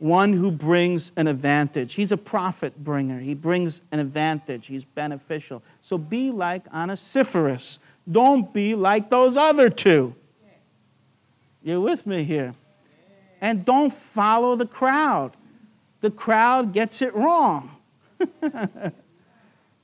one 0.00 0.32
who 0.32 0.50
brings 0.50 1.12
an 1.16 1.28
advantage. 1.28 1.94
He's 1.94 2.12
a 2.12 2.16
profit 2.16 2.76
bringer, 2.84 3.18
he 3.18 3.34
brings 3.34 3.80
an 3.90 4.00
advantage, 4.00 4.66
he's 4.66 4.84
beneficial. 4.84 5.62
So 5.80 5.96
be 5.96 6.30
like 6.30 6.70
Onesiphorus. 6.72 7.78
Don't 8.10 8.52
be 8.52 8.74
like 8.74 9.08
those 9.08 9.36
other 9.36 9.70
two. 9.70 10.14
You're 11.62 11.80
with 11.80 12.06
me 12.06 12.24
here. 12.24 12.54
And 13.40 13.64
don't 13.64 13.92
follow 13.92 14.56
the 14.56 14.66
crowd. 14.66 15.32
The 16.00 16.10
crowd 16.10 16.72
gets 16.72 17.00
it 17.00 17.14
wrong. 17.14 17.70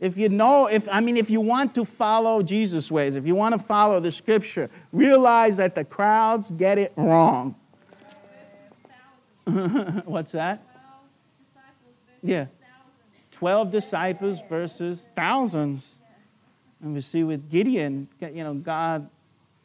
if 0.00 0.16
you 0.16 0.28
know, 0.28 0.66
if 0.66 0.88
I 0.88 1.00
mean, 1.00 1.16
if 1.16 1.30
you 1.30 1.40
want 1.40 1.74
to 1.74 1.84
follow 1.84 2.42
Jesus' 2.42 2.90
ways, 2.90 3.16
if 3.16 3.26
you 3.26 3.34
want 3.34 3.54
to 3.54 3.58
follow 3.58 4.00
the 4.00 4.10
scripture, 4.10 4.70
realize 4.92 5.56
that 5.56 5.74
the 5.74 5.84
crowds 5.84 6.50
get 6.50 6.78
it 6.78 6.92
wrong. 6.96 7.54
What's 10.04 10.32
that? 10.32 10.62
Yeah. 12.22 12.46
12 13.32 13.70
disciples 13.70 14.40
versus 14.48 15.08
thousands. 15.14 15.98
And 16.82 16.94
we 16.94 17.00
see 17.00 17.24
with 17.24 17.50
Gideon, 17.50 18.08
you 18.20 18.44
know, 18.44 18.54
God 18.54 19.08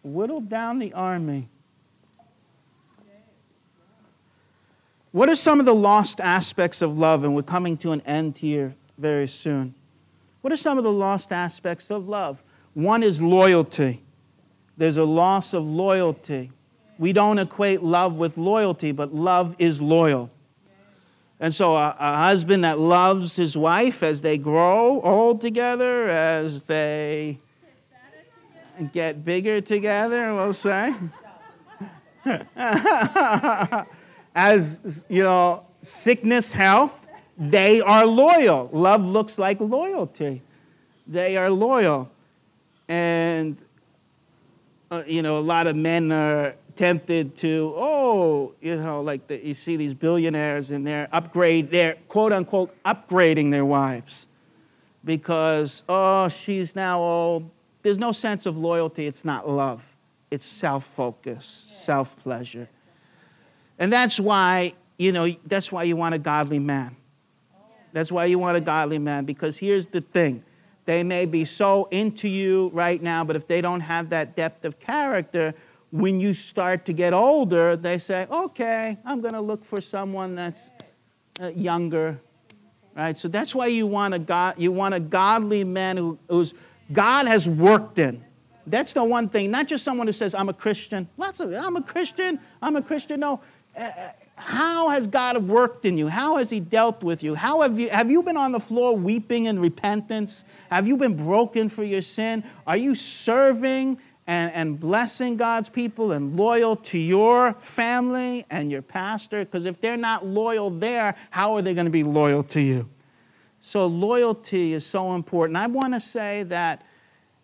whittled 0.04 0.50
down 0.50 0.80
the 0.80 0.94
army. 0.94 1.50
What 5.14 5.30
are 5.30 5.36
some 5.36 5.60
of 5.60 5.68
the 5.68 5.76
lost 5.76 6.20
aspects 6.20 6.82
of 6.82 6.98
love? 6.98 7.24
And 7.24 7.36
we're 7.36 7.44
coming 7.44 7.78
to 7.78 7.92
an 7.92 8.02
end 8.02 8.36
here 8.36 8.74
very 8.98 9.28
soon. 9.28 9.76
What 10.42 10.52
are 10.52 10.58
some 10.58 10.80
of 10.80 10.84
the 10.84 10.92
lost 10.92 11.32
aspects 11.32 11.92
of 11.92 12.10
love? 12.10 12.42
One 12.74 13.04
is 13.04 13.22
loyalty. 13.22 14.02
There's 14.76 14.98
a 14.98 15.04
loss 15.04 15.54
of 15.54 15.64
loyalty. 15.68 16.52
We 16.98 17.14
don't 17.14 17.38
equate 17.38 17.84
love 17.84 18.16
with 18.16 18.40
loyalty, 18.40 18.92
but 18.92 19.14
love 19.14 19.56
is 19.60 19.80
loyal. 19.80 20.32
And 21.40 21.54
so, 21.54 21.76
a, 21.76 21.96
a, 22.00 22.16
husband 22.16 22.64
that 22.64 22.80
loves 22.80 23.36
his 23.36 23.56
wife 23.56 24.02
as 24.02 24.22
they 24.22 24.40
grow 24.40 25.00
old 25.02 25.42
together, 25.42 26.10
as 26.10 26.64
they 26.64 27.38
get 28.94 29.24
bigger 29.24 29.62
together, 29.62 30.34
we'll 30.34 30.54
say. 30.56 30.96
as, 34.36 35.06
you 35.10 35.24
know, 35.24 35.66
sickness, 35.82 36.52
health, 36.52 37.08
they 37.38 37.82
are 37.82 38.06
loyal. 38.06 38.70
Love 38.72 39.06
looks 39.06 39.38
like 39.38 39.60
loyalty. 39.60 40.42
They 41.08 41.38
are 41.38 41.50
loyal. 41.50 42.10
And, 42.88 43.58
uh, 44.92 45.04
you 45.06 45.22
know, 45.22 45.38
a 45.38 45.42
lot 45.42 45.68
of 45.68 45.76
men 45.76 46.12
are 46.12 46.56
tempted 46.76 47.36
to, 47.38 47.74
oh, 47.76 48.54
you 48.62 48.76
know, 48.76 49.02
like 49.02 49.28
the, 49.28 49.46
you 49.46 49.54
see 49.54 49.78
these 49.78 49.94
billionaires 49.94 50.72
and 50.72 50.86
they're 50.86 51.08
upgrade, 51.12 51.70
they're 51.70 51.96
quote 52.08 52.34
unquote 52.34 52.74
upgrading 52.84 53.52
their 53.52 53.66
wives 53.66 54.28
because, 55.04 55.84
oh, 55.88 56.28
she's 56.30 56.76
now 56.76 57.02
old. 57.02 57.50
There's 57.82 58.00
no 58.00 58.12
sense 58.12 58.46
of 58.46 58.58
loyalty. 58.58 59.08
It's 59.08 59.26
not 59.26 59.48
love, 59.48 59.96
it's 60.32 60.46
self 60.46 60.86
focus, 60.86 61.66
self 61.68 62.18
pleasure. 62.18 62.70
And 63.80 63.92
that's 63.92 64.20
why, 64.20 64.74
you 64.98 65.12
know, 65.12 65.30
that's 65.46 65.72
why 65.72 65.84
you 65.84 65.96
want 65.96 66.16
a 66.16 66.20
godly 66.20 66.60
man. 66.60 66.96
That's 67.92 68.12
why 68.12 68.26
you 68.26 68.40
want 68.40 68.58
a 68.58 68.62
godly 68.62 69.00
man, 69.00 69.26
because 69.26 69.58
here's 69.58 69.88
the 69.88 70.02
thing. 70.02 70.44
They 70.86 71.04
may 71.04 71.26
be 71.26 71.46
so 71.46 71.88
into 71.92 72.28
you 72.28 72.70
right 72.74 73.02
now, 73.02 73.24
but 73.24 73.36
if 73.36 73.48
they 73.48 73.62
don't 73.62 73.82
have 73.82 74.10
that 74.10 74.36
depth 74.36 74.66
of 74.66 74.80
character, 74.80 75.54
when 75.92 76.20
you 76.20 76.34
start 76.34 76.86
to 76.86 76.94
get 76.94 77.14
older, 77.14 77.78
they 77.78 78.00
say, 78.00 78.28
okay, 78.30 78.98
I'm 79.06 79.22
going 79.22 79.36
to 79.36 79.42
look 79.42 79.64
for 79.64 79.80
someone 79.80 80.36
that's 80.36 80.60
uh, 81.40 81.48
younger. 81.48 82.20
Right? 82.96 83.18
So 83.18 83.28
that's 83.28 83.56
why 83.56 83.68
you 83.68 83.88
want 83.88 84.14
a, 84.14 84.20
God, 84.20 84.56
you 84.58 84.72
want 84.72 84.94
a 84.94 85.00
godly 85.00 85.64
man 85.64 85.98
who, 85.98 86.18
who's 86.28 86.54
God 86.92 87.28
has 87.28 87.48
worked 87.48 88.00
in. 88.00 88.24
That's 88.66 88.94
the 88.94 89.04
one 89.04 89.30
thing, 89.30 89.52
not 89.52 89.68
just 89.68 89.84
someone 89.84 90.08
who 90.08 90.14
says, 90.14 90.34
I'm 90.34 90.50
a 90.50 90.54
Christian. 90.54 91.08
Lots 91.18 91.40
of, 91.40 91.54
I'm 91.54 91.76
a 91.76 91.84
Christian, 91.84 92.40
I'm 92.62 92.76
a 92.76 92.82
Christian. 92.82 93.20
No, 93.20 93.42
how 94.36 94.90
has 94.90 95.08
God 95.08 95.48
worked 95.48 95.86
in 95.86 95.98
you? 95.98 96.08
How 96.08 96.38
has 96.38 96.50
He 96.50 96.60
dealt 96.60 97.04
with 97.04 97.24
you? 97.24 97.36
How 97.36 97.62
have 97.62 97.80
you 97.80 97.90
have 97.90 98.12
you 98.12 98.24
been 98.24 98.38
on 98.38 98.52
the 98.52 98.60
floor 98.60 98.96
weeping 98.96 99.46
in 99.46 99.60
repentance? 99.60 100.44
Have 100.70 100.88
you 100.88 100.98
been 100.98 101.16
broken 101.16 101.70
for 101.70 101.84
your 101.84 102.02
sin? 102.02 102.44
Are 102.68 102.78
you 102.78 102.96
serving 102.96 104.00
and, 104.28 104.52
and 104.54 104.80
blessing 104.80 105.38
God's 105.38 105.70
people 105.70 106.12
and 106.12 106.36
loyal 106.36 106.76
to 106.78 106.98
your 106.98 107.54
family 107.54 108.46
and 108.50 108.72
your 108.72 108.82
pastor? 108.82 109.46
Because 109.46 109.66
if 109.66 109.80
they're 109.82 109.98
not 109.98 110.26
loyal 110.26 110.70
there, 110.70 111.16
how 111.30 111.56
are 111.56 111.62
they 111.62 111.74
going 111.74 111.86
to 111.86 111.92
be 111.92 112.04
loyal 112.04 112.44
to 112.44 112.62
you? 112.62 112.90
So 113.60 113.86
loyalty 113.86 114.74
is 114.74 114.86
so 114.86 115.16
important. 115.16 115.58
I 115.58 115.68
want 115.68 115.94
to 115.94 116.00
say 116.00 116.44
that 116.44 116.86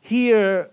here 0.02 0.70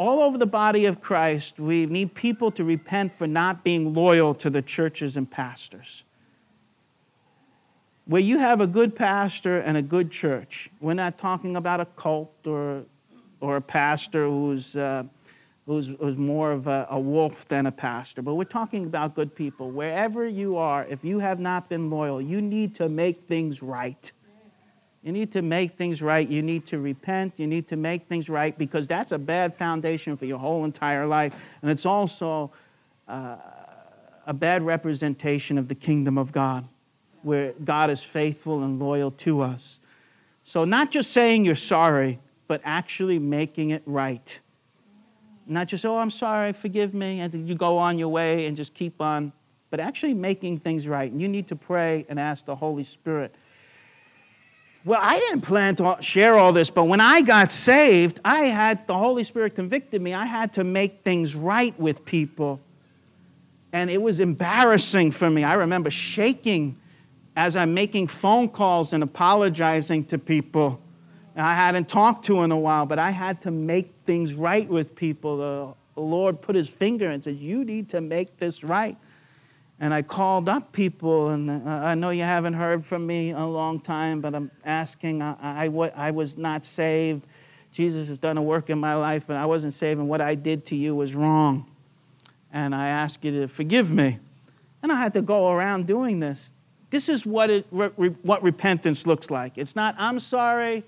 all 0.00 0.22
over 0.22 0.38
the 0.38 0.46
body 0.46 0.86
of 0.86 0.98
Christ, 1.02 1.60
we 1.60 1.84
need 1.84 2.14
people 2.14 2.50
to 2.52 2.64
repent 2.64 3.12
for 3.18 3.26
not 3.26 3.62
being 3.62 3.92
loyal 3.92 4.34
to 4.36 4.48
the 4.48 4.62
churches 4.62 5.18
and 5.18 5.30
pastors. 5.30 6.04
Where 8.06 8.22
you 8.22 8.38
have 8.38 8.62
a 8.62 8.66
good 8.66 8.96
pastor 8.96 9.58
and 9.58 9.76
a 9.76 9.82
good 9.82 10.10
church, 10.10 10.70
we're 10.80 10.94
not 10.94 11.18
talking 11.18 11.54
about 11.54 11.80
a 11.80 11.84
cult 11.84 12.34
or, 12.46 12.84
or 13.40 13.56
a 13.56 13.60
pastor 13.60 14.24
who's, 14.24 14.74
uh, 14.74 15.02
who's, 15.66 15.88
who's 15.88 16.16
more 16.16 16.50
of 16.50 16.66
a, 16.66 16.86
a 16.88 16.98
wolf 16.98 17.46
than 17.48 17.66
a 17.66 17.72
pastor, 17.72 18.22
but 18.22 18.36
we're 18.36 18.44
talking 18.44 18.86
about 18.86 19.14
good 19.14 19.34
people. 19.34 19.70
Wherever 19.70 20.26
you 20.26 20.56
are, 20.56 20.86
if 20.86 21.04
you 21.04 21.18
have 21.18 21.40
not 21.40 21.68
been 21.68 21.90
loyal, 21.90 22.22
you 22.22 22.40
need 22.40 22.74
to 22.76 22.88
make 22.88 23.24
things 23.28 23.62
right. 23.62 24.10
You 25.02 25.12
need 25.12 25.32
to 25.32 25.42
make 25.42 25.76
things 25.76 26.02
right. 26.02 26.28
You 26.28 26.42
need 26.42 26.66
to 26.66 26.78
repent. 26.78 27.34
You 27.38 27.46
need 27.46 27.68
to 27.68 27.76
make 27.76 28.06
things 28.06 28.28
right 28.28 28.56
because 28.56 28.86
that's 28.86 29.12
a 29.12 29.18
bad 29.18 29.54
foundation 29.54 30.16
for 30.16 30.26
your 30.26 30.38
whole 30.38 30.64
entire 30.64 31.06
life. 31.06 31.34
And 31.62 31.70
it's 31.70 31.86
also 31.86 32.52
uh, 33.08 33.36
a 34.26 34.34
bad 34.34 34.62
representation 34.62 35.56
of 35.56 35.68
the 35.68 35.74
kingdom 35.74 36.18
of 36.18 36.32
God, 36.32 36.66
where 37.22 37.52
God 37.64 37.88
is 37.88 38.02
faithful 38.02 38.62
and 38.62 38.78
loyal 38.78 39.10
to 39.12 39.40
us. 39.40 39.80
So, 40.44 40.64
not 40.64 40.90
just 40.90 41.12
saying 41.12 41.44
you're 41.44 41.54
sorry, 41.54 42.18
but 42.46 42.60
actually 42.64 43.18
making 43.18 43.70
it 43.70 43.82
right. 43.86 44.40
Not 45.46 45.68
just, 45.68 45.84
oh, 45.84 45.96
I'm 45.96 46.10
sorry, 46.10 46.52
forgive 46.52 46.94
me, 46.94 47.20
and 47.20 47.48
you 47.48 47.54
go 47.54 47.78
on 47.78 47.98
your 47.98 48.08
way 48.08 48.46
and 48.46 48.56
just 48.56 48.74
keep 48.74 49.00
on, 49.00 49.32
but 49.70 49.80
actually 49.80 50.14
making 50.14 50.58
things 50.58 50.86
right. 50.86 51.10
And 51.10 51.20
you 51.20 51.28
need 51.28 51.48
to 51.48 51.56
pray 51.56 52.06
and 52.08 52.20
ask 52.20 52.44
the 52.44 52.54
Holy 52.54 52.82
Spirit. 52.82 53.34
Well, 54.84 55.00
I 55.02 55.18
didn't 55.18 55.42
plan 55.42 55.76
to 55.76 55.98
share 56.00 56.38
all 56.38 56.52
this, 56.52 56.70
but 56.70 56.84
when 56.84 57.00
I 57.00 57.20
got 57.20 57.52
saved, 57.52 58.18
I 58.24 58.44
had 58.44 58.86
the 58.86 58.96
Holy 58.96 59.24
Spirit 59.24 59.54
convicted 59.54 60.00
me. 60.00 60.14
I 60.14 60.24
had 60.24 60.54
to 60.54 60.64
make 60.64 61.02
things 61.02 61.34
right 61.34 61.78
with 61.78 62.04
people. 62.04 62.60
And 63.72 63.90
it 63.90 64.00
was 64.00 64.20
embarrassing 64.20 65.12
for 65.12 65.28
me. 65.28 65.44
I 65.44 65.54
remember 65.54 65.90
shaking 65.90 66.76
as 67.36 67.56
I'm 67.56 67.74
making 67.74 68.08
phone 68.08 68.48
calls 68.48 68.92
and 68.92 69.02
apologizing 69.02 70.06
to 70.06 70.18
people 70.18 70.80
I 71.36 71.54
hadn't 71.54 71.88
talked 71.88 72.26
to 72.26 72.42
in 72.42 72.52
a 72.52 72.58
while, 72.58 72.86
but 72.86 72.98
I 72.98 73.10
had 73.10 73.42
to 73.42 73.50
make 73.50 73.92
things 74.04 74.34
right 74.34 74.68
with 74.68 74.94
people. 74.94 75.76
The 75.94 76.00
Lord 76.00 76.40
put 76.40 76.56
his 76.56 76.68
finger 76.68 77.08
and 77.08 77.22
said, 77.22 77.36
You 77.36 77.64
need 77.64 77.90
to 77.90 78.00
make 78.00 78.38
this 78.38 78.64
right. 78.64 78.96
And 79.82 79.94
I 79.94 80.02
called 80.02 80.48
up 80.48 80.72
people, 80.72 81.30
and 81.30 81.50
uh, 81.50 81.70
I 81.70 81.94
know 81.94 82.10
you 82.10 82.22
haven't 82.22 82.52
heard 82.52 82.84
from 82.84 83.06
me 83.06 83.30
a 83.30 83.44
long 83.44 83.80
time, 83.80 84.20
but 84.20 84.34
I'm 84.34 84.50
asking. 84.62 85.22
I, 85.22 85.36
I, 85.40 85.66
I 85.68 86.10
was 86.10 86.36
not 86.36 86.66
saved. 86.66 87.26
Jesus 87.72 88.08
has 88.08 88.18
done 88.18 88.36
a 88.36 88.42
work 88.42 88.68
in 88.68 88.78
my 88.78 88.94
life, 88.94 89.30
and 89.30 89.38
I 89.38 89.46
wasn't 89.46 89.72
saved, 89.72 89.98
and 89.98 90.08
what 90.08 90.20
I 90.20 90.34
did 90.34 90.66
to 90.66 90.76
you 90.76 90.94
was 90.94 91.14
wrong. 91.14 91.66
And 92.52 92.74
I 92.74 92.88
ask 92.88 93.24
you 93.24 93.30
to 93.40 93.48
forgive 93.48 93.90
me. 93.90 94.18
And 94.82 94.92
I 94.92 94.96
had 94.96 95.14
to 95.14 95.22
go 95.22 95.50
around 95.50 95.86
doing 95.86 96.20
this. 96.20 96.38
This 96.90 97.08
is 97.08 97.24
what, 97.24 97.48
it, 97.48 97.66
what 97.70 98.42
repentance 98.42 99.06
looks 99.06 99.30
like. 99.30 99.56
It's 99.56 99.76
not, 99.76 99.94
I'm 99.96 100.18
sorry, 100.18 100.82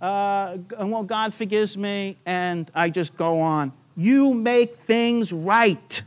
uh, 0.00 0.58
well, 0.78 1.02
God 1.02 1.34
forgives 1.34 1.76
me, 1.76 2.18
and 2.26 2.70
I 2.74 2.90
just 2.90 3.16
go 3.16 3.40
on. 3.40 3.72
You 3.96 4.34
make 4.34 4.78
things 4.80 5.32
right. 5.32 6.02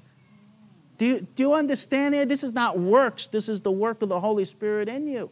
Do 1.02 1.08
you, 1.08 1.28
do 1.36 1.42
you 1.42 1.54
understand 1.54 2.14
it? 2.14 2.30
This 2.30 2.44
is 2.44 2.54
not 2.54 2.78
works, 2.78 3.26
this 3.26 3.50
is 3.50 3.62
the 3.62 3.72
work 3.72 4.04
of 4.04 4.10
the 4.10 4.20
Holy 4.20 4.46
Spirit 4.46 4.88
in 4.88 5.08
you. 5.08 5.32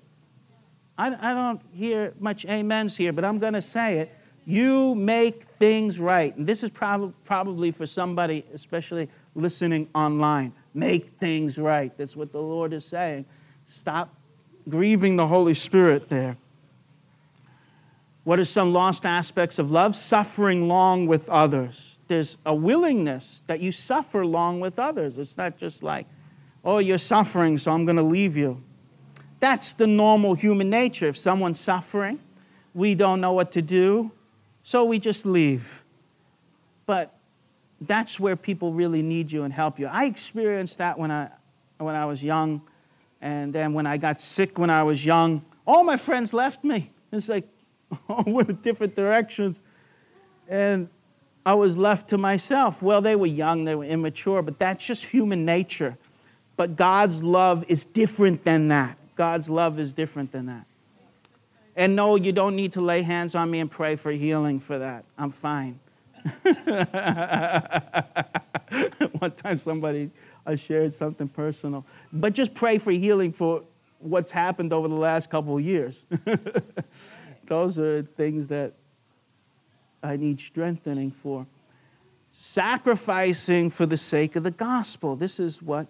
I, 0.98 1.16
I 1.30 1.32
don't 1.36 1.62
hear 1.72 2.12
much 2.20 2.44
amens 2.48 2.98
here, 2.98 3.14
but 3.14 3.24
I'm 3.24 3.38
going 3.38 3.54
to 3.54 3.62
say 3.62 4.00
it. 4.00 4.12
You 4.48 4.96
make 4.96 5.44
things 5.60 6.00
right. 6.00 6.36
And 6.36 6.48
this 6.48 6.64
is 6.64 6.72
prob- 6.72 7.14
probably 7.24 7.70
for 7.70 7.86
somebody, 7.86 8.44
especially 8.52 9.10
listening 9.36 9.90
online. 9.94 10.54
Make 10.74 11.20
things 11.20 11.60
right. 11.60 11.96
That's 11.96 12.16
what 12.16 12.32
the 12.32 12.42
Lord 12.42 12.74
is 12.74 12.84
saying. 12.84 13.26
Stop 13.68 14.12
grieving 14.68 15.18
the 15.18 15.28
Holy 15.28 15.54
Spirit 15.54 16.10
there. 16.10 16.36
What 18.24 18.40
are 18.40 18.46
some 18.46 18.74
lost 18.74 19.06
aspects 19.06 19.60
of 19.60 19.70
love? 19.70 19.96
Suffering 19.96 20.68
long 20.68 21.06
with 21.06 21.30
others. 21.30 21.89
There's 22.10 22.38
a 22.44 22.56
willingness 22.56 23.44
that 23.46 23.60
you 23.60 23.72
suffer 23.72 24.26
long 24.26 24.60
with 24.60 24.80
others. 24.80 25.20
It's 25.20 25.38
not 25.38 25.58
just 25.58 25.84
like, 25.84 26.08
oh, 26.66 26.80
you're 26.80 26.98
suffering, 26.98 27.60
so 27.60 27.72
I'm 27.72 27.86
going 27.86 27.98
to 27.98 28.04
leave 28.04 28.36
you. 28.36 28.64
That's 29.40 29.74
the 29.74 29.86
normal 29.86 30.34
human 30.34 30.72
nature. 30.72 31.08
If 31.08 31.18
someone's 31.18 31.60
suffering, 31.60 32.20
we 32.74 32.96
don't 32.96 33.22
know 33.22 33.34
what 33.34 33.52
to 33.52 33.62
do, 33.62 34.12
so 34.64 34.86
we 34.86 34.98
just 34.98 35.24
leave. 35.24 35.84
But 36.88 37.16
that's 37.80 38.20
where 38.20 38.36
people 38.36 38.74
really 38.74 39.04
need 39.04 39.32
you 39.32 39.44
and 39.44 39.54
help 39.54 39.78
you. 39.78 39.86
I 39.86 40.06
experienced 40.06 40.80
that 40.80 40.98
when 40.98 41.12
I, 41.12 41.30
when 41.78 41.96
I 41.96 42.08
was 42.08 42.24
young, 42.24 42.64
and 43.22 43.54
then 43.54 43.74
when 43.74 43.86
I 43.86 43.98
got 43.98 44.20
sick 44.20 44.58
when 44.58 44.72
I 44.72 44.82
was 44.82 45.06
young, 45.06 45.46
all 45.68 45.84
my 45.84 45.96
friends 45.96 46.34
left 46.34 46.64
me. 46.64 46.92
It's 47.12 47.30
like, 47.30 47.48
all 48.10 48.24
went 48.26 48.64
different 48.64 48.96
directions. 48.96 49.62
And 50.48 50.90
I 51.50 51.54
was 51.54 51.80
left 51.80 52.10
to 52.10 52.18
myself. 52.20 52.84
Well, 52.84 53.02
they 53.02 53.16
were 53.16 53.26
young, 53.26 53.64
they 53.64 53.74
were 53.74 53.84
immature, 53.84 54.44
but 54.44 54.60
that's 54.60 54.86
just 54.86 55.04
human 55.04 55.46
nature. 55.46 55.98
But 56.56 56.76
God's 56.76 57.24
love 57.24 57.66
is 57.68 57.86
different 57.86 58.44
than 58.44 58.68
that. 58.68 58.96
God's 59.16 59.50
love 59.50 59.80
is 59.80 59.92
different 59.92 60.32
than 60.32 60.46
that. 60.46 60.68
And 61.76 61.96
no, 61.96 62.18
you 62.18 62.32
don't 62.34 62.56
need 62.56 62.74
to 62.74 62.82
lay 62.82 63.02
hands 63.02 63.34
on 63.34 63.50
me 63.50 63.62
and 63.62 63.72
pray 63.72 63.96
for 63.96 64.12
healing 64.12 64.60
for 64.60 64.78
that. 64.78 65.06
I'm 65.18 65.32
fine. 65.32 65.80
One 69.18 69.32
time 69.32 69.58
somebody 69.58 70.12
I 70.46 70.54
shared 70.54 70.94
something 70.94 71.30
personal. 71.30 71.84
But 72.14 72.34
just 72.34 72.54
pray 72.54 72.78
for 72.78 72.92
healing 72.92 73.34
for 73.34 73.64
what's 73.98 74.32
happened 74.32 74.72
over 74.72 74.88
the 74.88 74.94
last 74.94 75.32
couple 75.32 75.58
of 75.58 75.64
years. 75.64 76.00
those 77.48 77.80
are 77.80 78.04
things 78.04 78.50
that 78.50 78.74
I 80.04 80.16
need 80.16 80.40
strengthening 80.40 81.12
for. 81.12 81.46
Sacrificing 82.32 83.70
for 83.70 83.86
the 83.86 83.98
sake 83.98 84.36
of 84.36 84.44
the 84.44 84.52
gospel. 84.52 85.16
This 85.16 85.40
is 85.40 85.62
what 85.62 85.88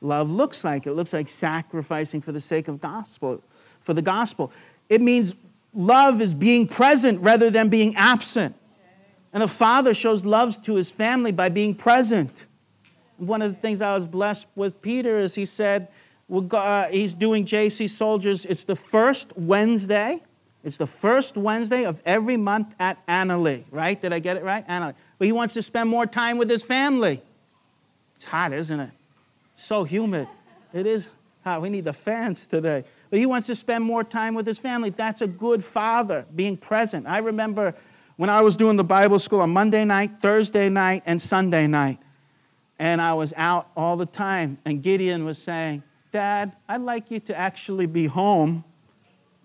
love 0.00 0.30
looks 0.30 0.64
like. 0.64 0.86
It 0.86 0.92
looks 0.92 1.12
like 1.12 1.28
sacrificing 1.28 2.20
for 2.20 2.32
the 2.32 2.40
sake 2.40 2.68
of 2.68 2.80
gospel, 2.80 3.42
for 3.80 3.94
the 3.94 4.02
gospel. 4.02 4.50
It 4.88 5.00
means 5.00 5.34
love 5.74 6.20
is 6.20 6.34
being 6.34 6.68
present 6.68 7.20
rather 7.20 7.50
than 7.50 7.68
being 7.68 7.94
absent. 7.96 8.54
And 9.32 9.42
a 9.42 9.48
father 9.48 9.94
shows 9.94 10.24
love 10.24 10.62
to 10.62 10.74
his 10.74 10.90
family 10.90 11.32
by 11.32 11.48
being 11.48 11.74
present. 11.74 12.46
One 13.16 13.42
of 13.42 13.54
the 13.54 13.60
things 13.60 13.82
I 13.82 13.94
was 13.94 14.06
blessed 14.06 14.46
with 14.54 14.80
Peter 14.80 15.18
is 15.18 15.34
he 15.34 15.44
said, 15.44 15.88
well, 16.28 16.46
uh, 16.52 16.88
he's 16.88 17.14
doing 17.14 17.44
JC 17.44 17.90
Soldiers. 17.90 18.46
It's 18.46 18.64
the 18.64 18.76
first 18.76 19.36
Wednesday 19.36 20.22
it's 20.64 20.78
the 20.78 20.86
first 20.86 21.36
Wednesday 21.36 21.84
of 21.84 22.00
every 22.06 22.38
month 22.38 22.74
at 22.80 23.06
Annerley, 23.06 23.64
right? 23.70 24.00
Did 24.00 24.14
I 24.14 24.18
get 24.18 24.38
it 24.38 24.42
right? 24.42 24.66
Annerley. 24.66 24.94
But 25.18 25.26
he 25.26 25.32
wants 25.32 25.54
to 25.54 25.62
spend 25.62 25.90
more 25.90 26.06
time 26.06 26.38
with 26.38 26.48
his 26.48 26.62
family. 26.62 27.22
It's 28.16 28.24
hot, 28.24 28.52
isn't 28.52 28.80
it? 28.80 28.90
So 29.56 29.84
humid. 29.84 30.26
It 30.72 30.86
is 30.86 31.08
hot. 31.44 31.60
We 31.60 31.68
need 31.68 31.84
the 31.84 31.92
fans 31.92 32.46
today. 32.46 32.84
But 33.10 33.18
he 33.18 33.26
wants 33.26 33.46
to 33.48 33.54
spend 33.54 33.84
more 33.84 34.02
time 34.02 34.34
with 34.34 34.46
his 34.46 34.58
family. 34.58 34.88
That's 34.88 35.20
a 35.20 35.26
good 35.26 35.62
father, 35.62 36.24
being 36.34 36.56
present. 36.56 37.06
I 37.06 37.18
remember 37.18 37.74
when 38.16 38.30
I 38.30 38.40
was 38.40 38.56
doing 38.56 38.76
the 38.76 38.84
Bible 38.84 39.18
school 39.18 39.40
on 39.40 39.50
Monday 39.50 39.84
night, 39.84 40.12
Thursday 40.22 40.70
night, 40.70 41.02
and 41.04 41.20
Sunday 41.20 41.66
night. 41.66 41.98
And 42.78 43.02
I 43.02 43.12
was 43.12 43.34
out 43.36 43.68
all 43.76 43.96
the 43.98 44.06
time. 44.06 44.56
And 44.64 44.82
Gideon 44.82 45.26
was 45.26 45.36
saying, 45.36 45.82
Dad, 46.10 46.52
I'd 46.68 46.80
like 46.80 47.10
you 47.10 47.20
to 47.20 47.36
actually 47.36 47.86
be 47.86 48.06
home. 48.06 48.64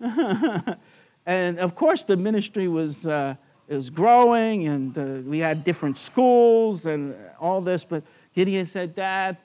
And 1.30 1.60
of 1.60 1.76
course, 1.76 2.02
the 2.02 2.16
ministry 2.16 2.66
was, 2.66 3.06
uh, 3.06 3.36
was 3.68 3.88
growing, 3.88 4.66
and 4.66 4.98
uh, 4.98 5.04
we 5.30 5.38
had 5.38 5.62
different 5.62 5.96
schools 5.96 6.86
and 6.86 7.14
all 7.38 7.60
this. 7.60 7.84
But 7.84 8.02
Gideon 8.34 8.66
said, 8.66 8.96
Dad, 8.96 9.36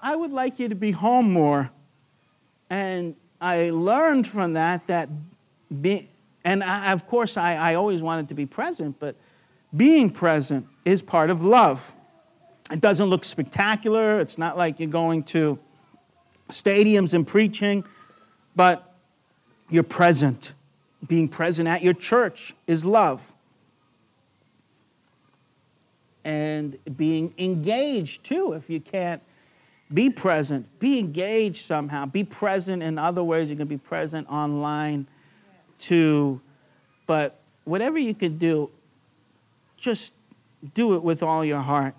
I 0.00 0.16
would 0.16 0.32
like 0.32 0.58
you 0.58 0.68
to 0.68 0.74
be 0.74 0.90
home 0.90 1.30
more. 1.30 1.70
And 2.68 3.14
I 3.40 3.70
learned 3.70 4.26
from 4.26 4.54
that 4.54 4.84
that, 4.88 5.08
being, 5.80 6.08
and 6.42 6.64
I, 6.64 6.90
of 6.90 7.06
course, 7.06 7.36
I, 7.36 7.54
I 7.54 7.74
always 7.74 8.02
wanted 8.02 8.26
to 8.30 8.34
be 8.34 8.44
present, 8.44 8.96
but 8.98 9.14
being 9.76 10.10
present 10.10 10.66
is 10.84 11.00
part 11.00 11.30
of 11.30 11.44
love. 11.44 11.94
It 12.72 12.80
doesn't 12.80 13.06
look 13.06 13.22
spectacular. 13.22 14.18
It's 14.18 14.36
not 14.36 14.58
like 14.58 14.80
you're 14.80 14.88
going 14.88 15.22
to 15.24 15.60
stadiums 16.48 17.14
and 17.14 17.24
preaching, 17.24 17.84
but 18.56 18.96
you're 19.70 19.84
present 19.84 20.54
being 21.06 21.28
present 21.28 21.68
at 21.68 21.82
your 21.82 21.94
church 21.94 22.54
is 22.66 22.84
love. 22.84 23.32
And 26.24 26.78
being 26.96 27.34
engaged 27.38 28.24
too, 28.24 28.52
if 28.52 28.70
you 28.70 28.80
can't 28.80 29.20
be 29.92 30.08
present, 30.08 30.66
be 30.78 30.98
engaged 30.98 31.66
somehow. 31.66 32.06
Be 32.06 32.24
present 32.24 32.82
in 32.82 32.98
other 32.98 33.24
ways. 33.24 33.50
You 33.50 33.56
can 33.56 33.66
be 33.66 33.76
present 33.76 34.30
online 34.30 35.06
too. 35.78 36.40
But 37.06 37.40
whatever 37.64 37.98
you 37.98 38.14
can 38.14 38.38
do, 38.38 38.70
just 39.76 40.14
do 40.74 40.94
it 40.94 41.02
with 41.02 41.22
all 41.22 41.44
your 41.44 41.60
heart. 41.60 41.94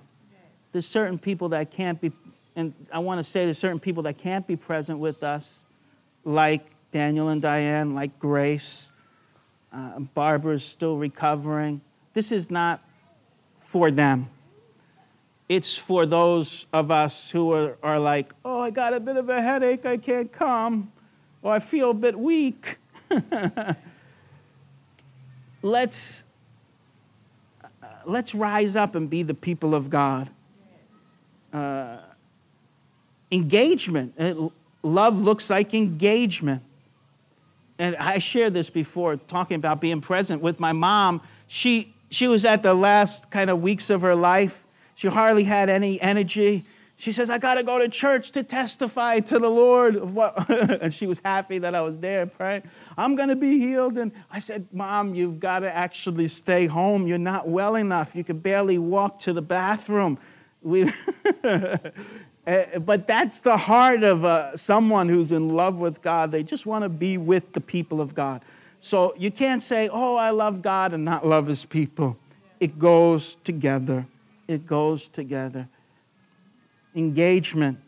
There's 0.71 0.87
certain 0.87 1.19
people 1.19 1.49
that 1.49 1.69
can't 1.69 1.99
be, 1.99 2.11
and 2.55 2.73
I 2.91 2.99
want 2.99 3.19
to 3.19 3.23
say 3.23 3.43
there's 3.43 3.59
certain 3.59 3.79
people 3.79 4.03
that 4.03 4.17
can't 4.17 4.47
be 4.47 4.55
present 4.55 4.99
with 4.99 5.21
us, 5.21 5.65
like 6.23 6.65
Daniel 6.91 7.27
and 7.29 7.41
Diane, 7.41 7.93
like 7.93 8.17
Grace, 8.19 8.91
uh, 9.73 9.99
Barbara's 9.99 10.63
still 10.63 10.97
recovering. 10.97 11.81
This 12.13 12.31
is 12.31 12.51
not 12.51 12.81
for 13.59 13.89
them. 13.91 14.29
It's 15.49 15.75
for 15.75 16.05
those 16.05 16.67
of 16.71 16.91
us 16.91 17.29
who 17.31 17.51
are, 17.51 17.77
are 17.83 17.99
like, 17.99 18.33
oh, 18.45 18.61
I 18.61 18.69
got 18.69 18.93
a 18.93 18.99
bit 18.99 19.17
of 19.17 19.29
a 19.29 19.41
headache, 19.41 19.85
I 19.85 19.97
can't 19.97 20.31
come, 20.31 20.91
or 21.41 21.53
I 21.53 21.59
feel 21.59 21.91
a 21.91 21.93
bit 21.93 22.17
weak. 22.17 22.77
let's, 25.61 26.23
uh, 27.63 27.87
let's 28.05 28.33
rise 28.33 28.75
up 28.75 28.95
and 28.95 29.09
be 29.09 29.23
the 29.23 29.33
people 29.33 29.75
of 29.75 29.89
God. 29.89 30.29
Uh, 31.51 31.97
engagement. 33.31 34.51
Love 34.81 35.19
looks 35.19 35.49
like 35.49 35.73
engagement. 35.73 36.63
And 37.79 37.95
I 37.95 38.19
shared 38.19 38.53
this 38.53 38.69
before, 38.69 39.15
talking 39.15 39.55
about 39.55 39.81
being 39.81 40.01
present 40.01 40.41
with 40.41 40.59
my 40.59 40.71
mom. 40.71 41.21
She, 41.47 41.93
she 42.09 42.27
was 42.27 42.45
at 42.45 42.63
the 42.63 42.73
last 42.73 43.31
kind 43.31 43.49
of 43.49 43.61
weeks 43.61 43.89
of 43.89 44.01
her 44.01 44.15
life. 44.15 44.63
She 44.95 45.07
hardly 45.07 45.43
had 45.43 45.69
any 45.69 45.99
energy. 45.99 46.65
She 46.95 47.11
says, 47.11 47.29
I 47.29 47.39
got 47.39 47.55
to 47.55 47.63
go 47.63 47.79
to 47.79 47.89
church 47.89 48.31
to 48.31 48.43
testify 48.43 49.19
to 49.21 49.39
the 49.39 49.49
Lord. 49.49 49.95
and 50.47 50.93
she 50.93 51.07
was 51.07 51.19
happy 51.25 51.57
that 51.59 51.73
I 51.73 51.81
was 51.81 51.99
there 51.99 52.25
praying. 52.27 52.63
I'm 52.97 53.15
going 53.15 53.29
to 53.29 53.35
be 53.35 53.59
healed. 53.59 53.97
And 53.97 54.11
I 54.31 54.39
said, 54.39 54.67
Mom, 54.71 55.15
you've 55.15 55.39
got 55.39 55.59
to 55.59 55.75
actually 55.75 56.27
stay 56.27 56.67
home. 56.67 57.07
You're 57.07 57.17
not 57.17 57.49
well 57.49 57.75
enough. 57.75 58.15
You 58.15 58.23
can 58.23 58.39
barely 58.39 58.77
walk 58.77 59.19
to 59.21 59.33
the 59.33 59.41
bathroom. 59.41 60.19
We 60.61 60.93
eh, 62.45 62.79
but 62.79 63.07
that's 63.07 63.39
the 63.39 63.57
heart 63.57 64.03
of 64.03 64.25
uh, 64.25 64.55
someone 64.55 65.09
who's 65.09 65.31
in 65.31 65.49
love 65.49 65.77
with 65.77 66.01
God. 66.01 66.31
They 66.31 66.43
just 66.43 66.65
want 66.65 66.83
to 66.83 66.89
be 66.89 67.17
with 67.17 67.53
the 67.53 67.61
people 67.61 68.01
of 68.01 68.13
God. 68.13 68.41
So 68.81 69.13
you 69.17 69.31
can't 69.31 69.63
say, 69.63 69.89
Oh, 69.91 70.15
I 70.17 70.31
love 70.31 70.61
God 70.61 70.93
and 70.93 71.05
not 71.05 71.25
love 71.25 71.47
his 71.47 71.65
people. 71.65 72.17
It 72.59 72.77
goes 72.77 73.35
together. 73.43 74.05
It 74.47 74.67
goes 74.67 75.09
together. 75.09 75.67
Engagement. 76.95 77.79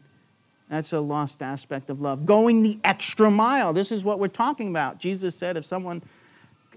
That's 0.69 0.93
a 0.93 0.99
lost 0.99 1.41
aspect 1.41 1.89
of 1.89 2.01
love. 2.01 2.25
Going 2.25 2.63
the 2.63 2.79
extra 2.83 3.29
mile. 3.29 3.71
This 3.71 3.91
is 3.91 4.03
what 4.03 4.19
we're 4.19 4.27
talking 4.27 4.69
about. 4.69 4.97
Jesus 4.97 5.35
said, 5.35 5.57
if 5.57 5.65
someone 5.65 6.01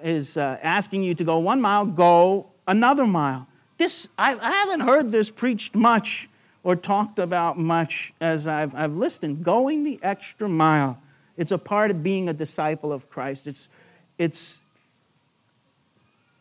is 0.03 0.37
uh, 0.37 0.59
asking 0.63 1.03
you 1.03 1.15
to 1.15 1.25
go 1.25 1.39
one 1.39 1.61
mile, 1.61 1.87
go 1.87 2.47
another 2.67 3.07
mile. 3.07 3.47
This, 3.79 4.09
I, 4.19 4.37
I 4.37 4.51
haven't 4.51 4.81
heard 4.81 5.11
this 5.11 5.31
preached 5.31 5.75
much 5.75 6.29
or 6.65 6.77
talked 6.77 7.19
about 7.19 7.59
much 7.59 8.13
as 8.21 8.47
I've, 8.47 8.75
I've 8.75 8.95
listened. 8.95 9.45
Going 9.45 9.85
the 9.85 9.99
extra 10.03 10.49
mile. 10.49 11.01
It's 11.37 11.53
a 11.53 11.59
part 11.59 11.91
of 11.91 12.03
being 12.03 12.29
a 12.29 12.33
disciple 12.33 12.93
of 12.93 13.09
Christ. 13.09 13.47
It's, 13.47 13.69
it's 14.19 14.61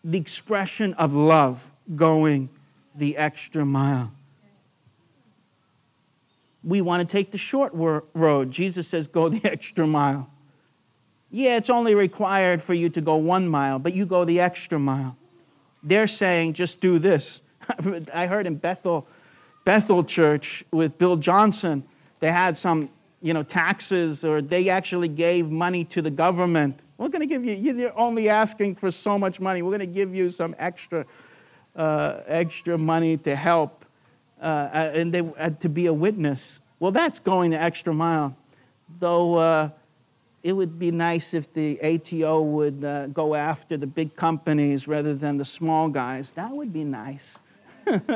the 0.03 0.17
expression 0.17 0.93
of 0.95 1.13
love, 1.13 1.69
going 1.95 2.49
the 2.95 3.17
extra 3.17 3.65
mile 3.65 4.11
we 6.67 6.81
want 6.81 7.07
to 7.07 7.11
take 7.11 7.31
the 7.31 7.37
short 7.37 7.71
road. 7.73 8.51
Jesus 8.51 8.87
says, 8.89 9.07
go 9.07 9.29
the 9.29 9.41
extra 9.49 9.87
mile. 9.87 10.29
Yeah, 11.31 11.57
it's 11.57 11.69
only 11.69 11.95
required 11.95 12.61
for 12.61 12.73
you 12.73 12.89
to 12.89 13.01
go 13.01 13.15
one 13.15 13.47
mile, 13.47 13.79
but 13.79 13.93
you 13.93 14.05
go 14.05 14.25
the 14.25 14.41
extra 14.41 14.77
mile. 14.77 15.15
They're 15.81 16.07
saying, 16.07 16.53
just 16.53 16.81
do 16.81 16.99
this. 16.99 17.41
I 18.13 18.27
heard 18.27 18.47
in 18.47 18.55
Bethel, 18.55 19.07
Bethel 19.67 20.01
Church 20.01 20.63
with 20.71 20.97
Bill 20.97 21.17
Johnson, 21.17 21.83
they 22.21 22.31
had 22.31 22.55
some, 22.55 22.89
you 23.21 23.33
know, 23.33 23.43
taxes, 23.43 24.23
or 24.23 24.41
they 24.41 24.69
actually 24.69 25.09
gave 25.09 25.51
money 25.51 25.83
to 25.83 26.01
the 26.01 26.09
government. 26.09 26.85
We're 26.97 27.09
going 27.09 27.19
to 27.19 27.27
give 27.27 27.43
you, 27.43 27.53
you're 27.53 27.99
only 27.99 28.29
asking 28.29 28.75
for 28.75 28.91
so 28.91 29.19
much 29.19 29.41
money. 29.41 29.61
We're 29.61 29.77
going 29.77 29.81
to 29.81 29.85
give 29.85 30.15
you 30.15 30.29
some 30.29 30.55
extra, 30.57 31.05
uh, 31.75 32.21
extra 32.27 32.77
money 32.77 33.17
to 33.17 33.35
help 33.35 33.83
uh, 34.41 34.45
uh, 34.45 34.91
and 34.93 35.13
they 35.13 35.29
had 35.37 35.59
to 35.59 35.67
be 35.67 35.87
a 35.87 35.93
witness. 35.93 36.61
Well, 36.79 36.93
that's 36.93 37.19
going 37.19 37.51
the 37.51 37.61
extra 37.61 37.93
mile. 37.93 38.37
Though 38.99 39.35
uh, 39.35 39.69
it 40.43 40.53
would 40.53 40.79
be 40.79 40.91
nice 40.91 41.33
if 41.33 41.51
the 41.51 41.77
ATO 41.81 42.41
would 42.41 42.85
uh, 42.85 43.07
go 43.07 43.35
after 43.35 43.75
the 43.75 43.87
big 43.87 44.15
companies 44.15 44.87
rather 44.87 45.13
than 45.13 45.35
the 45.35 45.43
small 45.43 45.89
guys. 45.89 46.31
That 46.31 46.51
would 46.51 46.71
be 46.71 46.85
nice. 46.85 47.37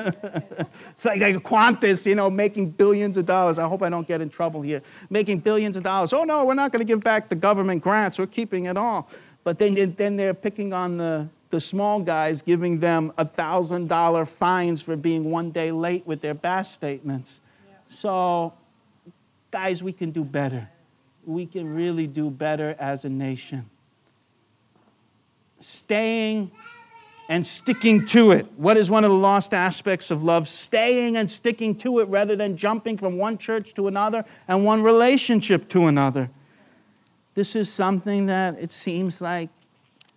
it's 0.93 1.05
like, 1.05 1.22
like 1.22 1.36
Qantas, 1.38 2.05
you 2.05 2.15
know, 2.15 2.30
making 2.30 2.72
billions 2.72 3.15
of 3.15 3.26
dollars. 3.26 3.57
I 3.57 3.67
hope 3.67 3.82
I 3.82 3.89
don't 3.89 4.07
get 4.07 4.19
in 4.19 4.30
trouble 4.30 4.61
here. 4.61 4.82
Making 5.09 5.39
billions 5.39 5.78
of 5.78 5.84
dollars. 5.84 6.11
Oh, 6.11 6.24
no, 6.24 6.43
we're 6.43 6.53
not 6.53 6.72
going 6.72 6.86
to 6.86 6.91
give 6.91 7.01
back 7.01 7.30
the 7.30 7.36
government 7.36 7.82
grants. 7.82 8.19
We're 8.19 8.28
keeping 8.28 8.65
it 8.65 8.78
all. 8.78 9.09
But 9.43 9.59
then, 9.59 9.95
then 9.95 10.17
they're 10.17 10.34
picking 10.34 10.74
on 10.74 10.97
the, 10.97 11.30
the 11.49 11.61
small 11.61 12.01
guys 12.01 12.41
giving 12.41 12.80
them 12.80 13.13
$1,000 13.17 14.28
fines 14.28 14.82
for 14.82 14.95
being 14.95 15.32
one 15.32 15.51
day 15.51 15.72
late 15.72 16.05
with 16.05 16.22
their 16.22 16.34
BAS 16.34 16.72
statements. 16.72 17.39
Yeah. 17.65 17.74
So, 17.97 18.53
guys, 19.51 19.82
we 19.82 19.93
can 19.93 20.11
do 20.11 20.26
better. 20.26 20.69
We 21.26 21.45
can 21.45 21.74
really 21.74 22.07
do 22.07 22.30
better 22.30 22.76
as 22.78 23.05
a 23.05 23.09
nation. 23.09 23.69
Staying 25.59 26.51
and 27.32 27.47
sticking 27.47 28.05
to 28.05 28.32
it. 28.32 28.45
What 28.57 28.75
is 28.75 28.91
one 28.91 29.05
of 29.05 29.09
the 29.09 29.15
lost 29.15 29.53
aspects 29.53 30.11
of 30.11 30.21
love? 30.21 30.49
Staying 30.49 31.15
and 31.15 31.32
sticking 31.32 31.73
to 31.75 31.99
it 31.99 32.09
rather 32.09 32.36
than 32.36 32.57
jumping 32.57 32.97
from 32.97 33.17
one 33.17 33.38
church 33.38 33.73
to 33.75 33.88
another 33.88 34.25
and 34.49 34.65
one 34.65 34.84
relationship 34.84 35.69
to 35.69 35.88
another. 35.88 36.29
This 37.34 37.55
is 37.55 37.71
something 37.71 38.25
that 38.25 38.59
it 38.59 38.69
seems 38.69 39.21
like 39.21 39.47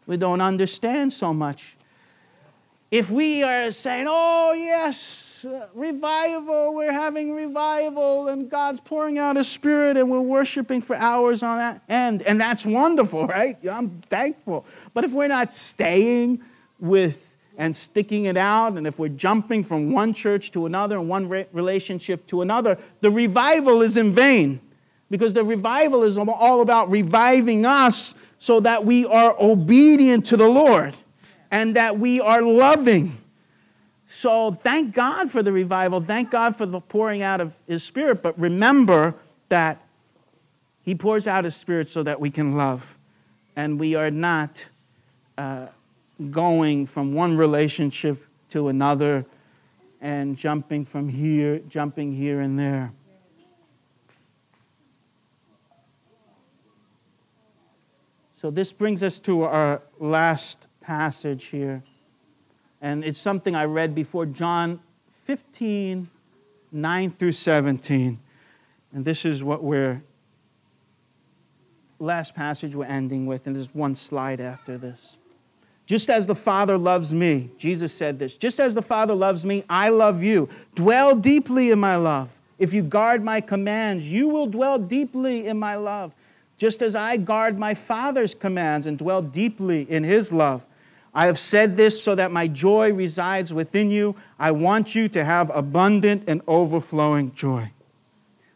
we 0.09 0.17
don't 0.17 0.41
understand 0.41 1.13
so 1.13 1.33
much. 1.33 1.77
If 2.91 3.13
we 3.13 3.45
are 3.45 3.71
saying, 3.71 4.07
oh, 4.09 4.53
yes, 4.53 5.45
uh, 5.45 5.69
revival, 5.73 6.75
we're 6.75 6.93
having 6.93 7.33
revival, 7.33 8.27
and 8.27 8.51
God's 8.51 8.81
pouring 8.81 9.19
out 9.19 9.37
His 9.37 9.47
Spirit, 9.47 9.97
and 9.97 10.11
we're 10.11 10.21
worshiping 10.21 10.83
for 10.83 10.97
hours 10.97 11.45
on 11.45 11.59
that 11.59 11.81
end, 11.89 12.23
and 12.23 12.41
that's 12.41 12.67
wonderful, 12.67 13.29
right? 13.29 13.57
I'm 13.71 14.03
thankful. 14.11 14.67
But 14.93 15.05
if 15.05 15.13
we're 15.13 15.29
not 15.29 15.55
staying 15.55 16.43
with 16.85 17.35
and 17.57 17.75
sticking 17.75 18.25
it 18.25 18.37
out, 18.37 18.73
and 18.75 18.87
if 18.87 18.99
we're 18.99 19.09
jumping 19.09 19.63
from 19.63 19.93
one 19.93 20.13
church 20.13 20.51
to 20.53 20.67
another 20.67 20.99
and 20.99 21.09
one 21.09 21.29
re- 21.29 21.47
relationship 21.53 22.27
to 22.27 22.43
another, 22.43 22.79
the 23.01 23.11
revival 23.11 23.81
is 23.83 23.97
in 23.97 24.13
vain. 24.13 24.61
Because 25.11 25.33
the 25.35 25.45
revival 25.45 26.03
is 26.03 26.19
all 26.19 26.61
about 26.61 26.91
reviving 26.91 27.65
us 27.65 28.15
so 28.39 28.59
that 28.61 28.85
we 28.85 29.07
are 29.07 29.37
obedient 29.39 30.27
to 30.27 30.37
the 30.37 30.49
Lord 30.49 30.97
and 31.51 31.77
that 31.77 31.99
we 31.99 32.21
are 32.21 32.43
loving. 32.43 33.17
So 34.09 34.53
thank 34.53 34.95
God 34.95 35.31
for 35.31 35.43
the 35.43 35.53
revival. 35.53 36.01
Thank 36.01 36.31
God 36.31 36.57
for 36.57 36.67
the 36.67 36.81
pouring 36.81 37.23
out 37.23 37.41
of 37.41 37.55
His 37.69 37.85
Spirit. 37.85 38.23
But 38.23 38.39
remember 38.39 39.15
that 39.51 39.81
He 40.83 40.95
pours 40.95 41.29
out 41.29 41.45
His 41.45 41.55
Spirit 41.55 41.89
so 41.89 42.03
that 42.03 42.21
we 42.21 42.31
can 42.31 42.57
love. 42.57 42.97
And 43.55 43.79
we 43.79 43.95
are 43.95 44.11
not 44.11 44.65
uh, 45.39 45.67
going 46.31 46.87
from 46.87 47.15
one 47.15 47.37
relationship 47.37 48.25
to 48.51 48.69
another 48.69 49.27
and 50.01 50.37
jumping 50.37 50.85
from 50.85 51.09
here, 51.09 51.59
jumping 51.61 52.13
here 52.13 52.41
and 52.41 52.59
there. 52.59 52.93
So 58.37 58.51
this 58.51 58.73
brings 58.73 59.03
us 59.03 59.19
to 59.21 59.45
our 59.45 59.81
last 59.99 60.67
passage 60.83 61.47
here. 61.47 61.83
And 62.83 63.03
it's 63.03 63.19
something 63.19 63.57
I 63.57 63.65
read 63.65 63.95
before 63.95 64.27
John 64.27 64.81
15, 65.25 66.11
9 66.71 67.11
through 67.11 67.33
17. 67.33 68.21
And 68.93 69.05
this 69.05 69.25
is 69.25 69.43
what 69.43 69.65
we're, 69.65 70.03
last 71.99 72.35
passage 72.35 72.75
we're 72.75 72.85
ending 72.85 73.25
with, 73.25 73.47
and 73.47 73.57
there's 73.57 73.75
one 73.75 73.95
slide 73.95 74.43
after 74.43 74.77
this. 74.77 75.17
Just 75.87 76.09
as 76.09 76.27
the 76.27 76.35
Father 76.35 76.79
loves 76.79 77.13
me, 77.13 77.51
Jesus 77.59 77.93
said 77.93 78.19
this, 78.19 78.37
just 78.37 78.59
as 78.59 78.75
the 78.75 78.83
Father 78.83 79.15
loves 79.15 79.45
me, 79.45 79.65
I 79.69 79.91
love 79.91 80.23
you. 80.23 80.49
Dwell 80.75 81.15
deeply 81.15 81.71
in 81.71 81.79
my 81.79 81.97
love. 81.97 82.31
If 82.59 82.73
you 82.73 82.83
guard 82.83 83.23
my 83.23 83.41
commands, 83.41 84.11
you 84.11 84.29
will 84.29 84.47
dwell 84.47 84.79
deeply 84.79 85.47
in 85.47 85.59
my 85.59 85.77
love 85.77 86.13
just 86.57 86.83
as 86.83 86.95
I 86.95 87.17
guard 87.17 87.59
my 87.59 87.75
Father's 87.75 88.35
commands 88.35 88.87
and 88.87 88.99
dwell 88.99 89.23
deeply 89.23 89.83
in 89.91 90.05
his 90.05 90.33
love. 90.33 90.65
I 91.13 91.27
have 91.27 91.39
said 91.39 91.77
this 91.77 92.03
so 92.03 92.15
that 92.15 92.33
my 92.33 92.49
joy 92.49 92.93
resides 92.93 93.53
within 93.53 93.91
you. 93.91 94.17
I 94.39 94.51
want 94.51 94.95
you 94.95 95.09
to 95.11 95.25
have 95.25 95.51
abundant 95.55 96.25
and 96.27 96.43
overflowing 96.49 97.35
joy. 97.35 97.71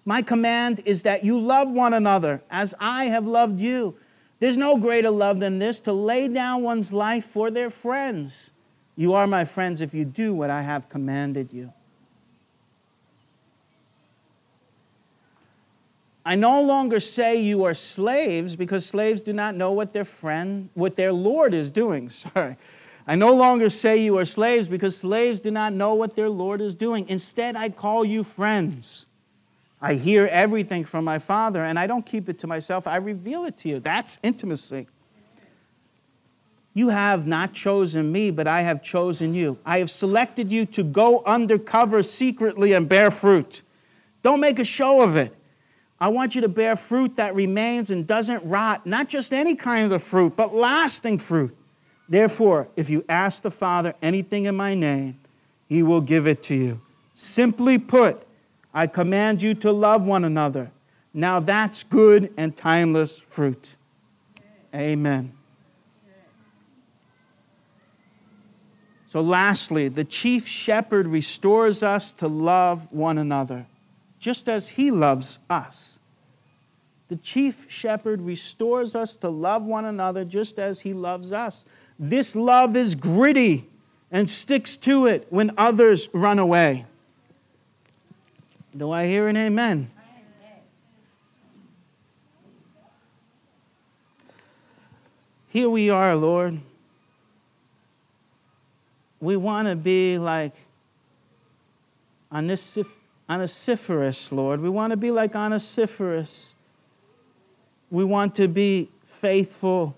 My 0.05 0.23
command 0.23 0.83
is 0.85 1.03
that 1.03 1.25
you 1.25 1.39
love 1.39 1.71
one 1.71 1.95
another 1.95 2.43
as 2.51 2.75
I 2.81 3.07
have 3.07 3.27
loved 3.27 3.61
you. 3.61 3.97
There's 4.41 4.57
no 4.57 4.77
greater 4.77 5.11
love 5.11 5.41
than 5.41 5.59
this 5.59 5.81
to 5.81 5.93
lay 5.93 6.29
down 6.29 6.63
one's 6.63 6.93
life 6.93 7.25
for 7.25 7.51
their 7.51 7.71
friends. 7.71 8.51
You 8.95 9.15
are 9.15 9.27
my 9.27 9.45
friends 9.45 9.81
if 9.81 9.95
you 9.95 10.05
do 10.05 10.33
what 10.33 10.51
I 10.51 10.63
have 10.63 10.89
commanded 10.89 11.53
you. 11.53 11.73
I 16.25 16.35
no 16.35 16.61
longer 16.61 17.01
say 17.01 17.41
you 17.41 17.65
are 17.65 17.75
slaves 17.75 18.55
because 18.55 18.85
slaves 18.85 19.23
do 19.23 19.33
not 19.33 19.55
know 19.55 19.73
what 19.73 19.93
their 19.93 20.05
friend, 20.05 20.69
what 20.75 20.97
their 20.97 21.13
Lord 21.13 21.55
is 21.55 21.71
doing. 21.71 22.11
Sorry. 22.35 22.57
I 23.07 23.15
no 23.15 23.33
longer 23.33 23.71
say 23.71 23.97
you 23.97 24.19
are 24.19 24.27
slaves 24.27 24.69
because 24.69 24.97
slaves 24.97 25.41
do 25.41 25.51
not 25.51 25.73
know 25.73 25.95
what 25.95 26.15
their 26.15 26.29
Lord 26.29 26.61
is 26.61 26.75
doing. 26.75 27.09
Instead, 27.09 27.57
I 27.57 27.71
call 27.71 28.05
you 28.05 28.23
friends. 28.23 29.07
I 29.81 29.95
hear 29.95 30.27
everything 30.27 30.85
from 30.85 31.05
my 31.05 31.19
Father, 31.19 31.65
and 31.65 31.79
I 31.79 31.87
don't 31.87 32.05
keep 32.05 32.29
it 32.29 32.39
to 32.41 32.47
myself. 32.47 32.87
I 32.87 32.97
reveal 32.97 33.45
it 33.45 33.57
to 33.59 33.69
you. 33.69 33.81
That's 33.81 34.19
intimacy. 34.23 34.89
You 36.75 36.91
have 36.91 37.27
not 37.27 37.55
chosen 37.55 38.13
me, 38.13 38.31
but 38.31 38.47
I 38.47 38.63
have 38.63 38.83
chosen 38.83 39.35
you. 39.35 39.59
I 39.67 39.79
have 39.79 39.91
selected 39.91 40.53
you 40.53 40.67
to 40.67 40.85
go 40.85 41.23
undercover 41.25 42.03
secretly 42.03 42.73
and 42.73 42.89
bear 42.89 43.11
fruit. 43.11 43.63
Don't 44.23 44.41
make 44.41 44.59
a 44.59 44.65
show 44.65 45.03
of 45.03 45.17
it. 45.17 45.35
I 46.01 46.09
want 46.09 46.37
you 46.37 46.43
to 46.43 46.49
bear 46.49 46.77
fruit 46.77 47.17
that 47.17 47.35
remains 47.35 47.91
and 47.91 48.07
doesn't 48.07 48.45
rot, 48.45 48.87
not 48.87 49.09
just 49.09 49.33
any 49.33 49.57
kind 49.57 49.93
of 49.93 50.05
fruit, 50.05 50.37
but 50.37 50.55
lasting 50.55 51.19
fruit. 51.19 51.57
Therefore, 52.09 52.69
if 52.77 52.89
you 52.89 53.05
ask 53.09 53.43
the 53.43 53.51
Father 53.51 53.95
anything 54.01 54.45
in 54.45 54.55
my 54.55 54.75
name, 54.77 55.19
he 55.69 55.83
will 55.83 56.01
give 56.01 56.29
it 56.29 56.45
to 56.45 56.55
you. 56.55 56.81
Simply 57.17 57.79
put, 57.79 58.25
I 58.73 58.87
command 58.87 59.43
you 59.43 59.55
to 59.55 59.73
love 59.73 60.05
one 60.05 60.25
another. 60.25 60.71
Now 61.15 61.41
that's 61.41 61.83
good 61.85 62.33
and 62.37 62.57
timeless 62.57 63.19
fruit. 63.19 63.77
Amen. 64.75 65.33
So, 69.09 69.23
lastly, 69.23 69.89
the 69.89 70.05
chief 70.05 70.47
shepherd 70.47 71.07
restores 71.07 71.83
us 71.83 72.13
to 72.13 72.29
love 72.29 72.93
one 72.93 73.17
another, 73.17 73.65
just 74.19 74.51
as 74.51 74.69
he 74.69 74.91
loves 74.91 75.39
us. 75.49 75.99
The 77.09 77.17
chief 77.17 77.65
shepherd 77.71 78.21
restores 78.21 78.95
us 78.95 79.17
to 79.17 79.31
love 79.31 79.65
one 79.65 79.87
another 79.87 80.27
just 80.27 80.59
as 80.59 80.81
he 80.81 80.93
loves 80.93 81.33
us. 81.33 81.65
This 81.99 82.37
love 82.37 82.77
is 82.77 82.95
gritty 82.95 83.67
and 84.11 84.29
sticks 84.29 84.77
to 84.79 85.07
it 85.07 85.27
when 85.31 85.53
others 85.57 86.11
run 86.13 86.39
away. 86.39 86.85
Do 88.79 88.93
I 88.93 89.07
hear 89.07 89.27
an 89.27 89.37
amen? 89.37 89.89
Here 95.49 95.69
we 95.69 95.91
are, 95.91 96.15
Lord. 96.15 96.61
We 99.21 99.37
want 99.37 99.67
to 99.67 99.75
be 99.75 100.17
like 100.17 100.53
Onesiphorus, 102.33 104.31
Lord. 104.31 104.61
We 104.61 104.69
want 104.69 104.93
to 104.93 104.97
be 104.97 105.11
like 105.11 105.35
Onesiphorus. 105.35 106.55
We 107.91 108.05
want 108.05 108.37
to 108.37 108.47
be 108.47 108.91
faithful. 109.05 109.97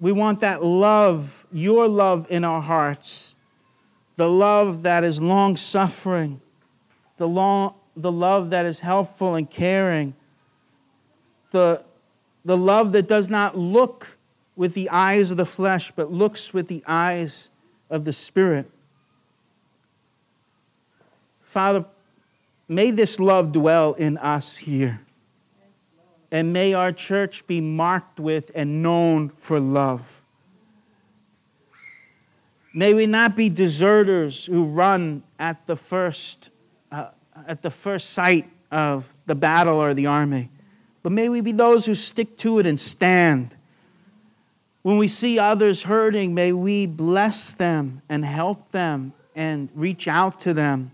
We 0.00 0.12
want 0.12 0.40
that 0.40 0.64
love, 0.64 1.46
your 1.52 1.88
love 1.88 2.26
in 2.30 2.42
our 2.42 2.62
hearts, 2.62 3.34
the 4.16 4.30
love 4.30 4.84
that 4.84 5.04
is 5.04 5.20
long 5.20 5.58
suffering, 5.58 6.40
the, 7.24 7.28
long, 7.28 7.72
the 7.96 8.12
love 8.12 8.50
that 8.50 8.66
is 8.66 8.80
helpful 8.80 9.34
and 9.34 9.48
caring, 9.48 10.14
the, 11.52 11.82
the 12.44 12.54
love 12.54 12.92
that 12.92 13.08
does 13.08 13.30
not 13.30 13.56
look 13.56 14.18
with 14.56 14.74
the 14.74 14.90
eyes 14.90 15.30
of 15.30 15.38
the 15.38 15.46
flesh, 15.46 15.90
but 15.90 16.12
looks 16.12 16.52
with 16.52 16.68
the 16.68 16.84
eyes 16.86 17.48
of 17.88 18.04
the 18.04 18.12
Spirit. 18.12 18.70
Father, 21.40 21.86
may 22.68 22.90
this 22.90 23.18
love 23.18 23.52
dwell 23.52 23.94
in 23.94 24.18
us 24.18 24.58
here. 24.58 25.00
And 26.30 26.52
may 26.52 26.74
our 26.74 26.92
church 26.92 27.46
be 27.46 27.62
marked 27.62 28.20
with 28.20 28.50
and 28.54 28.82
known 28.82 29.30
for 29.30 29.58
love. 29.58 30.20
May 32.74 32.92
we 32.92 33.06
not 33.06 33.34
be 33.34 33.48
deserters 33.48 34.44
who 34.44 34.64
run 34.64 35.22
at 35.38 35.66
the 35.66 35.76
first, 35.76 36.50
at 37.46 37.62
the 37.62 37.70
first 37.70 38.10
sight 38.10 38.48
of 38.70 39.12
the 39.26 39.34
battle 39.34 39.76
or 39.76 39.94
the 39.94 40.06
army, 40.06 40.50
but 41.02 41.12
may 41.12 41.28
we 41.28 41.40
be 41.40 41.52
those 41.52 41.86
who 41.86 41.94
stick 41.94 42.36
to 42.38 42.58
it 42.58 42.66
and 42.66 42.78
stand 42.78 43.56
when 44.84 44.98
we 44.98 45.08
see 45.08 45.38
others 45.38 45.84
hurting, 45.84 46.34
may 46.34 46.52
we 46.52 46.84
bless 46.84 47.54
them 47.54 48.02
and 48.10 48.22
help 48.22 48.70
them 48.70 49.14
and 49.34 49.70
reach 49.74 50.06
out 50.06 50.40
to 50.40 50.52
them. 50.52 50.90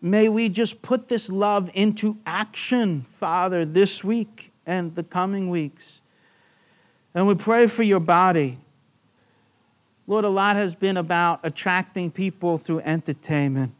May 0.00 0.30
we 0.30 0.48
just 0.48 0.80
put 0.80 1.08
this 1.08 1.28
love 1.28 1.70
into 1.74 2.16
action, 2.24 3.02
Father, 3.02 3.66
this 3.66 4.02
week 4.02 4.50
and 4.64 4.94
the 4.94 5.02
coming 5.02 5.50
weeks. 5.50 6.00
And 7.14 7.26
we 7.26 7.34
pray 7.34 7.66
for 7.66 7.82
your 7.82 8.00
body. 8.00 8.56
Lord, 10.06 10.24
a 10.24 10.30
lot 10.30 10.56
has 10.56 10.74
been 10.74 10.96
about 10.96 11.40
attracting 11.42 12.10
people 12.10 12.56
through 12.56 12.80
entertainment. 12.80 13.74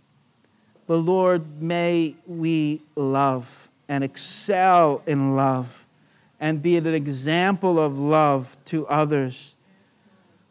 But 0.86 0.98
Lord, 0.98 1.62
may 1.62 2.14
we 2.26 2.82
love 2.94 3.68
and 3.88 4.04
excel 4.04 5.02
in 5.06 5.36
love 5.36 5.84
and 6.40 6.62
be 6.62 6.76
an 6.76 6.86
example 6.86 7.78
of 7.78 7.98
love 7.98 8.56
to 8.66 8.86
others. 8.88 9.54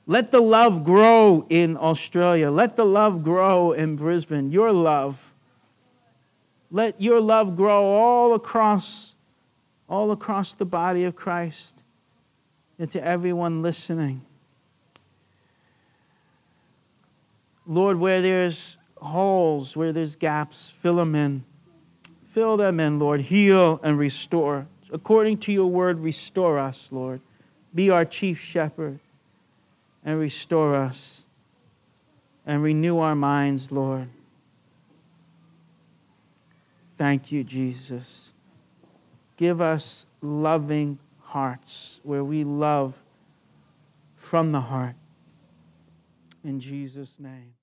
Let 0.07 0.31
the 0.31 0.41
love 0.41 0.83
grow 0.83 1.45
in 1.49 1.77
Australia. 1.77 2.51
Let 2.51 2.75
the 2.75 2.85
love 2.85 3.23
grow 3.23 3.71
in 3.71 3.95
Brisbane. 3.95 4.51
Your 4.51 4.71
love. 4.71 5.31
Let 6.71 6.99
your 6.99 7.21
love 7.21 7.55
grow 7.55 7.83
all 7.83 8.33
across 8.33 9.13
all 9.89 10.11
across 10.11 10.55
the 10.55 10.65
body 10.65 11.03
of 11.03 11.15
Christ 11.15 11.83
and 12.79 12.89
to 12.91 13.05
everyone 13.05 13.61
listening. 13.61 14.21
Lord, 17.67 17.99
where 17.99 18.21
there's 18.21 18.77
holes, 19.03 19.75
where 19.75 19.91
there's 19.91 20.15
gaps, 20.15 20.69
fill 20.69 20.95
them 20.95 21.15
in. 21.15 21.43
Fill 22.25 22.57
them 22.57 22.79
in, 22.79 22.99
Lord. 22.99 23.21
Heal 23.21 23.79
and 23.83 23.97
restore 23.97 24.67
according 24.93 25.39
to 25.39 25.51
your 25.51 25.65
word, 25.65 25.99
restore 25.99 26.59
us, 26.59 26.89
Lord. 26.91 27.19
Be 27.73 27.89
our 27.89 28.05
chief 28.05 28.39
shepherd 28.39 28.99
and 30.05 30.19
restore 30.19 30.75
us 30.75 31.27
and 32.45 32.61
renew 32.61 32.99
our 32.99 33.15
minds, 33.15 33.71
Lord. 33.71 34.07
Thank 36.95 37.31
you, 37.31 37.43
Jesus. 37.43 38.31
Give 39.35 39.59
us 39.59 40.05
loving 40.21 40.99
hearts 41.21 41.99
where 42.03 42.23
we 42.23 42.43
love 42.43 42.95
from 44.15 44.51
the 44.51 44.61
heart. 44.61 44.95
In 46.43 46.59
Jesus' 46.59 47.19
name. 47.19 47.53